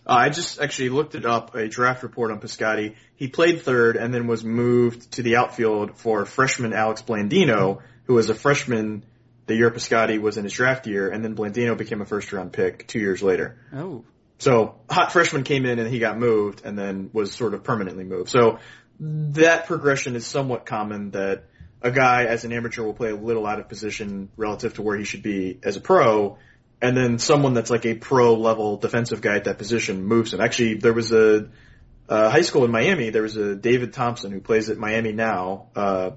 Uh, 0.07 0.13
I 0.13 0.29
just 0.31 0.61
actually 0.61 0.91
looked 0.91 1.15
it 1.15 1.27
up, 1.27 1.55
a 1.55 1.69
draft 1.69 2.03
report 2.03 2.31
on 2.31 2.41
Piscotty. 2.41 2.95
He 3.17 3.29
played 3.29 3.63
third 3.63 3.97
and 3.97 4.13
then 4.13 4.27
was 4.27 4.45
moved 4.45 5.13
to 5.13 5.23
the 5.23 5.37
outfield 5.37 5.97
for 5.97 6.25
freshman 6.25 6.73
Alex 6.73 7.03
Blandino, 7.03 7.81
who 8.05 8.15
was 8.15 8.29
a 8.31 8.35
freshman 8.35 9.05
the 9.47 9.55
year 9.55 9.71
Piscotty 9.71 10.19
was 10.19 10.39
in 10.39 10.45
his 10.45 10.55
draft 10.55 10.87
year, 10.87 11.11
and 11.11 11.23
then 11.23 11.37
Blandino 11.37 11.77
became 11.77 12.01
a 12.01 12.07
first 12.07 12.33
round 12.33 12.53
pick 12.53 12.87
two 12.87 12.99
years 12.99 13.23
later. 13.23 13.57
Oh. 13.75 14.05
So 14.39 14.77
hot 14.91 15.13
freshman 15.13 15.45
came 15.45 15.65
in 15.65 15.79
and 15.79 15.89
he 15.89 15.99
got 15.99 16.19
moved 16.19 16.63
and 16.65 16.79
then 16.79 17.11
was 17.13 17.33
sort 17.33 17.55
of 17.55 17.65
permanently 17.65 18.05
moved. 18.05 18.31
So 18.31 18.59
that 19.01 19.67
progression 19.67 20.17
is 20.17 20.27
somewhat 20.27 20.67
common 20.67 21.13
that 21.13 21.45
a 21.83 21.91
guy 21.91 22.25
as 22.25 22.45
an 22.45 22.53
amateur 22.53 22.83
will 22.83 22.95
play 22.95 23.11
a 23.11 23.17
little 23.17 23.47
out 23.47 23.61
of 23.61 23.69
position 23.69 24.31
relative 24.37 24.75
to 24.75 24.83
where 24.83 24.97
he 24.97 25.05
should 25.05 25.23
be 25.23 25.59
as 25.63 25.77
a 25.77 25.81
pro. 25.81 26.39
And 26.81 26.97
then 26.97 27.19
someone 27.19 27.55
that's 27.55 27.71
like 27.71 27.87
a 27.87 27.95
pro 27.95 28.35
level 28.35 28.77
defensive 28.77 29.21
guy 29.21 29.37
at 29.37 29.45
that 29.45 29.59
position 29.59 30.05
moves 30.05 30.35
him. 30.35 30.41
Actually, 30.41 30.75
there 30.75 30.93
was 30.93 31.13
a, 31.13 31.49
high 32.09 32.43
school 32.43 32.65
in 32.65 32.71
Miami. 32.71 33.11
There 33.11 33.23
was 33.23 33.37
a 33.37 33.55
David 33.55 33.93
Thompson 33.93 34.33
who 34.33 34.41
plays 34.41 34.69
at 34.69 34.79
Miami 34.79 35.13
now. 35.13 35.69
Uh, 35.75 36.11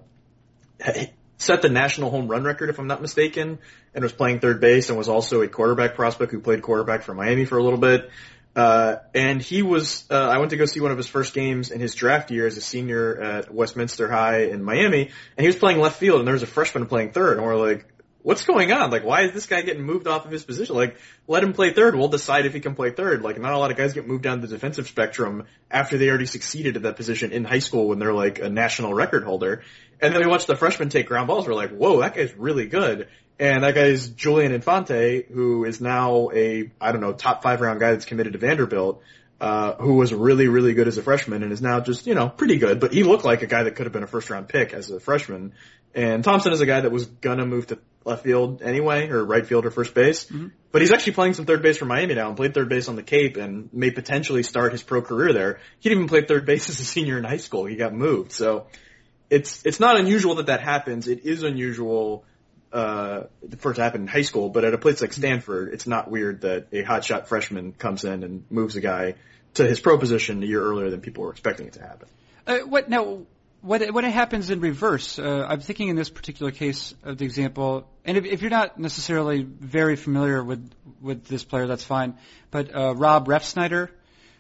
set 1.38 1.62
the 1.62 1.70
national 1.70 2.10
home 2.10 2.28
run 2.28 2.44
record, 2.44 2.70
if 2.70 2.80
I'm 2.80 2.88
not 2.88 3.02
mistaken, 3.02 3.60
and 3.94 4.04
was 4.04 4.12
playing 4.12 4.40
third 4.40 4.60
base 4.60 4.90
and 4.90 4.98
was 4.98 5.08
also 5.08 5.42
a 5.42 5.48
quarterback 5.48 5.96
prospect 5.96 6.32
who 6.32 6.40
played 6.40 6.62
quarterback 6.62 7.04
for 7.04 7.14
Miami 7.14 7.46
for 7.46 7.58
a 7.58 7.64
little 7.64 7.80
bit. 7.80 8.10
Uh, 8.56 8.98
and 9.14 9.40
he 9.40 9.62
was, 9.62 10.06
uh, 10.10 10.16
I 10.16 10.40
went 10.40 10.50
to 10.50 10.58
go 10.58 10.66
see 10.66 10.80
one 10.80 10.92
of 10.92 10.98
his 10.98 11.08
first 11.08 11.36
games 11.36 11.70
in 11.70 11.80
his 11.80 11.94
draft 11.94 12.32
year 12.32 12.48
as 12.48 12.58
a 12.58 12.62
senior 12.62 13.22
at 13.22 13.54
Westminster 13.54 14.10
High 14.10 14.46
in 14.46 14.64
Miami, 14.64 15.12
and 15.38 15.44
he 15.44 15.46
was 15.46 15.56
playing 15.56 15.80
left 15.80 16.00
field, 16.00 16.20
and 16.20 16.28
there 16.28 16.34
was 16.34 16.42
a 16.42 16.48
freshman 16.48 16.88
playing 16.88 17.12
third, 17.12 17.38
and 17.38 17.46
we're 17.46 17.56
like, 17.56 17.86
what's 18.28 18.44
going 18.44 18.74
on? 18.74 18.92
Like, 18.92 19.06
why 19.06 19.22
is 19.22 19.32
this 19.32 19.46
guy 19.46 19.62
getting 19.62 19.84
moved 19.84 20.06
off 20.06 20.26
of 20.26 20.32
his 20.32 20.44
position? 20.44 20.76
Like, 20.76 20.98
let 21.28 21.44
him 21.44 21.54
play 21.54 21.72
third. 21.72 21.96
We'll 21.96 22.10
decide 22.10 22.46
if 22.46 22.54
he 22.54 22.60
can 22.60 22.76
play 22.76 22.92
third. 22.92 23.22
Like, 23.22 23.40
not 23.40 23.54
a 23.54 23.58
lot 23.58 23.72
of 23.72 23.78
guys 23.78 23.94
get 23.94 24.06
moved 24.06 24.24
down 24.24 24.42
the 24.42 24.48
defensive 24.48 24.88
spectrum 24.88 25.46
after 25.72 25.98
they 25.98 26.10
already 26.10 26.26
succeeded 26.26 26.76
at 26.76 26.82
that 26.82 26.98
position 26.98 27.32
in 27.32 27.46
high 27.46 27.60
school 27.60 27.88
when 27.88 28.00
they're 28.00 28.14
like 28.14 28.40
a 28.40 28.50
national 28.50 28.94
record 28.94 29.24
holder. 29.24 29.64
And 30.02 30.14
then 30.14 30.22
we 30.22 30.28
watch 30.28 30.46
the 30.46 30.56
freshman 30.56 30.90
take 30.90 31.08
ground 31.08 31.28
balls. 31.28 31.48
We're 31.48 31.54
like, 31.54 31.72
whoa, 31.72 32.02
that 32.02 32.16
guy's 32.16 32.34
really 32.36 32.68
good. 32.68 33.08
And 33.40 33.64
that 33.64 33.76
guy's 33.76 34.10
Julian 34.10 34.52
Infante, 34.52 35.24
who 35.32 35.64
is 35.66 35.80
now 35.80 36.30
a, 36.34 36.72
I 36.82 36.92
don't 36.92 37.02
know, 37.02 37.14
top 37.14 37.44
five 37.44 37.62
round 37.62 37.80
guy 37.80 37.92
that's 37.92 38.06
committed 38.06 38.34
to 38.34 38.40
Vanderbilt. 38.40 39.02
Uh, 39.40 39.76
who 39.76 39.94
was 39.94 40.12
really, 40.12 40.48
really 40.48 40.74
good 40.74 40.88
as 40.88 40.98
a 40.98 41.04
freshman 41.04 41.44
and 41.44 41.54
is 41.54 41.62
now 41.62 41.80
just, 41.80 42.08
you 42.08 42.16
know, 42.16 42.28
pretty 42.28 42.58
good, 42.58 42.80
but 42.80 42.92
he 42.92 43.04
looked 43.04 43.24
like 43.24 43.44
a 43.44 43.46
guy 43.46 43.62
that 43.62 43.76
could 43.76 43.86
have 43.86 43.94
been 43.94 44.02
a 44.02 44.08
first 44.08 44.32
round 44.32 44.48
pick 44.50 44.74
as 44.74 44.90
a 44.90 45.00
freshman. 45.00 45.54
And 45.94 46.24
Thompson 46.24 46.54
is 46.54 46.62
a 46.62 46.66
guy 46.66 46.82
that 46.82 46.92
was 46.92 47.06
gonna 47.06 47.46
move 47.46 47.68
to 47.68 47.78
left 48.04 48.24
field 48.24 48.64
anyway, 48.64 49.10
or 49.10 49.24
right 49.24 49.46
field 49.46 49.68
or 49.68 49.70
first 49.70 49.94
base. 49.94 50.26
Mhm. 50.26 50.50
But 50.72 50.82
he's 50.82 50.92
actually 50.92 51.14
playing 51.14 51.36
some 51.36 51.46
third 51.46 51.62
base 51.62 51.78
for 51.78 51.86
Miami 51.86 52.16
now 52.16 52.30
and 52.30 52.36
played 52.36 52.56
third 52.56 52.68
base 52.68 52.88
on 52.88 52.96
the 52.96 53.04
Cape 53.04 53.38
and 53.38 53.70
may 53.72 53.92
potentially 53.92 54.42
start 54.42 54.72
his 54.72 54.82
pro 54.82 55.04
career 55.04 55.34
there. 55.34 55.60
He 55.78 55.90
didn't 55.90 56.00
even 56.06 56.10
play 56.10 56.22
third 56.24 56.48
base 56.48 56.68
as 56.70 56.80
a 56.80 56.86
senior 56.86 57.20
in 57.20 57.24
high 57.24 57.38
school. 57.38 57.66
He 57.66 57.76
got 57.76 57.94
moved. 57.94 58.32
So 58.32 58.66
it's, 59.30 59.66
it's 59.66 59.80
not 59.80 60.00
unusual 60.00 60.36
that 60.36 60.48
that 60.48 60.62
happens. 60.62 61.08
It 61.08 61.26
is 61.26 61.44
unusual, 61.44 62.24
uh, 62.72 63.24
for 63.60 63.72
it 63.72 63.76
to 63.76 63.82
happen 63.82 64.02
in 64.02 64.08
high 64.08 64.22
school, 64.24 64.50
but 64.50 64.66
at 64.66 64.74
a 64.74 64.78
place 64.78 65.02
like 65.02 65.14
Stanford, 65.14 65.74
it's 65.74 65.88
not 65.88 66.10
weird 66.10 66.42
that 66.42 66.68
a 66.72 66.84
hotshot 66.84 67.28
freshman 67.28 67.72
comes 67.74 68.04
in 68.04 68.24
and 68.24 68.44
moves 68.50 68.76
a 68.76 68.82
guy 68.82 69.16
to 69.56 69.68
his 69.68 69.80
pro 69.80 69.98
position 69.98 70.44
a 70.44 70.46
year 70.46 70.62
earlier 70.62 70.90
than 70.90 71.02
people 71.02 71.24
were 71.24 71.32
expecting 71.32 71.68
it 71.68 71.74
to 71.74 71.82
happen. 71.82 72.08
Uh, 72.46 72.60
what 72.60 72.90
now? 72.90 73.22
When 73.62 73.82
it 73.82 74.14
happens 74.14 74.50
in 74.52 74.62
reverse, 74.62 75.18
uh, 75.18 75.46
I'm 75.50 75.60
thinking 75.60 75.90
in 75.90 75.96
this 75.96 76.10
particular 76.10 76.52
case 76.52 76.94
of 77.04 77.18
the 77.18 77.26
example, 77.26 77.90
and 78.06 78.16
if, 78.16 78.24
if 78.24 78.42
you're 78.42 78.52
not 78.52 78.80
necessarily 78.80 79.42
very 79.44 79.96
familiar 79.96 80.44
with 80.44 80.70
with 81.02 81.26
this 81.26 81.44
player, 81.44 81.66
that's 81.66 81.84
fine. 81.84 82.18
But 82.52 82.74
uh, 82.74 82.94
Rob 82.96 83.28
Refsnyder, 83.28 83.90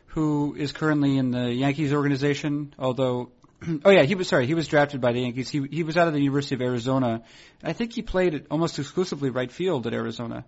who 0.08 0.56
is 0.58 0.72
currently 0.72 1.18
in 1.18 1.32
the 1.32 1.52
Yankees 1.52 1.94
organization, 1.94 2.74
although, 2.78 3.32
oh 3.86 3.90
yeah, 3.90 4.04
he 4.04 4.16
was 4.16 4.28
sorry, 4.28 4.46
he 4.46 4.54
was 4.54 4.68
drafted 4.68 5.02
by 5.02 5.14
the 5.14 5.22
Yankees. 5.22 5.50
He 5.50 5.66
he 5.70 5.84
was 5.84 5.98
out 5.98 6.08
of 6.08 6.14
the 6.14 6.20
University 6.20 6.56
of 6.56 6.62
Arizona. 6.62 7.24
I 7.64 7.74
think 7.74 7.94
he 7.94 8.02
played 8.02 8.48
almost 8.52 8.78
exclusively 8.80 9.30
right 9.30 9.52
field 9.52 9.88
at 9.88 9.94
Arizona. 9.94 10.46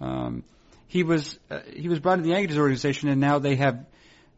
Um, 0.00 0.44
he 0.88 1.02
was 1.02 1.38
uh, 1.50 1.60
he 1.74 1.88
was 1.88 2.00
brought 2.00 2.18
into 2.18 2.28
the 2.28 2.34
Yankees 2.34 2.58
organization, 2.58 3.08
and 3.08 3.20
now 3.20 3.38
they 3.38 3.56
have 3.56 3.84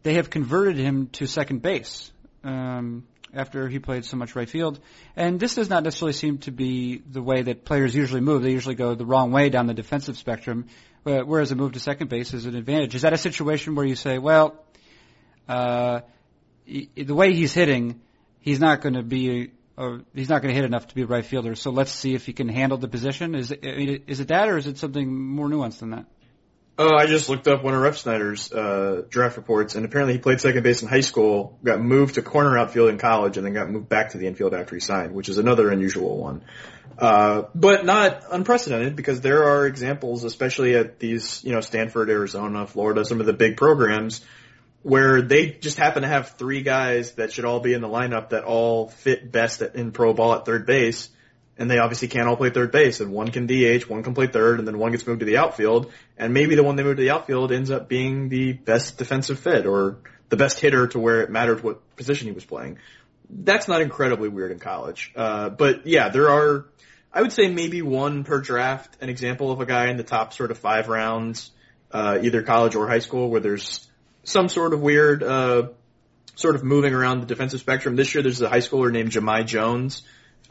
they 0.02 0.14
have 0.14 0.30
converted 0.30 0.76
him 0.76 1.08
to 1.12 1.26
second 1.26 1.62
base. 1.62 2.10
Um, 2.44 3.04
after 3.34 3.68
he 3.68 3.78
played 3.78 4.04
so 4.04 4.16
much 4.16 4.36
right 4.36 4.48
field. 4.48 4.78
And 5.16 5.40
this 5.40 5.54
does 5.54 5.70
not 5.70 5.82
necessarily 5.82 6.12
seem 6.12 6.38
to 6.38 6.50
be 6.50 6.98
the 6.98 7.22
way 7.22 7.42
that 7.42 7.64
players 7.64 7.94
usually 7.94 8.20
move. 8.20 8.42
They 8.42 8.52
usually 8.52 8.74
go 8.74 8.94
the 8.94 9.06
wrong 9.06 9.32
way 9.32 9.48
down 9.48 9.66
the 9.66 9.74
defensive 9.74 10.16
spectrum, 10.18 10.66
whereas 11.02 11.50
a 11.50 11.56
move 11.56 11.72
to 11.72 11.80
second 11.80 12.08
base 12.10 12.34
is 12.34 12.46
an 12.46 12.54
advantage. 12.54 12.94
Is 12.94 13.02
that 13.02 13.12
a 13.12 13.18
situation 13.18 13.74
where 13.74 13.86
you 13.86 13.96
say, 13.96 14.18
well, 14.18 14.62
uh, 15.48 16.00
he, 16.72 17.02
the 17.02 17.14
way 17.14 17.34
he's 17.34 17.52
hitting, 17.52 18.00
he's 18.40 18.60
not 18.60 18.80
going 18.80 18.94
to 18.94 19.02
be, 19.02 19.52
or 19.76 20.02
he's 20.14 20.28
not 20.28 20.42
going 20.42 20.54
to 20.54 20.54
hit 20.54 20.64
enough 20.64 20.86
to 20.88 20.94
be 20.94 21.02
a 21.02 21.06
right 21.06 21.24
fielder. 21.24 21.54
So 21.54 21.70
let's 21.70 21.92
see 21.92 22.14
if 22.14 22.26
he 22.26 22.32
can 22.32 22.48
handle 22.48 22.78
the 22.78 22.88
position. 22.88 23.34
Is 23.34 23.50
it, 23.50 23.60
I 23.64 23.76
mean, 23.76 24.04
is 24.06 24.20
it 24.20 24.28
that, 24.28 24.48
or 24.48 24.56
is 24.56 24.66
it 24.66 24.78
something 24.78 25.12
more 25.12 25.48
nuanced 25.48 25.80
than 25.80 25.90
that? 25.90 26.06
Oh, 26.78 26.96
I 26.96 27.06
just 27.06 27.28
looked 27.28 27.46
up 27.48 27.62
one 27.62 27.74
of 27.74 27.80
Refsnyder's 27.80 28.50
uh, 28.50 29.02
draft 29.10 29.36
reports, 29.36 29.74
and 29.74 29.84
apparently 29.84 30.14
he 30.14 30.18
played 30.18 30.40
second 30.40 30.62
base 30.62 30.80
in 30.80 30.88
high 30.88 31.02
school, 31.02 31.58
got 31.62 31.82
moved 31.82 32.14
to 32.14 32.22
corner 32.22 32.56
outfield 32.56 32.88
in 32.88 32.96
college, 32.96 33.36
and 33.36 33.44
then 33.44 33.52
got 33.52 33.68
moved 33.68 33.90
back 33.90 34.12
to 34.12 34.18
the 34.18 34.26
infield 34.26 34.54
after 34.54 34.74
he 34.74 34.80
signed, 34.80 35.12
which 35.12 35.28
is 35.28 35.36
another 35.36 35.70
unusual 35.70 36.16
one. 36.16 36.42
Uh, 36.98 37.42
but 37.54 37.84
not 37.84 38.22
unprecedented 38.30 38.96
because 38.96 39.20
there 39.20 39.44
are 39.44 39.66
examples, 39.66 40.24
especially 40.24 40.74
at 40.74 40.98
these, 40.98 41.44
you 41.44 41.52
know, 41.52 41.60
Stanford, 41.60 42.08
Arizona, 42.08 42.66
Florida, 42.66 43.04
some 43.04 43.20
of 43.20 43.26
the 43.26 43.32
big 43.34 43.58
programs, 43.58 44.22
where 44.82 45.22
they 45.22 45.50
just 45.50 45.78
happen 45.78 46.02
to 46.02 46.08
have 46.08 46.30
three 46.30 46.62
guys 46.62 47.12
that 47.12 47.32
should 47.32 47.44
all 47.44 47.60
be 47.60 47.72
in 47.72 47.80
the 47.80 47.88
lineup 47.88 48.30
that 48.30 48.44
all 48.44 48.88
fit 48.88 49.30
best 49.30 49.62
in 49.62 49.92
pro 49.92 50.12
ball 50.12 50.34
at 50.34 50.44
third 50.44 50.66
base 50.66 51.08
and 51.58 51.70
they 51.70 51.78
obviously 51.78 52.08
can't 52.08 52.28
all 52.28 52.36
play 52.36 52.50
third 52.50 52.72
base, 52.72 53.00
and 53.00 53.12
one 53.12 53.30
can 53.30 53.46
DH, 53.46 53.88
one 53.88 54.02
can 54.02 54.14
play 54.14 54.26
third, 54.26 54.58
and 54.58 54.66
then 54.66 54.78
one 54.78 54.90
gets 54.92 55.06
moved 55.06 55.20
to 55.20 55.26
the 55.26 55.36
outfield, 55.36 55.92
and 56.16 56.32
maybe 56.32 56.54
the 56.54 56.62
one 56.62 56.76
they 56.76 56.82
moved 56.82 56.96
to 56.96 57.02
the 57.02 57.10
outfield 57.10 57.52
ends 57.52 57.70
up 57.70 57.88
being 57.88 58.28
the 58.28 58.52
best 58.52 58.98
defensive 58.98 59.38
fit 59.38 59.66
or 59.66 59.98
the 60.28 60.36
best 60.36 60.60
hitter 60.60 60.86
to 60.88 60.98
where 60.98 61.20
it 61.20 61.30
mattered 61.30 61.62
what 61.62 61.94
position 61.96 62.26
he 62.26 62.32
was 62.32 62.44
playing. 62.44 62.78
That's 63.28 63.68
not 63.68 63.82
incredibly 63.82 64.28
weird 64.28 64.50
in 64.50 64.58
college, 64.58 65.12
uh, 65.14 65.50
but 65.50 65.86
yeah, 65.86 66.08
there 66.08 66.30
are. 66.30 66.66
I 67.14 67.20
would 67.20 67.32
say 67.32 67.48
maybe 67.48 67.82
one 67.82 68.24
per 68.24 68.40
draft, 68.40 68.96
an 69.02 69.10
example 69.10 69.52
of 69.52 69.60
a 69.60 69.66
guy 69.66 69.88
in 69.88 69.98
the 69.98 70.02
top 70.02 70.32
sort 70.32 70.50
of 70.50 70.56
five 70.56 70.88
rounds, 70.88 71.50
uh, 71.90 72.18
either 72.22 72.42
college 72.42 72.74
or 72.74 72.88
high 72.88 73.00
school, 73.00 73.28
where 73.28 73.40
there's 73.40 73.86
some 74.24 74.48
sort 74.48 74.72
of 74.72 74.80
weird, 74.80 75.22
uh, 75.22 75.68
sort 76.34 76.54
of 76.54 76.64
moving 76.64 76.94
around 76.94 77.20
the 77.20 77.26
defensive 77.26 77.60
spectrum. 77.60 77.96
This 77.96 78.14
year, 78.14 78.22
there's 78.22 78.40
a 78.40 78.48
high 78.48 78.58
schooler 78.58 78.92
named 78.92 79.10
Jahmai 79.10 79.44
Jones 79.44 80.02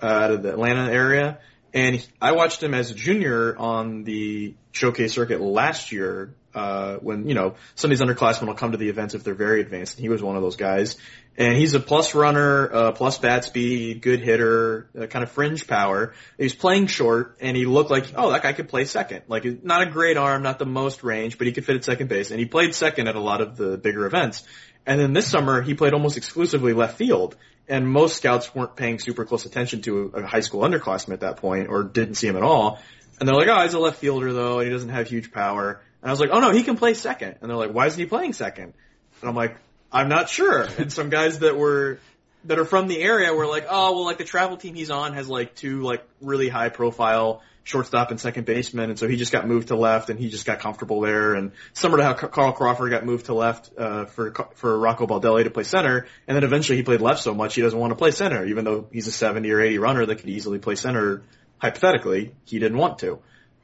uh, 0.01 0.05
out 0.05 0.32
of 0.32 0.43
the 0.43 0.49
Atlanta 0.49 0.91
area. 0.91 1.39
And 1.74 1.95
he, 1.95 2.07
I 2.22 2.34
watched 2.34 2.61
him 2.61 2.74
as 2.74 2.91
a 2.91 2.93
junior 2.93 3.57
on 3.57 4.03
the 4.03 4.55
showcase 4.72 5.13
circuit 5.13 5.41
last 5.41 5.91
year, 5.91 6.36
uh, 6.54 6.97
when, 6.97 7.28
you 7.28 7.34
know, 7.34 7.56
some 7.76 7.91
of 7.91 7.97
these 7.97 8.06
underclassmen 8.06 8.47
will 8.47 8.56
come 8.56 8.72
to 8.72 8.78
the 8.78 8.89
events 8.89 9.14
if 9.14 9.24
they're 9.24 9.34
very 9.34 9.62
advanced, 9.62 9.95
and 9.95 10.02
he 10.02 10.10
was 10.10 10.22
one 10.22 10.36
of 10.36 10.41
those 10.41 10.56
guys. 10.56 10.97
And 11.38 11.56
he's 11.56 11.74
a 11.74 11.80
plus 11.80 12.14
runner, 12.14 12.74
uh, 12.74 12.91
plus 12.91 13.18
bat 13.18 13.45
speed, 13.45 14.02
good 14.02 14.22
hitter, 14.22 14.89
uh, 14.99 15.06
kind 15.08 15.24
of 15.24 15.32
fringe 15.32 15.66
power. 15.66 16.14
He's 16.38 16.54
playing 16.54 16.88
short, 16.88 17.38
and 17.39 17.56
he 17.56 17.66
looked 17.66 17.89
like, 17.89 18.12
oh, 18.16 18.32
that 18.32 18.43
guy 18.43 18.54
could 18.54 18.70
play 18.70 18.86
second. 18.86 19.24
Like, 19.28 19.64
not 19.64 19.82
a 19.82 19.86
great 19.86 20.18
arm, 20.18 20.43
not 20.43 20.60
the 20.60 20.66
most 20.66 21.04
range, 21.04 21.38
but 21.38 21.47
he 21.47 21.54
could 21.54 21.66
fit 21.66 21.76
at 21.76 21.84
second 21.84 22.08
base. 22.08 22.32
And 22.32 22.39
he 22.39 22.45
played 22.45 22.76
second 22.76 23.08
at 23.08 23.16
a 23.16 23.22
lot 23.22 23.41
of 23.41 23.58
the 23.58 23.78
bigger 23.78 24.06
events. 24.06 24.43
And 24.86 24.99
then 24.99 25.14
this 25.14 25.28
summer, 25.28 25.62
he 25.62 25.74
played 25.74 25.93
almost 25.93 26.18
exclusively 26.18 26.74
left 26.74 26.97
field 26.97 27.36
and 27.72 27.88
most 27.88 28.18
scouts 28.18 28.54
weren't 28.54 28.76
paying 28.76 28.99
super 28.99 29.24
close 29.24 29.45
attention 29.45 29.82
to 29.84 30.12
a 30.16 30.26
high 30.26 30.41
school 30.41 30.62
underclassman 30.62 31.14
at 31.14 31.22
that 31.22 31.38
point 31.38 31.70
or 31.70 31.84
didn't 31.84 32.16
see 32.16 32.28
him 32.28 32.36
at 32.36 32.43
all. 32.43 32.80
And 33.20 33.28
they're 33.28 33.36
like, 33.36 33.47
oh, 33.47 33.62
he's 33.64 33.74
a 33.74 33.80
left 33.80 33.99
fielder 33.99 34.34
though, 34.34 34.60
and 34.60 34.68
he 34.68 34.74
doesn't 34.74 34.89
have 34.89 35.08
huge 35.08 35.32
power. 35.32 35.82
And 36.02 36.10
I 36.10 36.12
was 36.12 36.20
like, 36.20 36.30
oh 36.32 36.39
no, 36.39 36.52
he 36.52 36.64
can 36.64 36.78
play 36.78 36.93
second. 36.93 37.36
And 37.41 37.49
they're 37.49 37.58
like, 37.58 37.72
why 37.72 37.88
isn't 37.88 37.99
he 37.99 38.06
playing 38.06 38.34
second? 38.34 38.74
And 39.22 39.30
I'm 39.30 39.36
like, 39.36 39.58
I'm 39.91 40.10
not 40.10 40.30
sure. 40.30 40.68
And 40.78 40.91
some 40.91 41.10
guys 41.10 41.39
that 41.39 41.58
were, 41.58 41.99
that 42.45 42.58
are 42.58 42.66
from 42.66 42.88
the 42.88 42.99
area 42.99 43.34
were 43.34 43.47
like, 43.47 43.68
oh, 43.70 43.93
well, 43.93 44.06
like 44.06 44.18
the 44.18 44.24
travel 44.24 44.58
team 44.58 44.74
he's 44.76 44.89
on 44.89 45.14
has 45.14 45.28
like 45.28 45.56
two 45.56 45.82
like 45.82 46.04
really 46.22 46.49
high 46.49 46.70
profile 46.70 47.41
shortstop 47.64 48.12
and 48.12 48.20
second 48.20 48.45
baseman, 48.45 48.89
and 48.89 48.97
so 48.97 49.08
he 49.08 49.16
just 49.16 49.32
got 49.32 49.47
moved 49.47 49.70
to 49.70 49.76
left, 49.76 50.10
and 50.10 50.20
he 50.20 50.30
just 50.30 50.45
got 50.45 50.60
comfortable 50.60 51.02
there. 51.02 51.36
And 51.36 51.52
similar 51.74 51.99
to 51.99 52.04
how 52.04 52.14
Carl 52.14 52.54
Crawford 52.54 52.91
got 52.91 53.06
moved 53.06 53.28
to 53.28 53.34
left 53.34 53.72
uh, 53.78 54.06
for 54.06 54.34
for 54.56 54.78
Rocco 54.78 55.08
Baldelli 55.08 55.43
to 55.43 55.52
play 55.52 55.64
center, 55.64 56.08
and 56.28 56.36
then 56.36 56.43
eventually 56.43 56.78
he 56.78 56.84
played 56.84 57.02
left 57.02 57.22
so 57.22 57.34
much 57.34 57.56
he 57.56 57.62
doesn't 57.62 57.78
want 57.78 57.91
to 57.91 57.95
play 57.95 58.12
center, 58.12 58.45
even 58.45 58.66
though 58.66 58.88
he's 58.91 59.08
a 59.08 59.12
70 59.12 59.49
or 59.52 59.62
80 59.62 59.78
runner 59.78 60.06
that 60.06 60.18
could 60.18 60.30
easily 60.30 60.60
play 60.60 60.76
center. 60.76 61.24
Hypothetically, 61.60 62.34
he 62.45 62.58
didn't 62.58 62.78
want 62.78 62.99
to. 62.99 63.20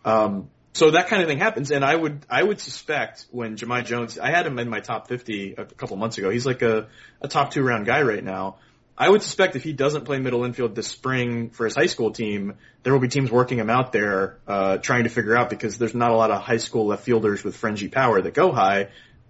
Um, 0.05 0.49
so 0.77 0.91
that 0.91 1.07
kind 1.07 1.23
of 1.23 1.27
thing 1.27 1.39
happens, 1.39 1.71
and 1.71 1.83
I 1.83 1.95
would 1.95 2.23
I 2.29 2.43
would 2.43 2.61
suspect 2.61 3.25
when 3.31 3.57
Jahmai 3.57 3.83
Jones, 3.83 4.19
I 4.19 4.29
had 4.29 4.45
him 4.45 4.59
in 4.59 4.69
my 4.69 4.79
top 4.79 5.07
50 5.07 5.55
a 5.57 5.65
couple 5.65 5.97
months 5.97 6.19
ago. 6.19 6.29
He's 6.29 6.45
like 6.45 6.61
a 6.61 6.87
a 7.19 7.27
top 7.27 7.49
two 7.49 7.63
round 7.63 7.87
guy 7.87 8.03
right 8.03 8.23
now. 8.23 8.57
I 8.95 9.09
would 9.09 9.23
suspect 9.23 9.55
if 9.55 9.63
he 9.63 9.73
doesn't 9.73 10.05
play 10.05 10.19
middle 10.19 10.43
infield 10.43 10.75
this 10.75 10.87
spring 10.87 11.49
for 11.49 11.65
his 11.65 11.75
high 11.75 11.87
school 11.87 12.11
team, 12.11 12.55
there 12.83 12.93
will 12.93 12.99
be 12.99 13.07
teams 13.07 13.31
working 13.31 13.57
him 13.57 13.71
out 13.71 13.91
there, 13.91 14.37
uh, 14.47 14.77
trying 14.77 15.05
to 15.05 15.09
figure 15.09 15.35
out 15.35 15.49
because 15.49 15.79
there's 15.79 15.95
not 15.95 16.11
a 16.11 16.15
lot 16.15 16.29
of 16.29 16.41
high 16.43 16.57
school 16.57 16.85
left 16.85 17.03
fielders 17.03 17.43
with 17.43 17.55
fringy 17.55 17.87
power 17.87 18.21
that 18.21 18.35
go 18.35 18.51
high. 18.51 18.89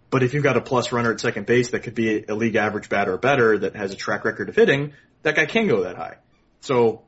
But 0.09 0.23
if 0.23 0.33
you've 0.33 0.43
got 0.43 0.57
a 0.57 0.61
plus 0.61 0.91
runner 0.91 1.13
at 1.13 1.19
second 1.21 1.45
base 1.45 1.71
that 1.71 1.83
could 1.83 1.95
be 1.95 2.25
a 2.27 2.35
league 2.35 2.55
average 2.55 2.89
batter 2.89 3.13
or 3.13 3.17
better 3.17 3.57
that 3.59 3.77
has 3.77 3.93
a 3.93 3.95
track 3.95 4.25
record 4.25 4.49
of 4.49 4.55
hitting, 4.55 4.93
that 5.23 5.35
guy 5.35 5.45
can 5.45 5.67
go 5.67 5.83
that 5.83 5.95
high. 5.95 6.15
So 6.59 7.03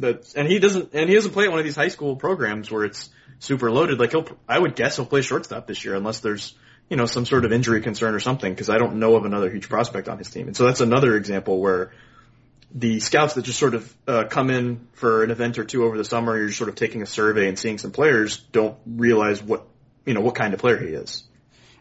that, 0.00 0.34
and 0.34 0.48
he 0.48 0.58
doesn't, 0.58 0.94
and 0.94 1.08
he 1.08 1.14
doesn't 1.14 1.32
play 1.32 1.44
at 1.44 1.50
one 1.50 1.58
of 1.58 1.64
these 1.64 1.76
high 1.76 1.88
school 1.88 2.16
programs 2.16 2.70
where 2.70 2.84
it's 2.84 3.10
super 3.38 3.70
loaded. 3.70 3.98
Like 3.98 4.10
he'll, 4.10 4.26
I 4.48 4.58
would 4.58 4.76
guess 4.76 4.96
he'll 4.96 5.06
play 5.06 5.22
shortstop 5.22 5.66
this 5.66 5.84
year 5.84 5.94
unless 5.94 6.20
there's, 6.20 6.54
you 6.88 6.96
know, 6.96 7.06
some 7.06 7.24
sort 7.24 7.44
of 7.44 7.52
injury 7.52 7.80
concern 7.80 8.14
or 8.14 8.20
something 8.20 8.52
because 8.52 8.68
I 8.68 8.78
don't 8.78 8.96
know 8.96 9.16
of 9.16 9.24
another 9.24 9.50
huge 9.50 9.68
prospect 9.68 10.08
on 10.08 10.18
his 10.18 10.30
team. 10.30 10.46
And 10.46 10.56
so 10.56 10.64
that's 10.64 10.80
another 10.80 11.16
example 11.16 11.60
where 11.60 11.92
the 12.72 13.00
scouts 13.00 13.34
that 13.34 13.42
just 13.42 13.58
sort 13.58 13.74
of 13.74 13.96
uh, 14.06 14.24
come 14.24 14.50
in 14.50 14.88
for 14.92 15.24
an 15.24 15.30
event 15.30 15.58
or 15.58 15.64
two 15.64 15.84
over 15.84 15.96
the 15.96 16.04
summer, 16.04 16.38
you're 16.38 16.52
sort 16.52 16.68
of 16.68 16.76
taking 16.76 17.02
a 17.02 17.06
survey 17.06 17.48
and 17.48 17.58
seeing 17.58 17.78
some 17.78 17.90
players, 17.90 18.38
don't 18.52 18.76
realize 18.86 19.42
what, 19.42 19.66
you 20.06 20.14
know, 20.14 20.20
what 20.20 20.34
kind 20.34 20.54
of 20.54 20.60
player 20.60 20.78
he 20.78 20.88
is. 20.88 21.24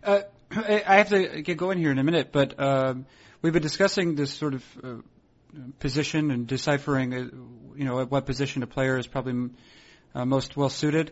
Uh, 0.03 0.21
I 0.51 0.95
have 0.95 1.09
to 1.09 1.41
get 1.41 1.57
going 1.57 1.77
here 1.77 1.91
in 1.91 1.99
a 1.99 2.03
minute, 2.03 2.31
but 2.31 2.59
um, 2.59 3.05
we've 3.41 3.53
been 3.53 3.61
discussing 3.61 4.15
this 4.15 4.33
sort 4.33 4.55
of 4.55 4.63
uh, 4.83 4.87
position 5.79 6.31
and 6.31 6.47
deciphering, 6.47 7.13
uh, 7.13 7.17
you 7.75 7.85
know, 7.85 7.99
at 7.99 8.11
what 8.11 8.25
position 8.25 8.63
a 8.63 8.67
player 8.67 8.97
is 8.97 9.07
probably 9.07 9.51
uh, 10.13 10.25
most 10.25 10.55
well 10.57 10.69
suited. 10.69 11.11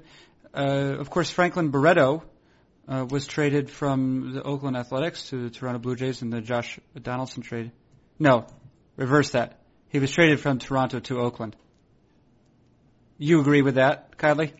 Uh, 0.54 0.96
of 1.00 1.10
course, 1.10 1.30
Franklin 1.30 1.72
Barreto 1.72 2.24
uh, 2.88 3.06
was 3.10 3.28
traded 3.28 3.70
from 3.70 4.34
the 4.34 4.44
Oakland 4.44 4.78
Athletics 4.78 5.30
to 5.30 5.44
the 5.44 5.50
Toronto 5.50 5.80
Blue 5.80 5.96
Jays 5.96 6.22
in 6.22 6.30
the 6.30 6.42
Josh 6.42 6.80
Donaldson 7.02 7.44
trade. 7.44 7.72
No, 8.20 8.48
reverse 8.96 9.32
that. 9.32 9.60
He 9.90 10.00
was 10.00 10.12
traded 10.12 10.40
from 10.40 10.60
Toronto 10.60 11.00
to 11.02 11.20
Oakland. 11.20 11.56
You 13.18 13.40
agree 13.42 13.62
with 13.62 13.76
that, 13.76 14.18
Kiley? 14.18 14.52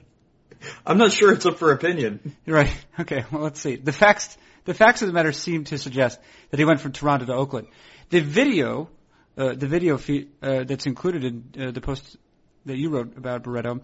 I'm 0.86 0.98
not 0.98 1.12
sure 1.12 1.32
it's 1.32 1.46
up 1.46 1.58
for 1.58 1.72
opinion. 1.72 2.36
Right. 2.46 2.74
Okay. 3.00 3.26
Well, 3.32 3.44
let's 3.44 3.62
see. 3.62 3.76
The 3.76 3.92
facts, 3.92 4.36
the 4.66 4.74
facts 4.74 5.04
of 5.04 5.08
the 5.08 5.14
matter 5.14 5.32
seem 5.32 5.66
to 5.66 5.78
suggest 5.78 6.20
that 6.50 6.58
he 6.58 6.66
went 6.66 6.82
from 6.82 6.94
Toronto 6.94 7.28
to 7.28 7.34
Oakland. 7.34 7.68
The 8.10 8.22
video, 8.22 8.90
uh, 9.38 9.54
the 9.54 9.68
video 9.68 9.98
feed, 9.98 10.30
uh, 10.42 10.64
that's 10.64 10.86
included 10.86 11.24
in 11.24 11.68
uh, 11.68 11.72
the 11.72 11.82
post 11.82 12.18
that 12.66 12.78
you 12.78 12.90
wrote 12.90 13.18
about 13.18 13.44
Barreto, 13.44 13.82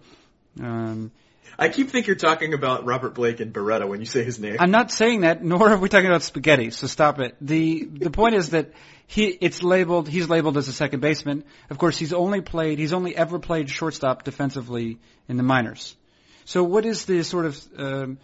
um, 0.60 1.10
I 1.58 1.68
keep 1.68 1.90
thinking 1.90 2.08
you're 2.08 2.16
talking 2.16 2.54
about 2.54 2.84
Robert 2.84 3.14
Blake 3.14 3.40
and 3.40 3.52
Baretta 3.52 3.86
when 3.86 4.00
you 4.00 4.06
say 4.06 4.24
his 4.24 4.38
name. 4.38 4.56
I'm 4.58 4.70
not 4.70 4.90
saying 4.90 5.20
that, 5.20 5.44
nor 5.44 5.70
are 5.70 5.76
we 5.76 5.88
talking 5.88 6.08
about 6.08 6.22
spaghetti. 6.22 6.70
So 6.70 6.86
stop 6.86 7.20
it. 7.20 7.36
the 7.40 7.84
The 7.84 8.10
point 8.10 8.34
is 8.34 8.50
that 8.50 8.72
he 9.06 9.26
it's 9.26 9.62
labeled. 9.62 10.08
He's 10.08 10.28
labeled 10.28 10.56
as 10.56 10.68
a 10.68 10.72
second 10.72 11.00
baseman. 11.00 11.44
Of 11.70 11.78
course, 11.78 11.96
he's 11.96 12.12
only 12.12 12.40
played. 12.40 12.78
He's 12.78 12.92
only 12.92 13.16
ever 13.16 13.38
played 13.38 13.70
shortstop 13.70 14.24
defensively 14.24 14.98
in 15.28 15.36
the 15.36 15.42
minors. 15.42 15.96
So 16.44 16.64
what 16.64 16.84
is 16.84 17.04
the 17.04 17.22
sort 17.22 17.46
of 17.46 17.64
um, 17.78 18.18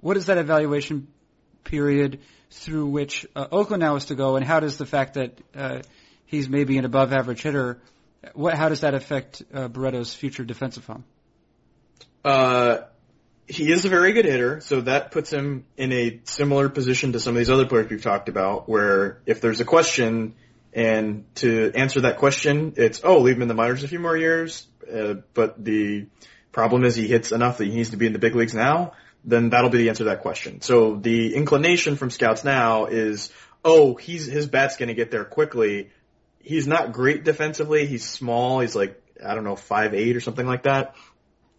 what 0.00 0.16
is 0.16 0.26
that 0.26 0.38
evaluation 0.38 1.08
period 1.64 2.20
through 2.50 2.86
which 2.86 3.26
uh, 3.34 3.46
Oakland 3.50 3.80
now 3.80 3.96
is 3.96 4.06
to 4.06 4.14
go, 4.14 4.36
and 4.36 4.44
how 4.44 4.60
does 4.60 4.76
the 4.76 4.86
fact 4.86 5.14
that 5.14 5.38
uh, 5.54 5.80
he's 6.34 6.48
maybe 6.48 6.78
an 6.78 6.84
above 6.84 7.12
average 7.12 7.42
hitter, 7.42 7.80
what 8.34 8.54
how 8.54 8.68
does 8.68 8.80
that 8.80 8.94
affect 8.94 9.42
uh, 9.52 9.68
future 10.04 10.44
defensive 10.44 10.86
home? 10.86 11.04
Uh, 12.24 12.78
he 13.46 13.70
is 13.70 13.84
a 13.84 13.88
very 13.88 14.12
good 14.12 14.24
hitter, 14.24 14.60
so 14.60 14.80
that 14.80 15.10
puts 15.10 15.30
him 15.30 15.66
in 15.76 15.92
a 15.92 16.20
similar 16.24 16.68
position 16.68 17.12
to 17.12 17.20
some 17.20 17.34
of 17.34 17.38
these 17.38 17.50
other 17.50 17.66
players 17.66 17.90
we've 17.90 18.02
talked 18.02 18.28
about, 18.28 18.68
where 18.68 19.20
if 19.26 19.40
there's 19.40 19.60
a 19.60 19.64
question 19.64 20.34
and 20.72 21.24
to 21.36 21.70
answer 21.74 22.00
that 22.02 22.16
question, 22.16 22.74
it's, 22.76 23.00
oh, 23.04 23.18
leave 23.18 23.36
him 23.36 23.42
in 23.42 23.48
the 23.48 23.54
minors 23.54 23.84
a 23.84 23.88
few 23.88 24.00
more 24.00 24.16
years, 24.16 24.66
uh, 24.92 25.14
but 25.34 25.62
the 25.62 26.06
problem 26.52 26.84
is 26.84 26.96
he 26.96 27.06
hits 27.06 27.32
enough 27.32 27.58
that 27.58 27.66
he 27.66 27.74
needs 27.74 27.90
to 27.90 27.96
be 27.96 28.06
in 28.06 28.12
the 28.12 28.18
big 28.18 28.34
leagues 28.34 28.54
now, 28.54 28.92
then 29.24 29.50
that'll 29.50 29.70
be 29.70 29.78
the 29.78 29.88
answer 29.88 30.04
to 30.04 30.10
that 30.10 30.22
question. 30.22 30.62
So 30.62 30.96
the 30.96 31.34
inclination 31.34 31.96
from 31.96 32.10
scouts 32.10 32.44
now 32.44 32.86
is, 32.86 33.30
oh, 33.64 33.94
he's, 33.94 34.26
his 34.26 34.46
bat's 34.46 34.76
gonna 34.76 34.94
get 34.94 35.10
there 35.10 35.24
quickly. 35.24 35.90
He's 36.44 36.66
not 36.66 36.92
great 36.92 37.24
defensively, 37.24 37.86
he's 37.86 38.08
small, 38.08 38.60
he's 38.60 38.76
like, 38.76 39.00
I 39.24 39.34
don't 39.34 39.44
know, 39.44 39.56
five 39.56 39.94
eight 39.94 40.16
or 40.16 40.20
something 40.20 40.46
like 40.46 40.64
that 40.64 40.94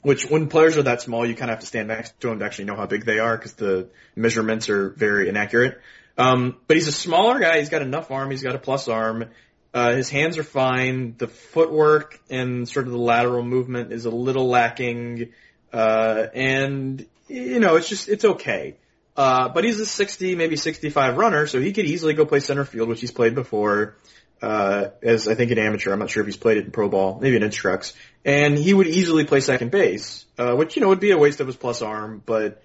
which 0.05 0.29
when 0.29 0.49
players 0.49 0.77
are 0.77 0.83
that 0.83 1.01
small, 1.01 1.25
you 1.25 1.33
kind 1.33 1.49
of 1.49 1.55
have 1.55 1.61
to 1.61 1.65
stand 1.65 1.87
next 1.87 2.19
to 2.19 2.27
them 2.27 2.37
to 2.37 2.45
actually 2.45 2.65
know 2.65 2.75
how 2.75 2.85
big 2.85 3.05
they 3.05 3.17
are 3.17 3.35
because 3.35 3.53
the 3.53 3.89
measurements 4.15 4.69
are 4.69 4.89
very 4.91 5.27
inaccurate. 5.27 5.81
Um, 6.15 6.57
but 6.67 6.77
he's 6.77 6.87
a 6.87 6.91
smaller 6.91 7.39
guy. 7.39 7.57
He's 7.57 7.69
got 7.69 7.81
enough 7.81 8.11
arm. 8.11 8.29
He's 8.29 8.43
got 8.43 8.53
a 8.53 8.59
plus 8.59 8.87
arm. 8.87 9.31
Uh, 9.73 9.95
his 9.95 10.07
hands 10.07 10.37
are 10.37 10.43
fine. 10.43 11.15
The 11.17 11.27
footwork 11.27 12.19
and 12.29 12.69
sort 12.69 12.85
of 12.85 12.91
the 12.91 12.99
lateral 12.99 13.41
movement 13.41 13.91
is 13.91 14.05
a 14.05 14.11
little 14.11 14.47
lacking. 14.47 15.33
Uh, 15.73 16.27
and, 16.35 17.03
you 17.27 17.59
know, 17.59 17.75
it's 17.77 17.89
just, 17.89 18.07
it's 18.07 18.25
okay. 18.25 18.75
Uh, 19.17 19.49
but 19.49 19.63
he's 19.63 19.79
a 19.79 19.87
60, 19.87 20.35
maybe 20.35 20.55
65 20.55 21.17
runner, 21.17 21.47
so 21.47 21.59
he 21.59 21.73
could 21.73 21.85
easily 21.85 22.13
go 22.13 22.27
play 22.27 22.41
center 22.41 22.63
field, 22.63 22.89
which 22.89 23.01
he's 23.01 23.11
played 23.11 23.33
before 23.33 23.95
uh, 24.41 24.89
as 25.01 25.27
I 25.27 25.35
think 25.35 25.51
an 25.51 25.59
amateur. 25.59 25.91
I'm 25.91 25.99
not 25.99 26.09
sure 26.09 26.21
if 26.21 26.27
he's 26.27 26.37
played 26.37 26.57
it 26.57 26.65
in 26.65 26.71
pro 26.71 26.89
ball, 26.89 27.19
maybe 27.21 27.35
in 27.35 27.43
instructs. 27.43 27.93
And 28.23 28.57
he 28.57 28.73
would 28.73 28.87
easily 28.87 29.25
play 29.25 29.39
second 29.39 29.71
base, 29.71 30.25
uh, 30.37 30.55
which, 30.55 30.75
you 30.75 30.81
know, 30.81 30.89
would 30.89 30.99
be 30.99 31.11
a 31.11 31.17
waste 31.17 31.39
of 31.39 31.47
his 31.47 31.55
plus 31.55 31.81
arm, 31.81 32.21
but 32.25 32.61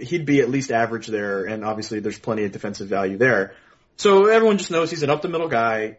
he'd 0.00 0.26
be 0.26 0.40
at 0.40 0.48
least 0.48 0.70
average 0.70 1.06
there. 1.06 1.44
And 1.44 1.64
obviously 1.64 2.00
there's 2.00 2.18
plenty 2.18 2.44
of 2.44 2.52
defensive 2.52 2.88
value 2.88 3.16
there. 3.16 3.54
So 3.96 4.26
everyone 4.26 4.58
just 4.58 4.70
knows 4.70 4.90
he's 4.90 5.02
an 5.02 5.10
up 5.10 5.22
the 5.22 5.28
middle 5.28 5.48
guy. 5.48 5.98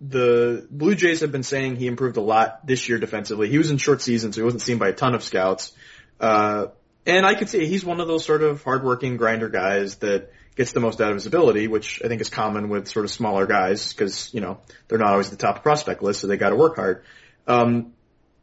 The 0.00 0.64
Blue 0.70 0.94
Jays 0.94 1.20
have 1.20 1.32
been 1.32 1.42
saying 1.42 1.74
he 1.74 1.88
improved 1.88 2.18
a 2.18 2.20
lot 2.20 2.64
this 2.64 2.88
year 2.88 2.98
defensively. 2.98 3.48
He 3.48 3.58
was 3.58 3.72
in 3.72 3.78
short 3.78 4.00
season, 4.00 4.32
so 4.32 4.40
he 4.40 4.44
wasn't 4.44 4.62
seen 4.62 4.78
by 4.78 4.88
a 4.88 4.92
ton 4.92 5.14
of 5.14 5.24
scouts. 5.24 5.72
Uh, 6.20 6.66
and 7.04 7.26
I 7.26 7.34
could 7.34 7.48
say 7.48 7.66
he's 7.66 7.84
one 7.84 8.00
of 8.00 8.06
those 8.06 8.24
sort 8.24 8.42
of 8.42 8.62
hardworking 8.62 9.16
grinder 9.16 9.48
guys 9.48 9.96
that 9.96 10.30
gets 10.58 10.72
the 10.72 10.80
most 10.80 11.00
out 11.00 11.10
of 11.10 11.14
his 11.14 11.24
ability, 11.24 11.68
which 11.68 12.02
I 12.04 12.08
think 12.08 12.20
is 12.20 12.28
common 12.28 12.68
with 12.68 12.88
sort 12.88 13.04
of 13.04 13.12
smaller 13.12 13.46
guys 13.46 13.92
because, 13.92 14.34
you 14.34 14.40
know, 14.40 14.58
they're 14.88 14.98
not 14.98 15.12
always 15.12 15.30
the 15.30 15.36
top 15.36 15.62
prospect 15.62 16.02
list, 16.02 16.20
so 16.20 16.26
they 16.26 16.36
gotta 16.36 16.56
work 16.56 16.74
hard. 16.74 17.04
Um, 17.46 17.92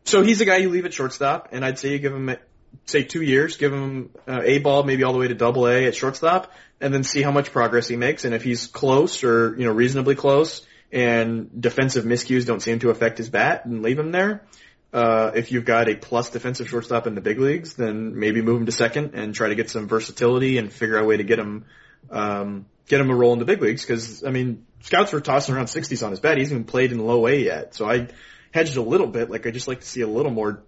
so 0.05 0.23
he's 0.23 0.39
a 0.39 0.45
guy 0.45 0.57
you 0.57 0.69
leave 0.69 0.85
at 0.85 0.93
shortstop, 0.93 1.49
and 1.51 1.65
I'd 1.65 1.77
say 1.77 1.91
you 1.91 1.99
give 1.99 2.13
him, 2.13 2.37
say 2.85 3.03
two 3.03 3.21
years, 3.21 3.57
give 3.57 3.73
him 3.73 4.11
uh, 4.27 4.41
A 4.45 4.59
ball, 4.59 4.83
maybe 4.83 5.03
all 5.03 5.11
the 5.11 5.19
way 5.19 5.27
to 5.27 5.35
double 5.35 5.67
A 5.67 5.87
at 5.87 5.95
shortstop, 5.95 6.53
and 6.79 6.93
then 6.93 7.03
see 7.03 7.21
how 7.21 7.31
much 7.31 7.51
progress 7.51 7.89
he 7.89 7.97
makes, 7.97 8.23
and 8.23 8.33
if 8.33 8.43
he's 8.43 8.65
close 8.65 9.25
or, 9.25 9.53
you 9.57 9.65
know, 9.65 9.73
reasonably 9.73 10.15
close, 10.15 10.65
and 10.93 11.61
defensive 11.61 12.05
miscues 12.05 12.45
don't 12.45 12.61
seem 12.61 12.79
to 12.79 12.91
affect 12.91 13.17
his 13.17 13.29
bat, 13.29 13.65
and 13.65 13.83
leave 13.83 13.99
him 13.99 14.13
there. 14.13 14.45
Uh, 14.93 15.31
if 15.35 15.51
you've 15.51 15.65
got 15.65 15.89
a 15.89 15.95
plus 15.95 16.29
defensive 16.29 16.69
shortstop 16.69 17.07
in 17.07 17.15
the 17.15 17.19
big 17.19 17.39
leagues, 17.39 17.73
then 17.73 18.17
maybe 18.17 18.41
move 18.41 18.61
him 18.61 18.65
to 18.65 18.71
second 18.71 19.15
and 19.15 19.35
try 19.35 19.49
to 19.49 19.55
get 19.55 19.69
some 19.69 19.89
versatility 19.89 20.57
and 20.57 20.71
figure 20.71 20.97
out 20.97 21.03
a 21.03 21.05
way 21.05 21.17
to 21.17 21.25
get 21.25 21.37
him 21.37 21.65
um, 22.09 22.65
get 22.87 23.01
him 23.01 23.09
a 23.09 23.15
role 23.15 23.33
in 23.33 23.39
the 23.39 23.45
big 23.45 23.61
leagues 23.61 23.81
because 23.81 24.23
I 24.23 24.31
mean 24.31 24.65
scouts 24.81 25.11
were 25.11 25.21
tossing 25.21 25.55
around 25.55 25.65
60s 25.65 26.03
on 26.03 26.11
his 26.11 26.19
bat. 26.19 26.37
He 26.37 26.43
hasn't 26.43 26.59
even 26.59 26.65
played 26.65 26.91
in 26.91 26.99
low 26.99 27.27
A 27.27 27.35
yet, 27.35 27.75
so 27.75 27.89
I 27.89 28.07
hedged 28.51 28.77
a 28.77 28.81
little 28.81 29.07
bit. 29.07 29.29
Like 29.29 29.47
I 29.47 29.51
just 29.51 29.67
like 29.67 29.81
to 29.81 29.85
see 29.85 30.01
a 30.01 30.07
little 30.07 30.31
more 30.31 30.63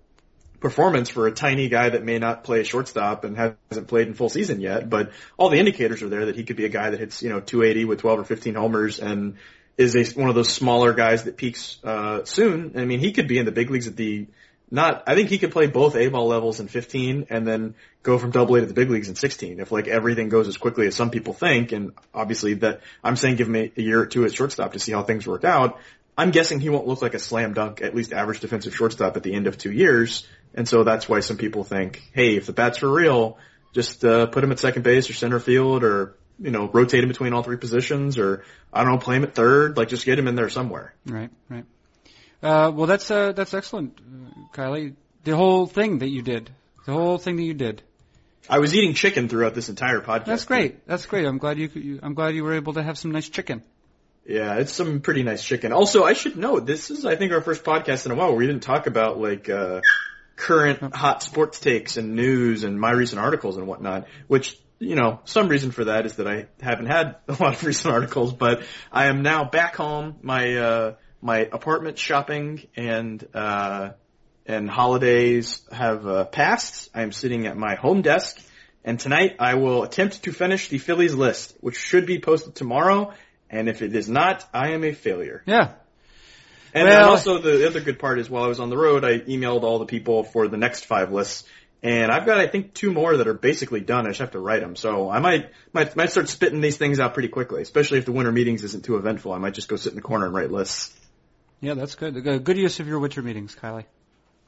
performance 0.60 1.10
for 1.10 1.28
a 1.28 1.32
tiny 1.32 1.70
guy 1.70 1.90
that 1.90 2.04
may 2.04 2.18
not 2.18 2.44
play 2.44 2.64
shortstop 2.64 3.24
and 3.24 3.38
hasn't 3.38 3.88
played 3.88 4.08
in 4.08 4.14
full 4.14 4.30
season 4.30 4.60
yet. 4.60 4.90
But 4.90 5.12
all 5.38 5.50
the 5.50 5.60
indicators 5.60 6.02
are 6.02 6.10
there 6.10 6.26
that 6.26 6.36
he 6.36 6.44
could 6.44 6.56
be 6.56 6.66
a 6.66 6.70
guy 6.70 6.90
that 6.90 7.00
hits 7.00 7.22
you 7.22 7.30
know 7.30 7.40
280 7.40 7.86
with 7.86 8.00
12 8.00 8.20
or 8.20 8.24
15 8.24 8.56
homers 8.56 9.00
and 9.00 9.36
is 9.78 9.96
a, 9.96 10.20
one 10.20 10.30
of 10.30 10.36
those 10.36 10.52
smaller 10.52 10.94
guys 10.94 11.26
that 11.26 11.38
peaks 11.38 11.78
uh, 11.84 12.24
soon. 12.26 12.74
I 12.78 12.86
mean, 12.86 13.00
he 13.00 13.12
could 13.12 13.28
be 13.28 13.38
in 13.38 13.46
the 13.46 13.52
big 13.52 13.70
leagues 13.70 13.88
at 13.88 13.96
the 13.96 14.28
not, 14.70 15.04
I 15.08 15.16
think 15.16 15.30
he 15.30 15.38
could 15.38 15.52
play 15.52 15.68
both 15.68 15.96
A 15.96 16.08
ball 16.10 16.28
levels 16.28 16.60
in 16.60 16.68
15 16.68 17.28
and 17.30 17.48
then 17.48 17.76
go 18.04 18.18
from 18.18 18.32
double 18.32 18.56
A 18.56 18.62
to 18.62 18.66
the 18.66 18.74
big 18.74 18.90
leagues 18.90 19.08
in 19.08 19.16
16 19.16 19.60
if 19.60 19.72
like 19.72 19.88
everything 19.88 20.28
goes 20.30 20.48
as 20.48 20.58
quickly 20.58 20.88
as 20.88 20.96
some 20.96 21.10
people 21.10 21.34
think. 21.34 21.72
And 21.72 21.94
obviously 22.14 22.56
that, 22.56 22.82
I'm 23.04 23.16
saying 23.16 23.38
give 23.38 23.48
him 23.48 23.56
a, 23.56 23.72
a 23.78 23.82
year 23.82 24.02
or 24.02 24.06
two 24.06 24.26
at 24.26 24.34
shortstop 24.34 24.74
to 24.74 24.80
see 24.80 24.92
how 24.92 25.04
things 25.04 25.26
work 25.26 25.46
out. 25.46 25.80
I'm 26.18 26.32
guessing 26.32 26.60
he 26.60 26.70
won't 26.70 26.88
look 26.88 27.02
like 27.02 27.14
a 27.14 27.20
slam 27.20 27.54
dunk, 27.54 27.82
at 27.82 27.96
least 27.96 28.12
average 28.12 28.40
defensive 28.40 28.76
shortstop 28.76 29.16
at 29.16 29.24
the 29.24 29.34
end 29.34 29.48
of 29.48 29.58
two 29.58 29.72
years. 29.72 30.28
And 30.54 30.68
so 30.68 30.84
that's 30.84 31.08
why 31.08 31.22
some 31.22 31.38
people 31.38 31.64
think, 31.64 32.02
hey, 32.14 32.36
if 32.36 32.48
the 32.48 32.54
bat's 32.54 32.80
for 32.80 32.92
real, 32.92 33.38
just, 33.74 34.04
uh, 34.04 34.26
put 34.26 34.44
him 34.44 34.52
at 34.52 34.60
second 34.60 34.82
base 34.82 35.10
or 35.10 35.14
center 35.14 35.40
field 35.40 35.84
or, 35.84 36.18
you 36.40 36.52
know, 36.52 36.68
rotate 36.68 37.04
him 37.04 37.08
between 37.08 37.34
all 37.34 37.44
three 37.44 37.58
positions 37.58 38.18
or, 38.18 38.44
I 38.74 38.84
don't 38.84 38.94
know, 38.94 38.98
play 38.98 39.16
him 39.16 39.24
at 39.24 39.36
third, 39.36 39.78
like 39.78 39.90
just 39.90 40.06
get 40.06 40.18
him 40.20 40.28
in 40.28 40.36
there 40.36 40.50
somewhere. 40.50 40.94
Right, 41.06 41.30
right. 41.50 41.66
Uh, 42.42 42.72
well, 42.74 42.88
that's 42.88 43.10
uh, 43.10 43.32
that's 43.32 43.54
excellent, 43.54 44.00
uh, 44.00 44.56
Kiley. 44.56 44.96
The 45.24 45.36
whole 45.36 45.66
thing 45.66 46.00
that 46.00 46.10
you 46.10 46.22
did, 46.22 46.52
the 46.86 46.94
whole 46.94 47.18
thing 47.18 47.36
that 47.38 47.44
you 47.44 47.54
did. 47.54 47.82
I 48.50 48.60
was 48.60 48.74
eating 48.74 48.94
chicken 48.94 49.28
throughout 49.28 49.56
this 49.56 49.70
entire 49.70 50.00
podcast. 50.00 50.26
That's 50.26 50.46
great. 50.46 50.88
That's 50.88 51.06
great. 51.06 51.26
I'm 51.26 51.38
glad 51.38 51.58
you, 51.58 51.70
you 51.74 52.00
I'm 52.02 52.14
glad 52.14 52.36
you 52.36 52.44
were 52.44 52.54
able 52.54 52.74
to 52.74 52.84
have 52.84 52.98
some 52.98 53.12
nice 53.12 53.28
chicken. 53.28 53.64
Yeah, 54.26 54.56
it's 54.56 54.74
some 54.74 55.02
pretty 55.02 55.24
nice 55.24 55.44
chicken. 55.44 55.72
Also, 55.72 56.04
I 56.04 56.14
should 56.14 56.38
note 56.38 56.66
this 56.66 56.92
is 56.92 57.06
I 57.06 57.16
think 57.16 57.32
our 57.32 57.42
first 57.42 57.64
podcast 57.64 58.06
in 58.06 58.12
a 58.12 58.16
while 58.16 58.28
where 58.30 58.38
we 58.38 58.48
didn't 58.48 58.64
talk 58.64 58.88
about 58.88 59.20
like 59.20 59.50
uh 59.50 59.82
current 60.36 60.94
hot 60.94 61.24
sports 61.24 61.60
takes 61.60 61.98
and 61.98 62.16
news 62.16 62.64
and 62.64 62.80
my 62.80 62.92
recent 62.92 63.20
articles 63.20 63.58
and 63.58 63.68
whatnot, 63.68 64.08
which 64.28 64.58
you 64.80 64.96
know, 64.96 65.20
some 65.26 65.48
reason 65.48 65.72
for 65.72 65.86
that 65.86 66.06
is 66.06 66.18
that 66.18 66.28
I 66.28 66.48
haven't 66.62 66.86
had 66.86 67.16
a 67.28 67.32
lot 67.34 67.56
of 67.56 67.64
recent 67.66 67.94
articles, 67.94 68.34
but 68.34 68.62
I 68.92 69.08
am 69.08 69.24
now 69.24 69.46
back 69.46 69.76
home. 69.76 70.18
My 70.22 70.56
uh 70.56 70.96
my 71.22 71.40
apartment 71.40 71.98
shopping 71.98 72.68
and 72.76 73.26
uh, 73.34 73.92
and 74.46 74.70
holidays 74.70 75.62
have 75.72 76.08
uh, 76.08 76.26
passed. 76.26 76.90
I 76.94 77.02
am 77.02 77.12
sitting 77.12 77.48
at 77.48 77.58
my 77.58 77.76
home 77.76 78.02
desk, 78.02 78.40
and 78.84 79.00
tonight 79.00 79.36
I 79.40 79.56
will 79.56 79.84
attempt 79.84 80.24
to 80.24 80.32
finish 80.32 80.70
the 80.70 80.78
Phillies 80.78 81.14
list, 81.14 81.56
which 81.60 81.78
should 81.78 82.06
be 82.06 82.20
posted 82.20 82.56
tomorrow. 82.56 83.14
And 83.50 83.70
if 83.70 83.82
it 83.82 83.96
is 83.96 84.10
not, 84.10 84.48
I 84.54 84.72
am 84.72 84.84
a 84.84 84.94
failure. 84.94 85.44
Yeah. 85.46 85.74
And 86.74 86.88
well, 86.88 87.12
also 87.12 87.40
the 87.40 87.66
other 87.66 87.80
good 87.80 87.98
part 87.98 88.20
is 88.20 88.30
while 88.30 88.44
I 88.44 88.48
was 88.48 88.60
on 88.60 88.70
the 88.70 88.78
road, 88.78 89.04
I 89.04 89.20
emailed 89.20 89.64
all 89.64 89.80
the 89.80 89.86
people 89.86 90.24
for 90.24 90.48
the 90.48 90.58
next 90.58 90.86
five 90.86 91.12
lists. 91.12 91.46
And 91.82 92.12
I've 92.12 92.26
got, 92.26 92.40
I 92.40 92.48
think, 92.48 92.74
two 92.74 92.92
more 92.92 93.18
that 93.18 93.28
are 93.28 93.34
basically 93.34 93.82
done. 93.82 94.06
I 94.06 94.10
just 94.10 94.20
have 94.20 94.32
to 94.32 94.40
write 94.40 94.62
them. 94.62 94.76
So 94.76 95.10
I 95.10 95.20
might, 95.20 95.52
might, 95.74 95.96
might 95.96 96.12
start 96.12 96.28
spitting 96.28 96.60
these 96.60 96.78
things 96.78 97.00
out 97.00 97.14
pretty 97.14 97.30
quickly, 97.30 97.62
especially 97.62 98.00
if 98.00 98.06
the 98.06 98.12
winter 98.12 98.32
meetings 98.32 98.64
isn't 98.64 98.84
too 98.84 98.98
eventful. 98.98 99.32
I 99.32 99.38
might 99.38 99.54
just 99.54 99.68
go 99.70 99.76
sit 99.76 99.92
in 99.92 99.96
the 99.96 100.02
corner 100.02 100.26
and 100.26 100.34
write 100.34 100.52
lists. 100.52 100.94
Yeah, 101.60 101.74
that's 101.74 101.96
good. 101.96 102.24
Good 102.44 102.58
use 102.58 102.80
of 102.80 102.88
your 102.88 103.00
winter 103.00 103.22
meetings, 103.22 103.56
Kiley. 103.56 103.86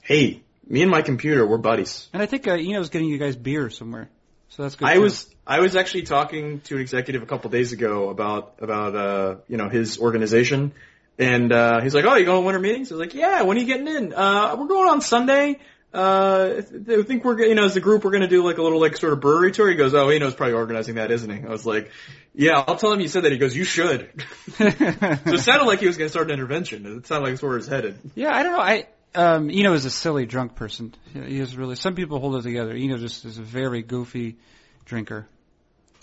Hey, 0.01 0.41
me 0.67 0.81
and 0.81 0.91
my 0.91 1.01
computer, 1.01 1.45
we're 1.45 1.57
buddies. 1.57 2.07
And 2.13 2.21
I 2.21 2.25
think 2.25 2.47
uh, 2.47 2.55
Eno's 2.55 2.89
getting 2.89 3.09
you 3.09 3.17
guys 3.17 3.35
beer 3.35 3.69
somewhere, 3.69 4.09
so 4.49 4.63
that's 4.63 4.75
good. 4.75 4.87
I 4.87 4.95
too. 4.95 5.01
was 5.01 5.33
I 5.45 5.59
was 5.59 5.75
actually 5.75 6.03
talking 6.03 6.61
to 6.61 6.75
an 6.75 6.81
executive 6.81 7.23
a 7.23 7.25
couple 7.25 7.49
days 7.49 7.73
ago 7.73 8.09
about 8.09 8.55
about 8.59 8.95
uh 8.95 9.35
you 9.47 9.57
know 9.57 9.69
his 9.69 9.99
organization, 9.99 10.73
and 11.17 11.51
uh 11.51 11.81
he's 11.81 11.95
like, 11.95 12.05
oh, 12.05 12.15
you 12.15 12.25
going 12.25 12.41
to 12.41 12.45
winter 12.45 12.59
meetings? 12.59 12.91
I 12.91 12.95
was 12.95 12.99
like, 12.99 13.15
yeah. 13.15 13.41
When 13.41 13.57
are 13.57 13.59
you 13.59 13.65
getting 13.65 13.87
in? 13.87 14.13
Uh, 14.13 14.55
we're 14.57 14.67
going 14.67 14.89
on 14.89 15.01
Sunday. 15.01 15.59
Uh, 15.91 16.57
I 16.57 17.01
think 17.01 17.25
we're, 17.25 17.35
gonna 17.35 17.49
you 17.49 17.55
know, 17.55 17.65
as 17.65 17.75
a 17.75 17.79
group, 17.79 18.03
we're 18.03 18.11
going 18.11 18.21
to 18.21 18.27
do 18.27 18.43
like 18.43 18.59
a 18.59 18.61
little 18.61 18.79
like 18.79 18.95
sort 18.97 19.13
of 19.13 19.21
brewery 19.21 19.51
tour. 19.51 19.67
He 19.69 19.75
goes, 19.75 19.93
oh, 19.95 20.11
Eno's 20.11 20.35
probably 20.35 20.53
organizing 20.53 20.95
that, 20.95 21.09
isn't 21.09 21.29
he? 21.29 21.43
I 21.43 21.49
was 21.49 21.65
like, 21.65 21.91
yeah, 22.35 22.63
I'll 22.67 22.75
tell 22.75 22.93
him 22.93 22.99
you 22.99 23.07
said 23.07 23.23
that. 23.23 23.31
He 23.31 23.39
goes, 23.39 23.55
you 23.55 23.63
should. 23.63 24.11
so 24.57 24.65
it 24.67 25.39
sounded 25.39 25.65
like 25.65 25.79
he 25.79 25.87
was 25.87 25.97
going 25.97 26.05
to 26.05 26.11
start 26.11 26.27
an 26.27 26.33
intervention. 26.33 26.85
It 26.85 27.07
sounded 27.07 27.25
like 27.25 27.33
it's 27.33 27.41
where 27.41 27.57
it's 27.57 27.67
headed. 27.67 27.97
Yeah, 28.13 28.35
I 28.35 28.43
don't 28.43 28.51
know. 28.51 28.59
I, 28.59 28.87
um, 29.15 29.49
Eno 29.49 29.73
is 29.73 29.85
a 29.85 29.89
silly 29.89 30.27
drunk 30.27 30.55
person. 30.55 30.93
He 31.13 31.39
is 31.39 31.57
really, 31.57 31.75
some 31.75 31.95
people 31.95 32.19
hold 32.19 32.35
it 32.35 32.43
together. 32.43 32.71
Eno 32.71 32.97
just 32.97 33.25
is 33.25 33.39
a 33.39 33.43
very 33.43 33.81
goofy 33.81 34.37
drinker. 34.85 35.27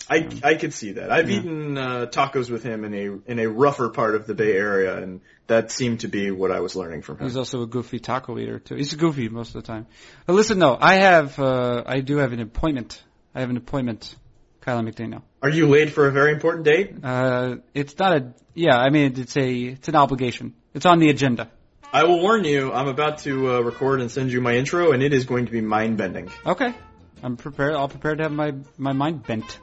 I 0.09 0.29
I 0.43 0.55
could 0.55 0.73
see 0.73 0.93
that. 0.93 1.11
I've 1.11 1.29
eaten 1.29 1.77
uh, 1.77 2.05
tacos 2.05 2.49
with 2.49 2.63
him 2.63 2.85
in 2.85 2.93
a 2.93 3.31
in 3.31 3.39
a 3.39 3.47
rougher 3.47 3.89
part 3.89 4.15
of 4.15 4.25
the 4.25 4.33
Bay 4.33 4.53
Area, 4.53 4.97
and 4.97 5.19
that 5.47 5.71
seemed 5.71 6.01
to 6.01 6.07
be 6.07 6.31
what 6.31 6.51
I 6.51 6.59
was 6.59 6.75
learning 6.75 7.01
from 7.01 7.17
him. 7.17 7.25
He's 7.25 7.37
also 7.37 7.61
a 7.63 7.67
goofy 7.67 7.99
taco 7.99 8.37
eater 8.37 8.59
too. 8.59 8.75
He's 8.75 8.93
goofy 8.93 9.29
most 9.29 9.55
of 9.55 9.63
the 9.63 9.67
time. 9.67 9.87
But 10.25 10.33
listen, 10.33 10.59
no, 10.59 10.77
I 10.79 10.95
have, 10.95 11.39
uh, 11.39 11.83
I 11.85 12.01
do 12.01 12.17
have 12.17 12.33
an 12.33 12.39
appointment. 12.39 13.01
I 13.33 13.39
have 13.41 13.49
an 13.49 13.57
appointment, 13.57 14.15
Kiley 14.61 14.91
McDaniel. 14.91 15.21
Are 15.41 15.49
you 15.49 15.67
late 15.67 15.91
for 15.91 16.07
a 16.07 16.11
very 16.11 16.33
important 16.33 16.65
date? 16.65 16.95
Uh, 17.03 17.57
it's 17.73 17.97
not 17.97 18.17
a, 18.17 18.33
yeah, 18.53 18.77
I 18.77 18.89
mean, 18.89 19.13
it's 19.17 19.37
a, 19.37 19.49
it's 19.49 19.87
an 19.87 19.95
obligation. 19.95 20.53
It's 20.73 20.85
on 20.85 20.99
the 20.99 21.09
agenda. 21.09 21.49
I 21.93 22.03
will 22.03 22.21
warn 22.21 22.43
you. 22.43 22.73
I'm 22.73 22.89
about 22.89 23.19
to 23.19 23.55
uh, 23.55 23.59
record 23.61 24.01
and 24.01 24.11
send 24.11 24.31
you 24.31 24.41
my 24.41 24.55
intro, 24.55 24.91
and 24.91 25.01
it 25.01 25.13
is 25.13 25.25
going 25.25 25.45
to 25.45 25.51
be 25.51 25.61
mind 25.61 25.97
bending. 25.97 26.29
Okay. 26.45 26.73
I'm 27.23 27.37
prepared, 27.37 27.73
I'll 27.75 27.87
prepare 27.87 28.15
to 28.15 28.23
have 28.23 28.31
my, 28.31 28.53
my 28.77 28.93
mind 28.93 29.23
bent. 29.25 29.59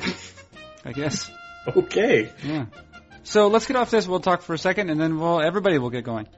I 0.84 0.92
guess. 0.92 1.30
Okay. 1.76 2.32
Yeah. 2.42 2.66
So 3.24 3.48
let's 3.48 3.66
get 3.66 3.76
off 3.76 3.90
this. 3.90 4.06
We'll 4.06 4.20
talk 4.20 4.42
for 4.42 4.54
a 4.54 4.58
second, 4.58 4.90
and 4.90 5.00
then 5.00 5.18
we'll 5.18 5.40
everybody 5.40 5.78
will 5.78 5.90
get 5.90 6.04
going. 6.04 6.28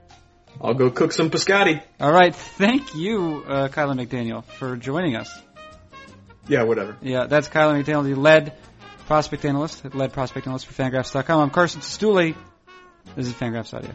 I'll 0.60 0.74
go 0.74 0.90
cook 0.90 1.12
some 1.12 1.30
pescati. 1.30 1.82
All 2.00 2.12
right. 2.12 2.34
Thank 2.34 2.94
you, 2.94 3.44
uh, 3.46 3.68
Kiley 3.68 4.06
McDaniel, 4.06 4.44
for 4.44 4.76
joining 4.76 5.16
us. 5.16 5.42
Yeah, 6.46 6.62
whatever. 6.64 6.96
Yeah, 7.00 7.26
that's 7.26 7.48
Kiley 7.48 7.82
McDaniel, 7.82 8.04
the 8.04 8.14
lead 8.14 8.52
prospect 9.06 9.44
analyst, 9.44 9.94
lead 9.94 10.12
prospect 10.12 10.46
analyst 10.46 10.66
for 10.66 10.74
Fangraphs.com. 10.74 11.40
I'm 11.40 11.50
Carson 11.50 11.80
Cistulli. 11.80 12.36
This 13.16 13.26
is 13.26 13.32
Fangraphs 13.32 13.74
Audio. 13.74 13.92